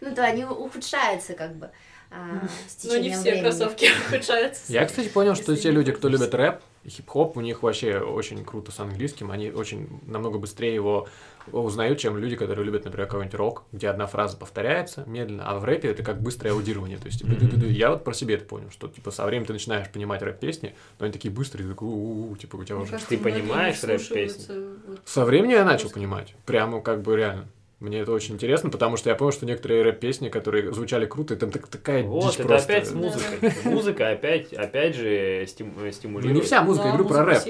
ну, 0.00 0.14
то 0.14 0.22
они 0.24 0.44
ухудшаются 0.44 1.34
как 1.34 1.56
бы 1.56 1.70
а, 2.10 2.42
с 2.68 2.84
Но 2.84 2.96
не 2.96 3.10
все 3.10 3.20
времени. 3.20 3.42
кроссовки 3.42 3.88
ухудшаются. 4.08 4.72
Я, 4.72 4.86
кстати, 4.86 5.08
понял, 5.08 5.34
что 5.34 5.56
те 5.56 5.70
люди, 5.70 5.92
кто 5.92 6.08
любит 6.08 6.34
рэп, 6.34 6.60
хип-хоп, 6.88 7.36
у 7.36 7.40
них 7.40 7.62
вообще 7.62 7.98
очень 7.98 8.44
круто 8.44 8.72
с 8.72 8.80
английским, 8.80 9.30
они 9.30 9.50
очень 9.50 9.88
намного 10.06 10.38
быстрее 10.38 10.74
его 10.74 11.08
узнают, 11.52 11.98
чем 11.98 12.16
люди, 12.16 12.36
которые 12.36 12.64
любят, 12.64 12.84
например, 12.84 13.06
какой-нибудь 13.06 13.34
рок, 13.34 13.64
где 13.72 13.88
одна 13.88 14.06
фраза 14.06 14.36
повторяется 14.36 15.04
медленно, 15.06 15.48
а 15.48 15.58
в 15.58 15.64
рэпе 15.64 15.88
это 15.88 16.02
как 16.02 16.20
быстрое 16.20 16.52
аудирование. 16.52 16.98
То 16.98 17.06
есть, 17.06 17.20
типа, 17.20 17.32
ду-ду-ду. 17.32 17.66
я 17.66 17.90
вот 17.90 18.04
про 18.04 18.12
себя 18.12 18.34
это 18.34 18.44
понял, 18.44 18.70
что 18.70 18.88
типа 18.88 19.10
со 19.10 19.24
временем 19.24 19.46
ты 19.46 19.52
начинаешь 19.54 19.90
понимать 19.90 20.22
рэп-песни, 20.22 20.74
но 20.98 21.06
они 21.06 21.12
такие 21.12 21.32
быстрые, 21.32 21.64
ты 21.66 21.72
такой, 21.72 21.88
«У-у-у», 21.88 22.36
типа 22.36 22.56
у 22.56 22.64
тебя 22.64 22.76
Мне 22.76 22.84
уже... 22.84 22.92
кажется, 22.92 23.08
Ты 23.08 23.18
понимаешь 23.18 23.82
рэп-песни? 23.82 24.54
вот 24.86 25.00
Со 25.04 25.24
временем 25.24 25.56
я 25.56 25.64
начал 25.64 25.90
понимать, 25.90 26.34
прямо 26.46 26.80
как 26.80 27.02
бы 27.02 27.16
реально. 27.16 27.48
Мне 27.80 28.00
это 28.00 28.12
очень 28.12 28.34
интересно, 28.34 28.68
потому 28.68 28.98
что 28.98 29.08
я 29.08 29.16
понял, 29.16 29.32
что 29.32 29.46
некоторые 29.46 29.82
рэп-песни, 29.82 30.28
которые 30.28 30.70
звучали 30.72 31.06
круто, 31.06 31.34
там 31.34 31.50
так- 31.50 31.66
такая 31.66 32.02
Вот, 32.02 32.30
дичь 32.32 32.38
это 32.40 32.48
просто. 32.48 32.72
опять 32.72 32.86
с 32.88 32.92
музыкой. 32.92 33.52
Музыка 33.64 34.10
опять, 34.10 34.52
опять 34.52 34.94
же 34.94 35.46
стим- 35.48 35.72
Ну, 35.78 35.90
стимулирует. 35.90 36.34
не 36.36 36.42
вся 36.42 36.62
музыка, 36.62 36.88
я 36.88 36.92
говорю 36.92 37.08
про 37.08 37.24
рэп. 37.24 37.42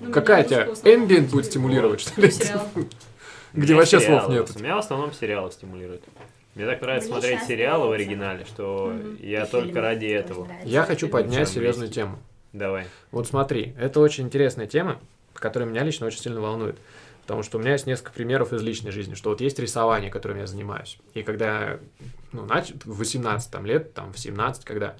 Ну, 0.00 0.10
Какая 0.12 0.44
тебя 0.44 0.64
ambient 0.84 1.30
будет 1.30 1.44
стимулировать, 1.46 2.00
что 2.00 2.12
Ну, 2.16 2.22
ли? 2.24 2.30
сериал. 2.30 2.66
Где 3.52 3.74
вообще 3.74 4.00
слов 4.00 4.28
нет. 4.30 4.58
Меня 4.58 4.76
в 4.76 4.78
основном 4.78 5.12
сериалы 5.12 5.52
стимулируют. 5.52 6.02
Мне 6.54 6.66
так 6.66 6.80
нравится 6.80 7.10
Мне 7.10 7.20
смотреть 7.20 7.42
сериалы 7.46 7.88
в 7.88 7.92
оригинале, 7.92 8.44
что 8.46 8.94
я 9.20 9.44
И 9.44 9.50
только 9.50 9.80
ради 9.82 10.06
этого. 10.06 10.48
Я 10.64 10.84
хочу 10.84 11.08
поднять 11.08 11.48
серьезную 11.50 11.90
тему. 11.90 12.18
Давай. 12.54 12.86
Вот 13.10 13.26
смотри, 13.26 13.74
это 13.78 14.00
очень 14.00 14.24
интересная 14.24 14.66
тема, 14.66 14.98
которая 15.34 15.68
меня 15.68 15.82
лично 15.84 16.06
очень 16.06 16.20
сильно 16.20 16.40
волнует. 16.40 16.76
Потому 17.24 17.42
что 17.42 17.56
у 17.56 17.60
меня 17.60 17.72
есть 17.72 17.86
несколько 17.86 18.12
примеров 18.12 18.52
из 18.52 18.60
личной 18.60 18.90
жизни, 18.90 19.14
что 19.14 19.30
вот 19.30 19.40
есть 19.40 19.58
рисование, 19.58 20.10
которым 20.10 20.38
я 20.38 20.46
занимаюсь. 20.46 20.98
И 21.14 21.22
когда, 21.22 21.78
ну, 22.32 22.44
начал, 22.44 22.74
в 22.84 22.98
18 22.98 23.50
там, 23.50 23.64
лет, 23.64 23.94
там, 23.94 24.12
в 24.12 24.18
17, 24.18 24.64
когда 24.64 24.94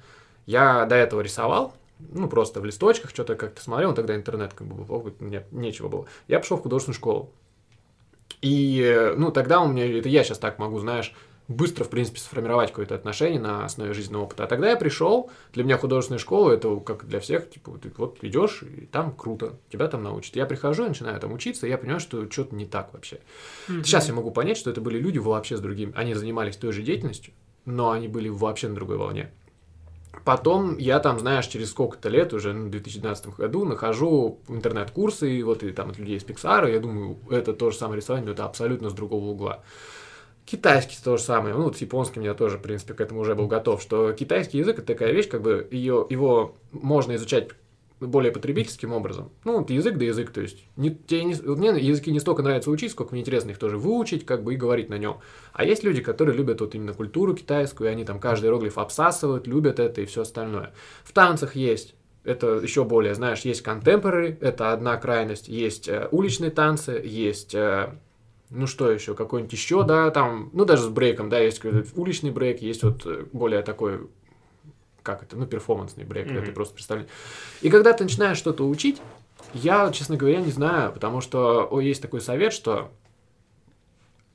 я 0.47 0.87
до 0.87 0.95
этого 0.95 1.21
рисовал, 1.21 1.75
ну, 1.99 2.27
просто 2.29 2.61
в 2.61 2.65
листочках, 2.65 3.11
что-то 3.11 3.35
как-то 3.35 3.63
смотрел, 3.63 3.91
ну, 3.91 3.95
тогда 3.95 4.15
интернет 4.15 4.55
как 4.55 4.67
бы 4.67 4.85
у 4.87 5.25
меня 5.25 5.45
нечего 5.51 5.89
было. 5.89 6.07
Я 6.27 6.41
пошел 6.41 6.57
в 6.57 6.63
художественную 6.63 6.97
школу. 6.97 7.31
И, 8.41 8.81
э, 8.81 9.15
ну, 9.17 9.31
тогда 9.31 9.61
у 9.61 9.69
меня, 9.69 9.87
это 9.99 10.09
я 10.09 10.25
сейчас 10.25 10.39
так 10.39 10.59
могу, 10.59 10.79
знаешь, 10.79 11.15
быстро, 11.49 11.85
в 11.85 11.91
принципе, 11.91 12.21
сформировать 12.21 12.71
какое-то 12.71 12.95
отношение 12.95 13.41
на 13.41 13.65
основе 13.65 13.93
жизненного 13.93 14.25
опыта. 14.25 14.45
А 14.45 14.47
тогда 14.47 14.71
я 14.71 14.77
пришел, 14.77 15.31
для 15.53 15.65
меня 15.65 15.77
художественная 15.77 16.19
школа, 16.19 16.53
это 16.53 16.77
как 16.77 17.07
для 17.07 17.21
всех, 17.21 17.51
типа, 17.51 17.79
ты 17.83 17.93
вот 17.97 18.19
идешь, 18.23 18.63
и 18.63 18.87
там 18.87 19.15
круто, 19.15 19.59
тебя 19.71 19.89
там 19.89 20.03
научат. 20.03 20.37
Я 20.37 20.47
прихожу, 20.47 20.87
начинаю 20.87 21.21
там 21.21 21.33
учиться, 21.33 21.67
и 21.67 21.71
я 21.71 21.79
понимаю, 21.79 22.01
что 22.01 22.31
что-то 22.31 22.55
не 22.55 22.65
так 22.65 22.93
вообще. 22.93 23.21
Мгм. 23.69 23.85
Сейчас 23.85 24.09
я 24.09 24.15
могу 24.15 24.31
понять, 24.31 24.57
что 24.57 24.71
это 24.71 24.81
были 24.81 24.99
люди 24.99 25.19
вообще 25.19 25.57
с 25.57 25.61
другим. 25.61 25.93
Они 25.97 26.15
занимались 26.15 26.57
той 26.57 26.73
же 26.73 26.83
деятельностью, 26.83 27.35
но 27.67 27.91
они 27.91 28.09
были 28.09 28.29
вообще 28.29 28.69
на 28.69 28.75
другой 28.75 28.97
волне. 28.97 29.31
Потом 30.25 30.79
я 30.79 31.01
там, 31.01 31.19
знаешь, 31.19 31.47
через 31.47 31.71
сколько-то 31.71 32.09
лет, 32.09 32.33
уже 32.33 32.53
ну, 32.53 32.67
в 32.67 32.71
2012 32.71 33.37
году, 33.37 33.65
нахожу 33.65 34.39
интернет-курсы, 34.49 35.31
и 35.31 35.43
вот 35.43 35.63
и 35.63 35.73
там 35.73 35.91
от 35.91 35.99
людей 35.99 36.17
из 36.17 36.25
Pixar, 36.25 36.71
и 36.71 36.73
я 36.73 36.81
думаю, 36.81 37.19
это 37.31 37.53
то 37.53 37.71
же 37.71 37.77
самое 37.77 38.01
рисование, 38.01 38.27
но 38.27 38.33
это 38.33 38.45
абсолютно 38.45 38.89
с 38.89 38.95
другого 38.95 39.27
угла. 39.27 39.63
Китайский 40.47 40.97
то 41.03 41.17
же 41.17 41.23
самое, 41.23 41.55
ну, 41.55 41.65
вот 41.65 41.77
с 41.77 41.81
японским 41.81 42.23
я 42.23 42.35
тоже, 42.35 42.59
в 42.59 42.63
принципе, 42.63 42.95
к 42.95 43.01
этому 43.01 43.21
уже 43.21 43.35
был 43.35 43.47
готов, 43.47 43.81
что 43.81 44.13
китайский 44.13 44.59
язык 44.59 44.79
это 44.79 44.89
такая 44.89 45.13
вещь, 45.13 45.29
как 45.29 45.41
бы 45.41 45.67
ее, 45.71 46.07
его 46.11 46.57
можно 46.71 47.15
изучать 47.17 47.49
более 48.01 48.33
потребительским 48.33 48.93
образом. 48.93 49.31
Ну, 49.45 49.59
вот 49.59 49.71
язык 49.71 49.97
да 49.97 50.05
язык, 50.05 50.31
то 50.31 50.41
есть 50.41 50.65
не, 50.77 50.91
тебе 50.91 51.25
не, 51.25 51.35
мне 51.35 51.69
языки 51.81 52.11
не 52.11 52.21
столько 52.21 52.43
нравится 52.43 52.71
учить, 52.71 52.91
сколько 52.91 53.13
мне 53.13 53.23
интересно 53.23 53.51
их 53.51 53.59
тоже 53.59 53.79
выучить, 53.79 54.27
как 54.27 54.43
бы 54.43 54.55
и 54.55 54.57
говорить 54.57 54.91
на 54.91 54.99
нем. 54.99 55.19
А 55.53 55.65
есть 55.65 55.85
люди, 55.85 56.03
которые 56.03 56.37
любят 56.37 56.61
вот 56.61 56.75
именно 56.75 56.93
культуру 56.93 57.35
китайскую, 57.35 57.89
и 57.89 57.93
они 57.93 58.05
там 58.05 58.19
каждый 58.19 58.47
иероглиф 58.47 58.79
обсасывают, 58.79 59.47
любят 59.47 59.81
это 59.81 60.03
и 60.03 60.07
все 60.07 60.23
остальное. 60.23 60.73
В 61.05 61.13
танцах 61.13 61.57
есть 61.57 61.95
это 62.25 62.55
еще 62.57 62.85
более, 62.85 63.15
знаешь, 63.15 63.41
есть 63.41 63.65
contemporary, 63.65 64.37
это 64.41 64.73
одна 64.73 64.97
крайность, 64.97 65.49
есть 65.49 65.89
э, 65.89 66.09
уличные 66.11 66.51
танцы, 66.51 67.01
есть, 67.05 67.55
э, 67.55 67.95
ну 68.55 68.67
что 68.67 68.91
еще, 68.91 69.15
какой-нибудь 69.15 69.53
еще, 69.53 69.83
да, 69.83 70.11
там, 70.11 70.51
ну 70.53 70.65
даже 70.65 70.85
с 70.85 70.89
брейком, 70.89 71.29
да, 71.29 71.39
есть 71.41 71.59
какой-то 71.59 71.89
уличный 72.01 72.31
брейк, 72.31 72.63
есть 72.63 72.83
вот 72.83 73.05
э, 73.05 73.27
более 73.33 73.63
такой, 73.63 74.09
как 75.03 75.23
это, 75.23 75.37
ну 75.37 75.47
перформансный 75.47 76.05
брейк, 76.05 76.29
Мгм. 76.31 76.39
это 76.39 76.53
просто 76.53 76.75
представление. 76.75 77.11
И 77.61 77.69
когда 77.69 77.93
ты 77.93 78.05
начинаешь 78.05 78.39
что-то 78.39 78.67
учить, 78.69 79.03
я, 79.53 79.91
честно 79.93 80.17
говоря, 80.17 80.41
не 80.41 80.51
знаю, 80.53 80.93
потому 80.93 81.21
что 81.21 81.69
о, 81.71 81.81
есть 81.81 82.01
такой 82.01 82.21
совет, 82.21 82.53
что, 82.53 82.91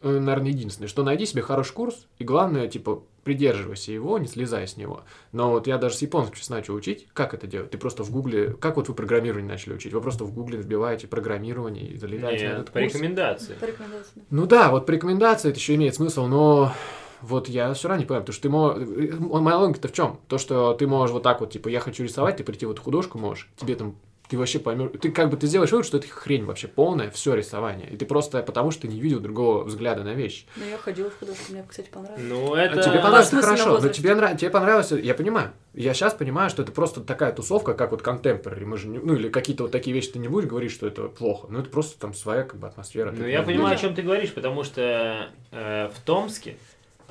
э, 0.02 0.10
наверное, 0.20 0.50
единственное, 0.52 0.88
что 0.88 1.04
найди 1.04 1.26
себе 1.26 1.42
хороший 1.42 1.74
курс, 1.74 2.08
и 2.20 2.24
главное, 2.24 2.68
типа, 2.68 3.02
придерживайся 3.30 3.92
его, 3.92 4.18
не 4.18 4.26
слезай 4.26 4.68
с 4.68 4.76
него. 4.76 5.04
Но 5.34 5.52
вот 5.52 5.68
я 5.68 5.78
даже 5.78 5.94
с 5.94 6.02
японским 6.02 6.36
сейчас 6.36 6.50
начал 6.50 6.74
учить. 6.74 7.08
Как 7.14 7.36
это 7.36 7.46
делать? 7.46 7.70
Ты 7.70 7.78
просто 7.78 8.04
в 8.04 8.10
гугле... 8.10 8.54
Как 8.54 8.76
вот 8.76 8.88
вы 8.88 8.96
программирование 8.96 9.48
начали 9.48 9.74
учить? 9.76 9.94
Вы 9.94 10.02
просто 10.02 10.24
в 10.24 10.34
гугле 10.34 10.58
вбиваете 10.58 11.06
программирование 11.06 11.90
и 11.90 11.96
залетаете 11.96 12.46
на 12.46 12.50
Нет, 12.50 12.60
этот 12.62 12.74
по 12.74 12.80
курс? 12.80 12.92
рекомендации. 12.96 13.54
По 13.54 13.66
рекомендации. 13.66 14.12
да. 14.16 14.22
Ну 14.32 14.48
да, 14.48 14.72
вот 14.72 14.88
по 14.88 14.92
рекомендации 14.92 15.50
это 15.50 15.60
еще 15.60 15.76
имеет 15.76 15.94
смысл, 15.94 16.26
но 16.26 16.74
вот 17.22 17.50
я 17.50 17.72
все 17.76 17.88
равно 17.88 18.02
не 18.02 18.08
понимаю, 18.08 18.24
потому 18.24 18.34
что 18.34 18.42
ты 18.42 18.50
можешь... 18.50 19.20
Моя 19.20 19.58
логика-то 19.60 19.88
в 19.90 19.94
чем? 19.94 20.20
То, 20.28 20.40
что 20.40 20.74
ты 20.74 20.88
можешь 20.88 21.14
вот 21.14 21.22
так 21.22 21.40
вот, 21.40 21.52
типа, 21.52 21.68
я 21.68 21.82
хочу 21.82 22.04
рисовать, 22.04 22.38
ты 22.38 22.44
прийти 22.44 22.66
в 22.66 22.72
эту 22.72 22.82
художку 22.82 23.20
можешь, 23.20 23.48
тебе 23.58 23.76
там 23.76 23.96
ты 24.30 24.38
вообще 24.38 24.60
поймешь, 24.60 24.92
ты 25.02 25.12
как 25.12 25.30
бы 25.32 25.38
ты 25.38 25.48
сделаешь 25.48 25.72
вывод, 25.72 25.88
что 25.88 25.98
это 25.98 26.08
хрень 26.08 26.46
вообще 26.46 26.68
полная, 26.68 27.10
все 27.10 27.34
рисование. 27.34 27.90
И 27.90 27.98
ты 27.98 28.06
просто 28.06 28.44
потому, 28.44 28.70
что 28.70 28.84
ты 28.84 28.88
не 28.88 29.00
видел 29.00 29.20
другого 29.20 29.64
взгляда 29.64 30.04
на 30.04 30.14
вещь. 30.14 30.46
Но 30.56 30.66
я 30.66 30.78
ходила 30.78 31.10
в 31.10 31.18
художку, 31.18 31.52
мне, 31.52 31.66
кстати, 31.68 31.90
понравилось. 31.90 32.24
Ну, 32.30 32.54
А 32.54 32.62
это... 32.62 32.84
тебе 32.84 33.00
понравилось, 33.00 33.32
на 33.32 33.42
хорошо, 33.42 33.80
но 33.80 33.90
тебе, 33.90 34.14
нрав... 34.14 34.38
тебе 34.38 34.52
понравилось, 34.52 34.92
я 34.92 35.16
понимаю. 35.16 35.52
Я 35.74 35.94
сейчас 35.96 36.14
понимаю, 36.14 36.50
что 36.52 36.62
это 36.62 36.72
просто 36.72 37.02
такая 37.02 37.32
тусовка, 37.32 37.74
как 37.74 37.90
вот 37.92 38.02
contemporary. 38.02 38.66
Мы 38.66 38.78
же 38.78 38.88
не- 38.88 39.00
Ну, 39.00 39.16
или 39.16 39.30
какие-то 39.30 39.64
вот 39.64 39.72
такие 39.72 39.94
вещи 39.96 40.12
ты 40.12 40.20
не 40.20 40.28
будешь 40.28 40.48
говорить, 40.48 40.72
что 40.72 40.86
это 40.86 41.08
плохо. 41.08 41.48
Ну, 41.50 41.60
это 41.60 41.70
просто 41.70 42.00
там 42.00 42.14
своя 42.14 42.44
как 42.44 42.60
бы 42.60 42.68
атмосфера. 42.68 43.12
Ну, 43.12 43.26
я 43.26 43.42
понимаю, 43.42 43.76
о 43.76 43.80
чем 43.80 43.96
ты 43.96 44.04
говоришь, 44.04 44.34
потому 44.34 44.64
что 44.64 45.30
э, 45.52 45.90
в 45.90 46.02
Томске 46.06 46.58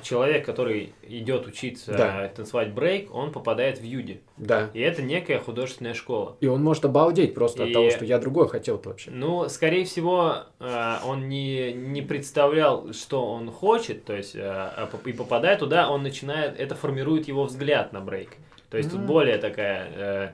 человек, 0.01 0.45
который 0.45 0.93
идет 1.03 1.47
учиться 1.47 1.93
Да. 1.93 2.27
танцевать 2.29 2.73
брейк, 2.73 3.13
он 3.13 3.31
попадает 3.31 3.79
в 3.79 3.83
Юди. 3.83 4.21
Да. 4.37 4.69
И 4.73 4.79
это 4.79 5.01
некая 5.01 5.39
художественная 5.39 5.93
школа. 5.93 6.37
И 6.39 6.47
он 6.47 6.63
может 6.63 6.85
обалдеть 6.85 7.33
просто 7.33 7.63
от 7.63 7.69
И- 7.69 7.73
того, 7.73 7.89
что 7.89 8.05
я 8.05 8.19
другое 8.19 8.47
хотел-то 8.47 8.89
вообще. 8.89 9.11
Ну, 9.11 9.47
скорее 9.49 9.85
всего, 9.85 10.43
э, 10.59 10.95
он 11.05 11.29
не, 11.29 11.73
не 11.73 12.01
представлял, 12.01 12.93
что 12.93 13.25
он 13.31 13.51
хочет, 13.51 14.05
то 14.05 14.15
есть, 14.15 14.35
э, 14.35 14.41
а 14.43 14.89
и 15.05 15.13
попадая 15.13 15.57
туда, 15.57 15.89
он 15.89 16.03
начинает, 16.03 16.59
это 16.59 16.75
формирует 16.75 17.27
его 17.27 17.45
взгляд 17.45 17.93
на 17.93 18.01
брейк. 18.01 18.29
То 18.69 18.77
есть, 18.77 18.89
тут 18.91 18.99
Мгм. 18.99 19.07
более 19.07 19.37
такая, 19.39 19.91
э, 19.95 20.31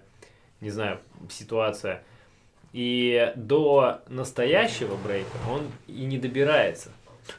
не 0.61 0.70
знаю, 0.70 0.99
ситуация. 1.30 2.03
И 2.74 3.32
до 3.38 3.99
настоящего 4.09 4.97
брейка 4.97 5.38
он 5.49 5.61
и 5.88 6.03
не 6.03 6.18
добирается. 6.18 6.91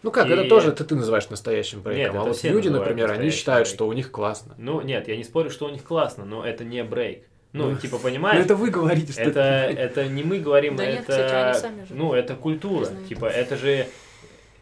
Ну 0.02 0.10
как, 0.10 0.26
И- 0.26 0.30
это 0.30 0.48
тоже 0.48 0.72
ты, 0.72 0.84
ты 0.84 0.94
называешь 0.94 1.28
настоящим 1.28 1.80
брейком. 1.80 2.02
Нет, 2.04 2.14
а 2.14 2.28
это 2.28 2.28
вот 2.28 2.44
люди, 2.44 2.68
например, 2.68 3.10
они 3.12 3.30
считают, 3.30 3.66
брейком. 3.66 3.76
что 3.76 3.88
у 3.88 3.92
них 3.92 4.10
классно. 4.10 4.54
Ну, 4.58 4.80
нет, 4.80 5.08
я 5.08 5.16
не 5.16 5.24
спорю, 5.24 5.50
что 5.50 5.66
у 5.66 5.70
них 5.70 5.82
классно, 5.84 6.24
но 6.24 6.44
это 6.44 6.64
не 6.64 6.82
брейк. 6.84 7.24
Ну, 7.52 7.70
Ну, 7.70 7.76
типа, 7.76 7.98
понимаешь? 8.02 8.46
вы 8.46 8.70
говорите, 8.70 9.12
Это, 9.20 9.40
это 9.40 10.06
не 10.08 10.22
мы 10.22 10.38
говорим, 10.40 10.76
Да 10.76 10.84
это, 10.84 10.92
нет, 10.92 11.00
кстати, 11.08 11.32
они 11.34 11.54
сами 11.58 11.84
же 11.86 11.94
ну, 11.94 12.12
это 12.12 12.34
культура. 12.34 12.88
Типа, 13.08 13.26
это 13.26 13.56
же, 13.56 13.86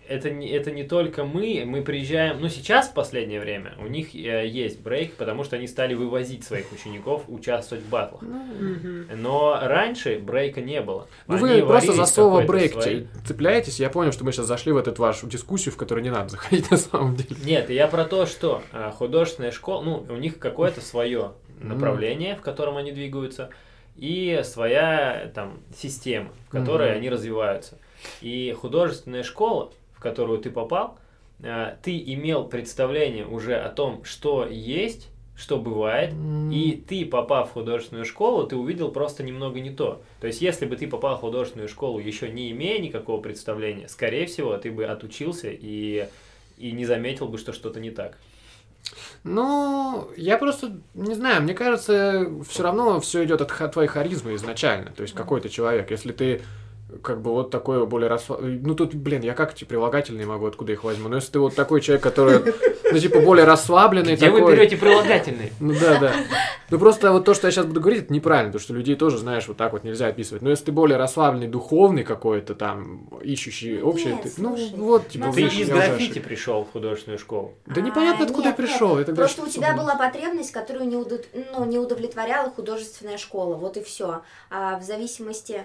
это 0.08 0.30
не, 0.30 0.48
это 0.48 0.70
не 0.70 0.84
только 0.84 1.24
мы, 1.24 1.64
мы 1.66 1.82
приезжаем, 1.82 2.40
ну, 2.40 2.48
сейчас, 2.48 2.88
в 2.88 2.94
последнее 2.94 3.40
время, 3.40 3.74
у 3.78 3.86
них 3.86 4.14
э, 4.14 4.46
есть 4.46 4.80
брейк, 4.80 5.14
потому 5.14 5.44
что 5.44 5.56
они 5.56 5.66
стали 5.66 5.94
вывозить 5.94 6.44
своих 6.44 6.70
учеников 6.72 7.24
участвовать 7.28 7.84
в 7.84 7.88
батлах. 7.88 8.22
Мгм. 8.22 9.08
Но 9.16 9.58
раньше 9.62 10.18
брейка 10.18 10.60
не 10.60 10.80
было. 10.80 11.08
Ну 11.26 11.36
Они 11.36 11.60
вы 11.60 11.66
просто 11.66 11.92
за 11.92 12.06
слово 12.06 12.42
брейк 12.42 12.72
своей- 12.72 13.08
цепляетесь. 13.26 13.80
Я 13.80 13.90
понял, 13.90 14.12
что 14.12 14.24
мы 14.24 14.32
сейчас 14.32 14.46
зашли 14.46 14.72
в 14.72 14.76
эту 14.76 14.94
вашу 15.00 15.26
дискуссию, 15.26 15.72
в 15.72 15.76
которую 15.76 16.04
не 16.04 16.10
надо 16.10 16.30
заходить 16.30 16.70
на 16.70 16.76
самом 16.76 17.16
деле. 17.16 17.36
Нет, 17.44 17.70
я 17.70 17.88
про 17.88 18.04
то, 18.04 18.26
что 18.26 18.62
а, 18.72 18.90
художественная 18.90 19.50
школа, 19.52 19.82
ну, 19.82 20.06
у 20.08 20.16
них 20.16 20.38
какое-то 20.38 20.80
свое 20.80 21.32
направление, 21.60 22.36
в 22.36 22.40
котором 22.40 22.76
они 22.76 22.92
двигаются, 22.92 23.50
и 23.96 24.40
своя 24.44 25.30
там 25.34 25.60
система, 25.76 26.30
в 26.48 26.50
которой 26.50 26.94
они 26.94 27.08
развиваются. 27.08 27.78
И 28.20 28.54
художественная 28.58 29.22
школа, 29.22 29.72
которую 30.04 30.38
ты 30.38 30.50
попал, 30.50 30.98
а, 31.42 31.76
ты 31.82 31.98
имел 31.98 32.44
представление 32.44 33.26
уже 33.26 33.56
о 33.56 33.70
том, 33.70 34.04
что 34.04 34.46
есть, 34.46 35.08
что 35.34 35.58
бывает, 35.58 36.14
и 36.52 36.84
ты, 36.86 37.04
попав 37.04 37.50
в 37.50 37.52
художественную 37.54 38.04
школу, 38.04 38.46
ты 38.46 38.54
увидел 38.54 38.92
просто 38.92 39.24
немного 39.24 39.58
не 39.58 39.70
то. 39.70 40.02
То 40.20 40.28
есть, 40.28 40.40
если 40.40 40.66
бы 40.66 40.76
ты 40.76 40.86
попал 40.86 41.16
в 41.16 41.20
художественную 41.20 41.68
школу, 41.68 41.98
еще 41.98 42.28
не 42.28 42.52
имея 42.52 42.78
никакого 42.78 43.20
представления, 43.20 43.88
скорее 43.88 44.26
всего, 44.26 44.56
ты 44.58 44.70
бы 44.70 44.84
отучился 44.84 45.48
и, 45.50 46.06
и 46.56 46.70
не 46.70 46.84
заметил 46.84 47.26
бы, 47.26 47.38
что 47.38 47.52
что-то 47.52 47.80
не 47.80 47.90
так. 47.90 48.16
Ну, 49.24 50.08
я 50.16 50.36
просто 50.36 50.78
не 50.92 51.14
знаю, 51.14 51.42
мне 51.42 51.54
кажется, 51.54 52.30
все 52.48 52.62
равно 52.62 53.00
все 53.00 53.24
идет 53.24 53.40
от 53.40 53.72
твоей 53.72 53.88
харизмы 53.88 54.34
изначально. 54.34 54.92
То 54.92 55.02
есть 55.02 55.14
какой-то 55.14 55.48
человек, 55.48 55.90
если 55.90 56.12
ты 56.12 56.42
как 57.02 57.20
бы 57.22 57.32
вот 57.32 57.50
такой 57.50 57.86
более 57.86 58.08
расфа... 58.08 58.36
Ну 58.40 58.74
тут, 58.74 58.94
блин, 58.94 59.22
я 59.22 59.34
как 59.34 59.54
эти 59.54 59.64
прилагательные 59.64 60.26
могу, 60.26 60.46
откуда 60.46 60.72
их 60.72 60.84
возьму? 60.84 61.08
Но 61.08 61.16
если 61.16 61.32
ты 61.32 61.38
вот 61.38 61.54
такой 61.54 61.80
человек, 61.80 62.02
который, 62.02 62.40
ну 62.90 62.98
типа 62.98 63.20
более 63.20 63.44
расслабленный 63.44 64.14
Где 64.16 64.26
такой... 64.26 64.42
вы 64.42 64.52
берете 64.52 64.76
прилагательные? 64.76 65.52
Ну 65.60 65.74
да, 65.78 65.98
да. 65.98 66.14
Ну 66.70 66.78
просто 66.78 67.12
вот 67.12 67.24
то, 67.24 67.34
что 67.34 67.46
я 67.46 67.52
сейчас 67.52 67.66
буду 67.66 67.80
говорить, 67.80 68.04
это 68.04 68.12
неправильно, 68.12 68.50
потому 68.52 68.62
что 68.64 68.74
людей 68.74 68.96
тоже, 68.96 69.18
знаешь, 69.18 69.46
вот 69.48 69.56
так 69.56 69.72
вот 69.72 69.84
нельзя 69.84 70.06
описывать. 70.06 70.42
Но 70.42 70.50
если 70.50 70.66
ты 70.66 70.72
более 70.72 70.96
расслабленный, 70.96 71.46
духовный 71.48 72.04
какой-то 72.04 72.54
там, 72.54 73.08
ищущий 73.22 73.80
общее, 73.80 74.18
ты- 74.22 74.30
ну 74.38 74.56
вот, 74.76 75.08
типа, 75.08 75.32
Ты 75.32 75.42
из 75.42 75.68
граффити 75.68 76.18
пришел 76.18 76.64
в 76.64 76.72
художественную 76.72 77.18
школу. 77.18 77.54
Да 77.66 77.80
непонятно, 77.80 78.24
А, 78.24 78.26
откуда 78.26 78.48
нет, 78.48 78.58
я 78.58 78.64
пришел. 78.66 78.96
Просто 79.14 79.42
у 79.42 79.48
тебя 79.48 79.74
была 79.74 79.96
потребность, 79.96 80.52
которую 80.52 80.86
не, 80.86 80.96
удов- 80.96 81.24
ну, 81.52 81.64
не 81.64 81.78
удовлетворяла 81.78 82.50
художественная 82.50 83.18
школа. 83.18 83.54
Вот 83.54 83.76
и 83.76 83.82
все. 83.82 84.22
А 84.50 84.78
в 84.78 84.82
зависимости. 84.82 85.64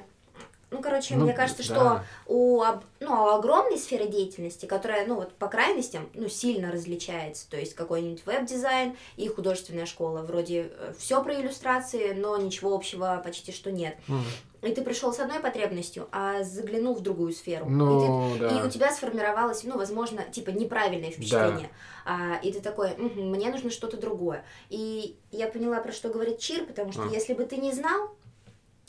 Ну, 0.72 0.82
короче, 0.82 1.16
Ну, 1.16 1.24
мне 1.26 1.34
кажется, 1.34 1.68
да. 1.68 1.76
что 1.76 2.04
у, 2.28 2.62
об- 2.62 2.84
ну, 3.00 3.12
у 3.12 3.28
огромной 3.30 3.78
сферы 3.78 4.08
деятельности, 4.08 4.66
которая, 4.68 5.06
ну, 5.08 5.16
вот 5.16 5.34
по 5.34 5.48
крайностям, 5.48 6.08
ну, 6.14 6.30
сильно 6.30 6.72
различается, 6.72 7.50
то 7.50 7.58
есть 7.58 7.74
какой-нибудь 7.74 8.26
веб-дизайн 8.26 8.96
и 9.18 9.28
художественная 9.28 9.88
школа, 9.88 10.20
вроде 10.22 10.72
все 10.98 11.24
про 11.24 11.34
иллюстрации, 11.42 12.14
но 12.14 12.38
ничего 12.38 12.76
общего 12.76 13.20
почти 13.24 13.52
что 13.52 13.72
нет. 13.72 13.96
Мгм. 14.08 14.24
И 14.62 14.74
ты 14.74 14.82
пришел 14.82 15.14
с 15.14 15.20
одной 15.20 15.40
потребностью, 15.40 16.08
а 16.12 16.44
заглянул 16.44 16.94
в 16.94 17.00
другую 17.02 17.32
сферу. 17.32 17.66
И 17.66 17.70
ты 17.70 17.74
Ну, 17.76 18.36
и 18.36 18.40
да. 18.40 18.64
у 18.66 18.70
тебя 18.70 18.92
сформировалось, 18.92 19.64
ну, 19.64 19.78
возможно, 19.78 20.22
типа 20.24 20.50
неправильное 20.50 21.12
впечатление. 21.12 21.70
А, 22.06 22.36
и 22.44 22.52
ты 22.52 22.60
такой, 22.60 22.90
«Мгм, 22.98 23.30
мне 23.30 23.50
нужно 23.50 23.72
что-то 23.72 23.96
другое. 23.98 24.44
И 24.70 25.16
я 25.32 25.48
поняла, 25.48 25.80
про 25.80 25.92
что 25.94 26.10
говорит 26.10 26.40
Чир, 26.40 26.66
потому 26.66 26.92
что 26.92 27.04
А. 27.04 27.08
если 27.08 27.34
бы 27.34 27.46
ты 27.46 27.56
не 27.58 27.72
знал, 27.72 28.12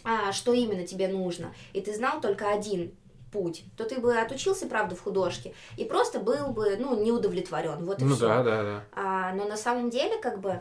а, 0.04 0.32
что 0.32 0.52
именно 0.52 0.86
тебе 0.86 1.08
нужно, 1.08 1.52
и 1.72 1.80
ты 1.80 1.94
знал 1.94 2.20
только 2.20 2.50
один 2.50 2.92
путь, 3.32 3.64
то 3.76 3.84
ты 3.84 4.00
бы 4.00 4.16
отучился, 4.16 4.66
правда, 4.66 4.96
в 4.96 5.00
художке, 5.02 5.54
и 5.76 5.84
просто 5.84 6.18
был 6.18 6.48
бы, 6.48 6.76
ну, 6.78 7.00
не 7.00 7.12
удовлетворен. 7.12 7.84
Вот 7.84 8.00
и 8.02 8.04
Ну 8.04 8.16
все. 8.16 8.26
да, 8.26 8.42
да, 8.42 8.62
да. 8.62 8.84
А, 8.92 9.32
но 9.34 9.44
на 9.46 9.56
самом 9.56 9.90
деле, 9.90 10.18
как 10.20 10.40
бы, 10.40 10.60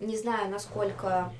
не 0.00 0.16
знаю, 0.16 0.50
насколько 0.50 1.32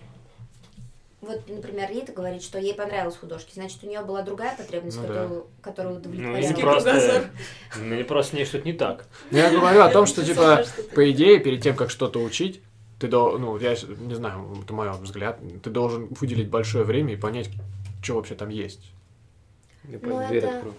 вот, 1.22 1.48
например, 1.48 1.90
Рита 1.90 2.12
говорит, 2.12 2.42
что 2.42 2.58
ей 2.58 2.72
понравилось 2.74 3.16
художки, 3.16 3.52
значит, 3.54 3.82
у 3.82 3.86
нее 3.88 4.02
была 4.02 4.22
другая 4.22 4.56
потребность, 4.56 4.96
Ну 4.98 5.02
да. 5.02 5.08
которую, 5.08 5.46
которую 5.60 5.94
Ну, 5.94 6.00
удовлетворяла. 6.00 6.36
или 6.36 6.46
Узкий 6.52 6.62
просто, 6.62 7.24
ну, 7.76 7.94
или 7.94 8.02
просто 8.04 8.30
с 8.30 8.32
ней 8.34 8.44
что-то 8.44 8.64
не 8.64 8.72
так. 8.74 9.06
Ну, 9.30 9.38
Я 9.38 9.50
говорю 9.50 9.80
о 9.82 9.88
том, 9.90 10.06
что, 10.06 10.24
типа, 10.24 10.64
по 10.94 11.10
идее, 11.10 11.40
перед 11.40 11.62
тем, 11.62 11.74
как 11.74 11.90
что-то 11.90 12.20
учить, 12.22 12.60
ты 12.98 13.08
должен, 13.08 13.42
ну, 13.42 13.58
я 13.58 13.70
не 13.98 14.14
знаю, 14.14 14.58
это 14.62 14.72
мой 14.72 14.90
взгляд, 14.92 15.38
ты 15.62 15.70
должен 15.70 16.06
выделить 16.20 16.48
большое 16.48 16.84
время 16.84 17.12
и 17.14 17.16
понять, 17.16 17.50
что 18.02 18.16
вообще 18.16 18.34
там 18.34 18.48
есть. 18.48 18.92
Я 19.84 19.98
Ну, 20.02 20.20
это- 20.20 20.48
открою. 20.56 20.74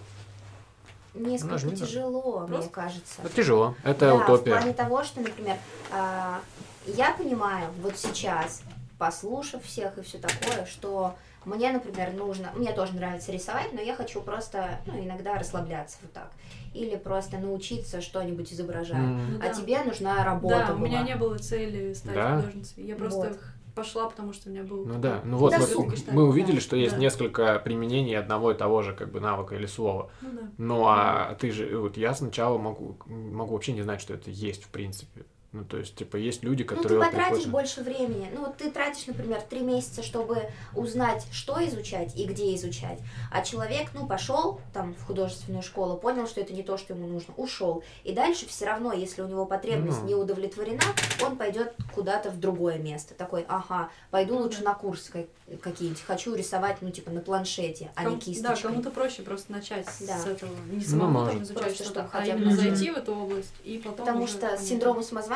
Несколько 1.14 1.58
да. 1.70 1.76
тяжело, 1.76 2.40
мне 2.40 2.48
Просто- 2.48 2.70
кажется. 2.70 3.22
Это 3.22 3.34
тяжело, 3.34 3.74
это 3.82 4.00
да, 4.06 4.14
утопия. 4.14 4.52
в 4.54 4.56
плане 4.58 4.72
того, 4.72 5.02
что, 5.02 5.20
например, 5.20 5.56
а, 5.90 6.40
я 6.86 7.12
понимаю 7.12 7.70
вот 7.82 7.96
сейчас, 7.96 8.62
послушав 8.98 9.64
всех 9.64 9.96
и 9.98 10.02
все 10.02 10.18
такое, 10.18 10.64
что 10.66 11.16
мне, 11.44 11.72
например, 11.72 12.12
нужно, 12.12 12.48
мне 12.56 12.72
тоже 12.72 12.94
нравится 12.94 13.32
рисовать, 13.32 13.72
но 13.72 13.80
я 13.80 13.94
хочу 13.94 14.20
просто, 14.20 14.80
ну, 14.86 14.98
иногда 14.98 15.38
расслабляться 15.38 15.98
вот 16.02 16.12
так. 16.12 16.30
Или 16.74 16.96
просто 16.96 17.38
научиться 17.38 18.00
что-нибудь 18.00 18.52
изображать. 18.52 18.98
Ну 18.98 19.38
А 19.38 19.48
да. 19.48 19.54
тебе 19.54 19.82
нужна 19.82 20.24
работа 20.24 20.66
Да, 20.68 20.74
у 20.74 20.78
меня 20.78 20.98
была. 20.98 21.08
не 21.08 21.16
было 21.16 21.38
цели 21.38 21.92
стать 21.94 22.14
Да? 22.14 22.36
художницей. 22.36 22.84
Я 22.84 22.96
просто 22.96 23.28
Вот. 23.28 23.38
пошла, 23.74 24.08
потому 24.10 24.32
что 24.32 24.48
у 24.50 24.52
меня 24.52 24.64
был... 24.64 24.84
Ну 24.84 24.98
да, 24.98 25.20
ну 25.24 25.38
вот 25.38 25.52
Да, 25.52 25.58
мы, 25.60 25.66
сука, 25.66 25.96
мы 26.10 26.28
увидели, 26.28 26.56
да. 26.56 26.60
что 26.60 26.76
есть 26.76 26.94
Да. 26.94 27.00
несколько 27.00 27.58
применений 27.60 28.18
одного 28.18 28.52
и 28.52 28.54
того 28.54 28.82
же 28.82 28.92
как 28.94 29.10
бы 29.10 29.20
навыка 29.20 29.54
или 29.54 29.66
слова. 29.66 30.10
Ну 30.20 30.28
да. 30.32 30.42
Ну 30.58 30.84
а 30.86 31.34
ты 31.40 31.50
же, 31.50 31.78
вот 31.78 31.96
я 31.96 32.12
сначала 32.14 32.58
могу, 32.58 32.96
могу 33.06 33.54
вообще 33.54 33.72
не 33.72 33.82
знать, 33.82 34.00
что 34.00 34.12
это 34.14 34.30
есть 34.30 34.64
в 34.64 34.68
принципе. 34.68 35.24
Ну 35.52 35.64
то 35.64 35.78
есть, 35.78 35.94
типа, 35.96 36.16
есть 36.16 36.42
люди, 36.44 36.62
Ну, 36.62 36.68
ты 36.68 36.74
которые... 36.74 36.98
вот 36.98 37.06
потратишь 37.06 37.28
приходят- 37.44 37.50
больше 37.50 37.80
времени. 37.82 38.28
Ну, 38.34 38.40
вот 38.40 38.58
ты 38.58 38.70
тратишь, 38.70 39.06
например, 39.06 39.40
три 39.40 39.60
месяца, 39.60 40.02
чтобы 40.02 40.42
узнать, 40.74 41.26
что 41.32 41.64
изучать 41.66 42.14
и 42.16 42.26
где 42.26 42.54
изучать. 42.54 42.98
А 43.32 43.40
человек, 43.42 43.88
ну, 43.94 44.06
пошел 44.06 44.60
там 44.74 44.94
в 44.94 45.04
художественную 45.06 45.62
школу, 45.62 45.96
понял, 45.96 46.26
что 46.26 46.42
это 46.42 46.52
не 46.52 46.62
то, 46.62 46.76
что 46.76 46.92
ему 46.92 47.06
нужно, 47.06 47.32
ушел. 47.38 47.82
И 48.04 48.12
дальше 48.12 48.46
все 48.46 48.66
равно, 48.66 48.92
если 48.92 49.22
у 49.22 49.26
него 49.26 49.46
потребность 49.46 50.02
Ну. 50.02 50.08
не 50.08 50.14
удовлетворена, 50.14 50.82
он 51.24 51.36
пойдет 51.38 51.74
куда-то 51.94 52.30
в 52.30 52.38
другое 52.38 52.76
место. 52.76 53.14
Такой, 53.14 53.46
ага, 53.48 53.88
пойду 54.10 54.36
лучше 54.36 54.62
на 54.62 54.74
курсы 54.74 55.10
ка- 55.10 55.56
какие-нибудь. 55.62 56.02
Хочу 56.02 56.34
рисовать, 56.34 56.76
ну, 56.82 56.90
типа, 56.90 57.10
на 57.10 57.20
планшете, 57.22 57.90
а 57.94 58.02
не 58.02 58.08
Кому- 58.10 58.20
кисточкой. 58.20 58.54
Да, 58.56 58.68
кому-то 58.68 58.90
проще 58.90 59.22
просто 59.22 59.50
начать 59.50 59.86
Да. 60.06 60.18
с 60.18 60.26
этого. 60.26 60.50
Не 60.70 60.76
Ну, 60.76 60.80
самому 60.82 61.18
там 61.24 61.38
может. 61.38 61.42
изучать 61.44 61.74
что-то, 61.74 62.02
а 62.04 62.08
хотя 62.08 62.34
бы 62.34 62.42
именно 62.42 62.54
зайти 62.54 62.90
в 62.90 62.98
эту 62.98 63.14
область 63.14 63.54
и 63.64 63.78
потом 63.78 63.96
Потому 64.04 64.24
уже 64.24 64.32
что 64.34 64.40
понять. 64.42 64.60
с 64.60 64.68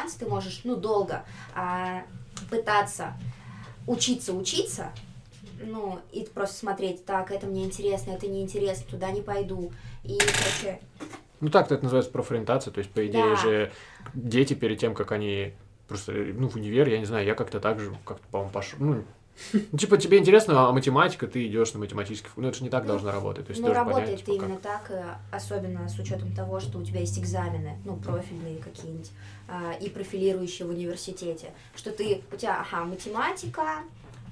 самозванца 0.03 0.19
ты 0.19 0.27
можешь, 0.27 0.61
ну, 0.65 0.77
долго 0.77 1.25
а, 1.55 2.05
пытаться 2.51 3.15
учиться 3.87 4.33
учиться, 4.33 4.93
ну, 5.61 5.99
и 6.13 6.25
просто 6.25 6.57
смотреть, 6.57 7.05
так, 7.05 7.31
это 7.31 7.47
мне 7.47 7.65
интересно, 7.65 8.13
это 8.13 8.27
неинтересно, 8.29 8.87
туда 8.89 9.11
не 9.11 9.23
пойду. 9.23 9.73
И, 10.05 10.19
короче, 10.19 10.81
Ну 11.41 11.51
так-то 11.51 11.75
это 11.75 11.83
называется 11.85 12.13
профориентация, 12.13 12.73
то 12.73 12.79
есть, 12.79 12.91
по 12.91 13.05
идее 13.07 13.35
Да. 13.35 13.37
же, 13.37 13.73
дети 14.15 14.55
перед 14.55 14.79
тем, 14.79 14.95
как 14.95 15.11
они 15.11 15.53
просто, 15.89 16.13
ну, 16.13 16.49
в 16.49 16.55
универ, 16.57 16.89
я 16.89 16.99
не 16.99 17.05
знаю, 17.05 17.27
я 17.27 17.35
как-то 17.35 17.59
так 17.59 17.81
же, 17.81 17.93
как-то, 18.05 18.25
по-моему, 18.31 18.53
пошел, 18.53 18.79
ну, 18.81 19.05
ну, 19.53 19.79
типа, 19.79 19.97
тебе 19.99 20.19
интересно, 20.19 20.69
а 20.69 20.73
математика, 20.73 21.27
ты 21.27 21.47
идешь 21.47 21.73
на 21.75 21.81
математический, 21.81 22.29
фак- 22.29 22.37
ну, 22.43 22.49
это 22.49 22.59
же 22.59 22.65
не 22.65 22.71
так 22.71 22.83
Ну, 22.85 22.89
должно 22.89 23.11
работать, 23.11 23.47
то 23.47 23.51
есть, 23.51 23.63
ну, 23.63 23.73
работает 23.73 24.05
понять, 24.07 24.25
типа, 24.25 24.31
именно 24.33 24.57
так, 24.59 24.91
э, 24.91 25.05
особенно 25.31 25.89
с 25.89 25.99
учетом 25.99 26.33
того, 26.33 26.61
что 26.61 26.79
у 26.79 26.83
тебя 26.85 27.01
есть 27.01 27.19
экзамены, 27.19 27.79
ну, 27.85 27.97
профильные 27.97 28.59
какие-нибудь, 28.59 29.11
а, 29.49 29.73
и 29.81 29.89
профилирующие 29.89 30.67
в 30.67 30.71
университете, 30.71 31.53
что 31.75 31.91
ты, 31.91 32.23
у 32.33 32.37
тебя, 32.37 32.61
ага, 32.61 32.85
математика, 32.85 33.79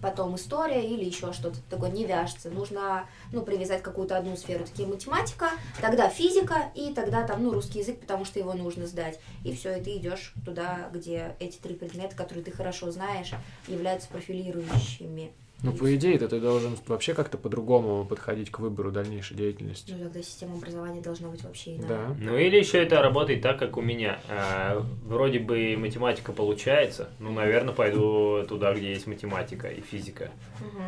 потом 0.02 0.36
история 0.36 0.84
или 0.86 1.04
еще 1.04 1.32
что-то 1.32 1.58
такое 1.68 1.90
не 1.90 2.04
вяжется. 2.04 2.50
Нужно, 2.50 3.06
ну, 3.32 3.42
привязать 3.42 3.82
какую-то 3.82 4.16
одну 4.16 4.36
сферу, 4.36 4.64
такие 4.64 4.88
математика, 4.88 5.50
тогда 5.80 6.08
физика, 6.08 6.70
и 6.74 6.92
тогда 6.94 7.26
там, 7.26 7.42
ну, 7.42 7.52
русский 7.52 7.80
язык, 7.80 8.00
потому 8.00 8.24
что 8.24 8.38
его 8.38 8.52
нужно 8.54 8.86
сдать. 8.86 9.20
И 9.44 9.54
все, 9.54 9.76
и 9.76 9.82
ты 9.82 9.96
идешь 9.96 10.34
туда, 10.44 10.88
где 10.92 11.36
эти 11.40 11.58
три 11.58 11.74
предмета, 11.74 12.16
которые 12.16 12.44
ты 12.44 12.50
хорошо 12.50 12.90
знаешь, 12.90 13.32
являются 13.68 14.08
профилирующими. 14.08 15.32
Ну, 15.62 15.72
по 15.72 15.94
идее, 15.94 16.18
то 16.18 16.28
ты 16.28 16.40
должен 16.40 16.76
вообще 16.86 17.14
как-то 17.14 17.38
по-другому 17.38 18.04
подходить 18.04 18.50
к 18.50 18.58
выбору 18.60 18.90
дальнейшей 18.90 19.36
деятельности. 19.36 19.92
Ну, 19.96 20.04
тогда 20.04 20.22
система 20.22 20.56
образования 20.56 21.00
должна 21.00 21.28
быть 21.28 21.42
вообще 21.42 21.76
иная. 21.76 21.88
Да. 21.88 22.16
Ну 22.18 22.36
или 22.36 22.56
еще 22.56 22.82
это 22.82 23.02
работает 23.02 23.42
так, 23.42 23.58
как 23.58 23.76
у 23.76 23.82
меня. 23.82 24.20
А, 24.28 24.84
вроде 25.04 25.38
бы 25.38 25.76
математика 25.76 26.32
получается, 26.32 27.10
ну, 27.18 27.32
наверное, 27.32 27.74
пойду 27.74 28.44
туда, 28.48 28.72
где 28.74 28.90
есть 28.90 29.06
математика 29.06 29.68
и 29.68 29.80
физика. 29.80 30.30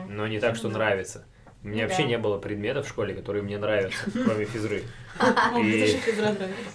Но 0.08 0.26
не 0.26 0.40
так, 0.40 0.56
что 0.56 0.68
Ну 0.68 0.74
нравится. 0.74 1.24
У 1.64 1.68
меня 1.68 1.82
Ну 1.84 1.88
вообще 1.88 2.02
да. 2.02 2.08
не 2.08 2.18
было 2.18 2.38
предметов 2.38 2.86
в 2.86 2.88
школе, 2.88 3.14
которые 3.14 3.42
мне 3.44 3.56
нравятся, 3.56 3.98
кроме 4.12 4.44
физры. 4.46 4.82
И- 5.58 5.80
даже 5.80 5.98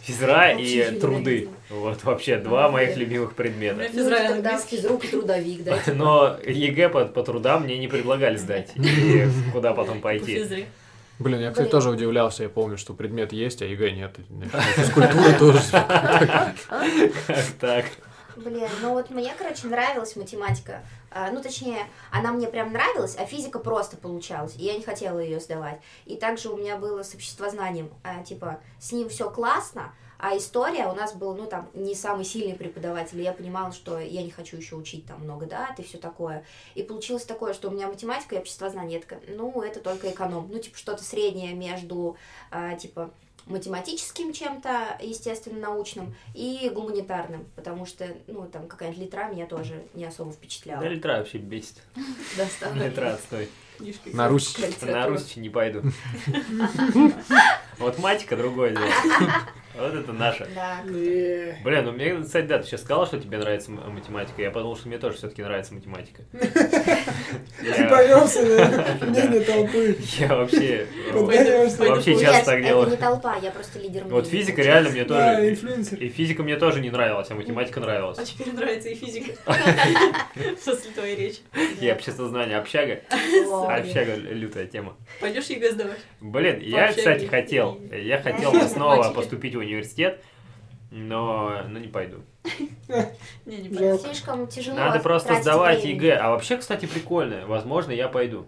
физра 0.01 0.27
Вообще 0.53 0.91
и 0.91 0.99
труды. 0.99 1.49
Вот 1.69 2.03
вообще 2.03 2.37
два 2.37 2.67
А, 2.67 2.69
моих 2.69 2.95
любимых 2.95 3.33
предмета. 3.35 3.81
Ну, 3.81 3.87
физра 3.89 4.17
и 4.17 4.25
английский. 4.27 4.77
физрук 4.77 5.03
и 5.03 5.07
трудовик, 5.09 5.63
да? 5.63 5.77
типа. 5.79 5.97
Но 5.97 6.37
ЕГЭ 6.45 6.89
по, 6.89 7.05
по 7.05 7.23
трудам 7.23 7.63
мне 7.63 7.77
не 7.77 7.87
предлагали 7.89 8.37
сдать. 8.37 8.71
И 8.75 9.27
куда 9.51 9.73
потом 9.73 9.97
По 9.97 10.03
пойти. 10.03 10.65
Блин, 11.19 11.39
я, 11.41 11.49
кстати, 11.51 11.69
тоже 11.69 11.89
удивлялся, 11.89 12.43
я 12.43 12.49
помню, 12.49 12.77
что 12.77 12.93
предмет 12.93 13.33
есть, 13.33 13.61
а 13.63 13.65
ЕГЭ 13.65 13.91
нет. 13.91 14.15
Физкультура 14.75 15.33
тоже. 15.39 15.59
Как 15.71 17.45
так? 17.59 17.85
Блин, 18.37 18.69
ну 18.83 18.93
вот 18.93 19.09
мне, 19.09 19.33
короче, 19.35 19.65
нравилась 19.67 20.15
математика. 20.15 20.83
А, 21.17 21.31
ну, 21.31 21.41
точнее, 21.41 21.87
она 22.11 22.31
мне 22.31 22.47
прям 22.47 22.71
нравилась, 22.71 23.15
а 23.17 23.25
физика 23.25 23.57
просто 23.57 23.97
получалась, 23.97 24.55
и 24.55 24.63
я 24.63 24.75
не 24.75 24.83
хотела 24.83 25.17
ее 25.17 25.39
сдавать. 25.39 25.81
И 26.05 26.15
также 26.15 26.49
у 26.49 26.57
меня 26.57 26.77
было 26.77 27.01
с 27.01 27.15
обществознанием, 27.15 27.89
а, 28.03 28.23
типа, 28.23 28.61
с 28.79 28.91
ним 28.91 29.09
все 29.09 29.31
классно, 29.31 29.95
а 30.19 30.37
история 30.37 30.85
у 30.85 30.93
нас 30.93 31.15
был, 31.15 31.33
ну, 31.33 31.47
там, 31.47 31.69
не 31.73 31.95
самый 31.95 32.23
сильный 32.23 32.55
преподаватель, 32.55 33.19
и 33.19 33.23
я 33.23 33.33
понимала, 33.33 33.71
что 33.71 33.97
я 33.97 34.21
не 34.21 34.29
хочу 34.29 34.57
еще 34.57 34.75
учить 34.75 35.07
там 35.07 35.23
много 35.23 35.47
дат 35.47 35.79
и 35.79 35.83
все 35.83 35.97
такое. 35.97 36.45
И 36.75 36.83
получилось 36.83 37.25
такое, 37.25 37.53
что 37.53 37.69
у 37.69 37.71
меня 37.71 37.87
математика 37.87 38.35
и 38.35 38.37
обществознание, 38.37 38.99
я 38.99 39.01
такая, 39.01 39.21
ну, 39.27 39.63
это 39.63 39.79
только 39.79 40.11
эконом. 40.11 40.47
Ну, 40.51 40.59
типа, 40.59 40.77
что-то 40.77 41.03
среднее 41.03 41.55
между, 41.55 42.15
а, 42.51 42.75
типа, 42.75 43.09
математическим 43.49 44.33
чем-то, 44.33 44.97
естественно, 45.01 45.59
научным, 45.59 46.15
и 46.33 46.69
гуманитарным, 46.73 47.45
потому 47.55 47.85
что, 47.85 48.07
ну, 48.27 48.45
там, 48.45 48.67
какая-нибудь 48.67 49.01
литра 49.01 49.29
меня 49.29 49.45
тоже 49.45 49.83
не 49.93 50.05
особо 50.05 50.31
впечатляла. 50.31 50.81
Да 50.81 50.89
литра 50.89 51.17
вообще 51.17 51.37
бесит. 51.37 51.81
Литра 52.75 53.13
отстой. 53.13 53.49
Книжки. 53.77 54.09
На 54.13 54.27
Русь. 54.27 54.55
На 54.81 55.07
Русь 55.07 55.35
не 55.35 55.49
пойду. 55.49 55.83
Вот 57.79 57.99
матика 57.99 58.35
другое 58.35 58.71
дело. 58.71 58.87
Вот 59.77 59.93
это 59.93 60.11
наше. 60.11 60.49
Да. 60.55 60.81
Не. 60.85 61.61
Блин, 61.63 61.85
ну 61.85 61.91
мне, 61.91 62.15
кстати, 62.19 62.47
да, 62.47 62.57
ты 62.57 62.65
сейчас 62.65 62.81
сказал, 62.81 63.05
что 63.05 63.19
тебе 63.19 63.37
нравится 63.37 63.69
математика. 63.69 64.41
Я 64.41 64.49
подумал, 64.49 64.75
что 64.75 64.87
мне 64.87 64.97
тоже 64.97 65.17
все-таки 65.17 65.43
нравится 65.43 65.75
математика. 65.75 66.23
Ты 66.31 66.39
Я, 67.61 67.87
повелся 67.87 68.41
на 68.41 69.05
мнение 69.05 69.41
толпы. 69.41 69.95
я 70.17 70.35
вообще, 70.35 70.87
вообще 71.13 72.19
часто 72.19 72.45
так 72.45 72.55
это 72.55 72.61
не 72.61 72.67
делаю. 72.69 72.97
толпа, 72.97 73.35
я 73.35 73.51
просто 73.51 73.77
лидер 73.77 74.03
Вот 74.05 74.25
физика 74.25 74.63
реально 74.63 74.89
мне 74.89 75.05
тоже... 75.05 75.55
И 75.99 76.09
физика 76.09 76.41
мне 76.41 76.55
тоже 76.55 76.81
не 76.81 76.89
нравилась, 76.89 77.29
а 77.29 77.35
математика 77.35 77.79
А 77.79 77.83
нравилась. 77.83 78.17
теперь 78.27 78.51
нравится 78.53 78.89
и 78.89 78.95
физика. 78.95 79.33
После 80.65 80.91
твоей 80.91 81.15
речи. 81.15 81.39
И 81.79 81.91
обществознание, 81.91 82.57
общага. 82.57 83.01
Общага 83.75 84.15
лютая 84.15 84.65
тема. 84.67 84.95
Пойдешь 85.19 85.45
ЕГЭ 85.45 85.71
сдавать? 85.71 85.99
Блин, 86.21 86.59
я, 86.61 86.87
кстати, 86.89 87.23
не- 87.23 87.27
хотел. 87.27 87.79
Я 87.91 88.21
хотел 88.21 88.53
снова 88.67 89.11
поступить 89.11 89.55
в 89.55 89.59
университет, 89.59 90.23
но, 90.91 91.63
но 91.67 91.79
не 91.79 91.87
пойду. 91.87 92.23
Не, 93.45 93.57
не 93.57 93.69
пойду. 93.69 93.97
Слишком 93.99 94.47
тяжело 94.47 94.77
Надо 94.77 94.99
просто 94.99 95.41
сдавать. 95.41 95.83
ЕГЭ. 95.83 96.15
А 96.17 96.29
вообще, 96.31 96.57
кстати, 96.57 96.85
прикольно. 96.85 97.45
Возможно, 97.47 97.91
я 97.91 98.07
пойду. 98.07 98.45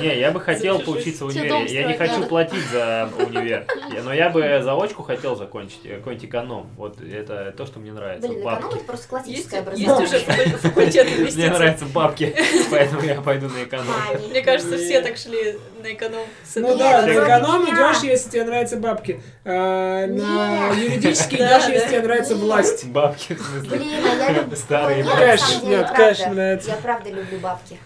Не, 0.00 0.18
я 0.18 0.30
бы 0.30 0.40
хотел 0.40 0.74
Запишись. 0.78 0.94
поучиться 0.94 1.24
в 1.24 1.28
универе. 1.28 1.64
Я 1.68 1.84
не 1.84 1.94
хочу 1.94 2.22
платить 2.26 2.64
за 2.72 3.08
универ. 3.18 3.66
Но 4.04 4.12
я 4.12 4.30
бы 4.30 4.60
заочку 4.62 5.02
хотел 5.02 5.36
закончить, 5.36 5.80
э, 5.84 5.96
какой-нибудь 5.96 6.28
эконом. 6.28 6.70
Вот 6.76 7.00
это 7.00 7.52
то, 7.56 7.66
что 7.66 7.80
мне 7.80 7.92
нравится. 7.92 8.28
Блин, 8.28 8.40
эконом 8.40 8.60
Бабки. 8.62 8.76
это 8.76 8.84
просто 8.84 9.04
Есть, 9.26 9.50
классическое 9.50 9.60
есть 9.60 9.88
образование. 9.88 10.06
уже 10.06 10.18
факуль- 10.24 10.56
факультет 10.58 11.34
Мне 11.36 11.50
нравятся 11.50 11.84
бабки, 11.86 12.36
поэтому 12.70 13.02
я 13.02 13.20
пойду 13.20 13.48
на 13.48 13.64
эконом. 13.64 13.86
Мне 14.30 14.42
кажется, 14.42 14.76
все 14.78 15.00
так 15.00 15.16
шли 15.16 15.58
на 15.82 15.92
эконом. 15.92 16.22
Ну 16.54 16.60
этого. 16.68 16.78
да, 16.78 17.02
на 17.02 17.12
эконом 17.12 17.64
идешь, 17.74 18.02
если 18.02 18.30
тебе 18.30 18.44
нравятся 18.44 18.76
бабки. 18.76 19.20
А, 19.44 20.06
На 20.06 20.70
юридический 20.72 21.36
идешь, 21.38 21.68
если 21.68 21.88
тебе 21.88 22.02
нравится 22.02 22.36
власть. 22.36 22.86
Бабки, 22.86 23.34
в 23.34 23.40
смысле. 23.42 23.78
Блин, 23.78 24.04
а 24.04 24.14
я 24.14 24.32
люблю... 24.32 24.56
Старые 24.56 25.04
Кэш, 25.04 25.62
нет, 25.62 25.90
кэш 25.90 26.18
нравится. 26.26 26.70
Я 26.70 26.76
правда 26.76 27.10
люблю 27.10 27.38
бабки. 27.38 27.78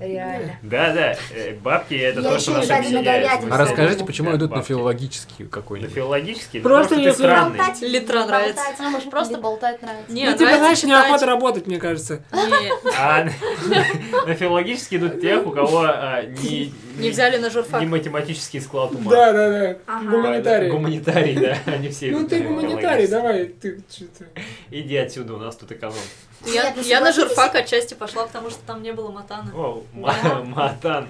Реально. 0.00 0.56
Да, 0.62 0.92
да, 0.92 1.16
э, 1.34 1.54
бабки 1.60 1.94
это 1.94 2.20
Я 2.20 2.28
то, 2.30 2.38
что 2.38 2.52
нас 2.52 2.70
объединяет. 2.70 3.28
А 3.50 3.56
расскажите, 3.56 4.04
почему 4.04 4.34
идут 4.36 4.50
на 4.54 4.62
филологический 4.62 5.44
На 5.44 5.50
какой-нибудь? 5.50 5.92
филологический? 5.94 6.60
Просто 6.60 6.94
Потому 6.94 7.00
что 7.00 7.08
если- 7.10 7.22
ты 7.22 7.28
странный. 7.28 7.58
Болтать, 7.58 7.80
Литра 7.82 8.24
нравится. 8.24 8.54
болтать. 8.56 8.76
А 8.80 8.90
может 8.90 9.10
просто 9.10 9.38
болтать 9.38 9.82
нравится? 9.82 10.12
Не, 10.12 10.24
Ну, 10.26 10.32
тебе, 10.36 10.44
нравится 10.46 10.58
знаешь, 10.58 10.82
неохота 10.84 11.26
работать, 11.26 11.66
мне 11.66 11.78
кажется. 11.78 12.22
Не, 12.32 12.90
А 12.98 13.24
на, 13.24 14.26
на 14.26 14.34
филологический 14.34 14.98
идут 14.98 15.20
тех, 15.20 15.46
у 15.46 15.50
кого 15.50 15.82
а, 15.84 16.22
не, 16.22 16.72
не 16.98 17.10
взяли 17.10 17.38
на 17.38 17.50
журфак. 17.50 17.80
не 17.80 17.86
математический 17.86 18.60
склад 18.60 18.92
ума. 18.92 19.10
Да, 19.10 19.32
да, 19.32 19.50
да. 19.50 19.78
Ага. 19.86 20.10
Гуманитарий. 20.10 20.70
Гуманитарий, 20.70 21.34
да, 21.34 21.58
они 21.72 21.88
все 21.88 22.10
Ну 22.10 22.26
ты 22.26 22.40
гуманитарий, 22.40 23.06
давай, 23.06 23.46
ты 23.46 23.80
что-то. 23.90 24.26
Иди 24.70 24.96
отсюда, 24.96 25.34
у 25.34 25.38
нас 25.38 25.56
тут 25.56 25.72
эконом. 25.72 25.96
Я, 26.46 26.72
ну 26.74 26.82
я 26.82 27.00
на 27.00 27.12
журфак 27.12 27.54
отчасти 27.54 27.94
пошла, 27.94 28.26
потому 28.26 28.50
что 28.50 28.60
там 28.66 28.82
не 28.82 28.92
было 28.92 29.10
матана. 29.10 29.50
О, 29.54 29.82
ма- 29.92 30.42
матан. 30.44 31.08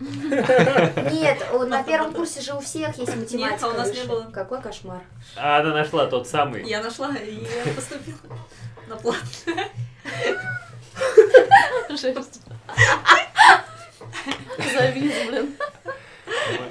Нет, 0.00 1.44
на 1.68 1.82
первом 1.82 2.12
курсе 2.12 2.40
же 2.40 2.54
у 2.54 2.60
всех 2.60 2.96
есть 2.98 3.16
математика. 3.16 3.36
Нет, 3.36 3.62
а 3.62 3.68
у 3.68 3.72
нас 3.72 3.92
не 3.92 4.04
было. 4.04 4.30
Какой 4.32 4.62
кошмар. 4.62 5.00
А 5.36 5.58
она 5.58 5.72
нашла 5.72 6.06
тот 6.06 6.28
самый. 6.28 6.64
Я 6.64 6.82
нашла 6.82 7.14
и 7.16 7.44
поступила 7.74 8.18
на 8.86 8.96
план. 8.96 9.16
Жесть. 11.90 12.40
Завис, 14.58 15.12
блин. 15.28 15.54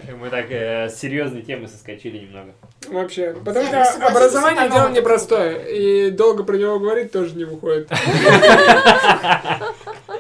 Мы, 0.08 0.16
мы 0.16 0.30
так 0.30 0.46
э, 0.52 0.88
с 0.90 1.00
серьезной 1.00 1.42
темы 1.42 1.68
соскочили 1.68 2.20
немного. 2.20 2.54
Вообще. 2.88 3.34
Потому 3.44 3.66
что 3.66 4.08
образование 4.08 4.70
дело 4.70 4.90
непростое. 4.90 6.08
И 6.08 6.12
долго 6.12 6.44
про 6.44 6.58
него 6.58 6.80
говорить 6.80 7.12
тоже 7.12 7.36
не 7.36 7.44
выходит. 7.44 7.90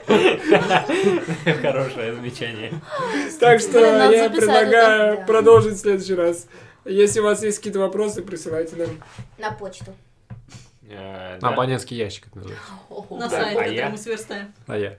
Хорошее 1.61 2.15
замечание. 2.15 2.73
Так 3.39 3.59
что 3.59 3.79
я 4.11 4.29
предлагаю 4.29 5.25
продолжить 5.25 5.75
в 5.75 5.79
следующий 5.79 6.15
раз. 6.15 6.47
Если 6.85 7.19
у 7.19 7.23
вас 7.23 7.43
есть 7.43 7.57
какие-то 7.57 7.79
вопросы, 7.79 8.21
присылайте 8.21 8.75
нам. 8.77 8.89
На 9.37 9.51
почту. 9.51 9.93
Э, 10.89 11.35
На 11.35 11.49
да. 11.49 11.49
абонентский 11.49 11.97
ящик 11.97 12.27
это 12.27 12.37
называется. 12.37 12.71
На 13.11 13.29
сайт, 13.29 13.57
а 13.57 13.59
который 13.59 13.75
я? 13.75 13.89
мы 13.89 13.97
сверстаем. 13.97 14.53
А 14.67 14.77
я. 14.77 14.97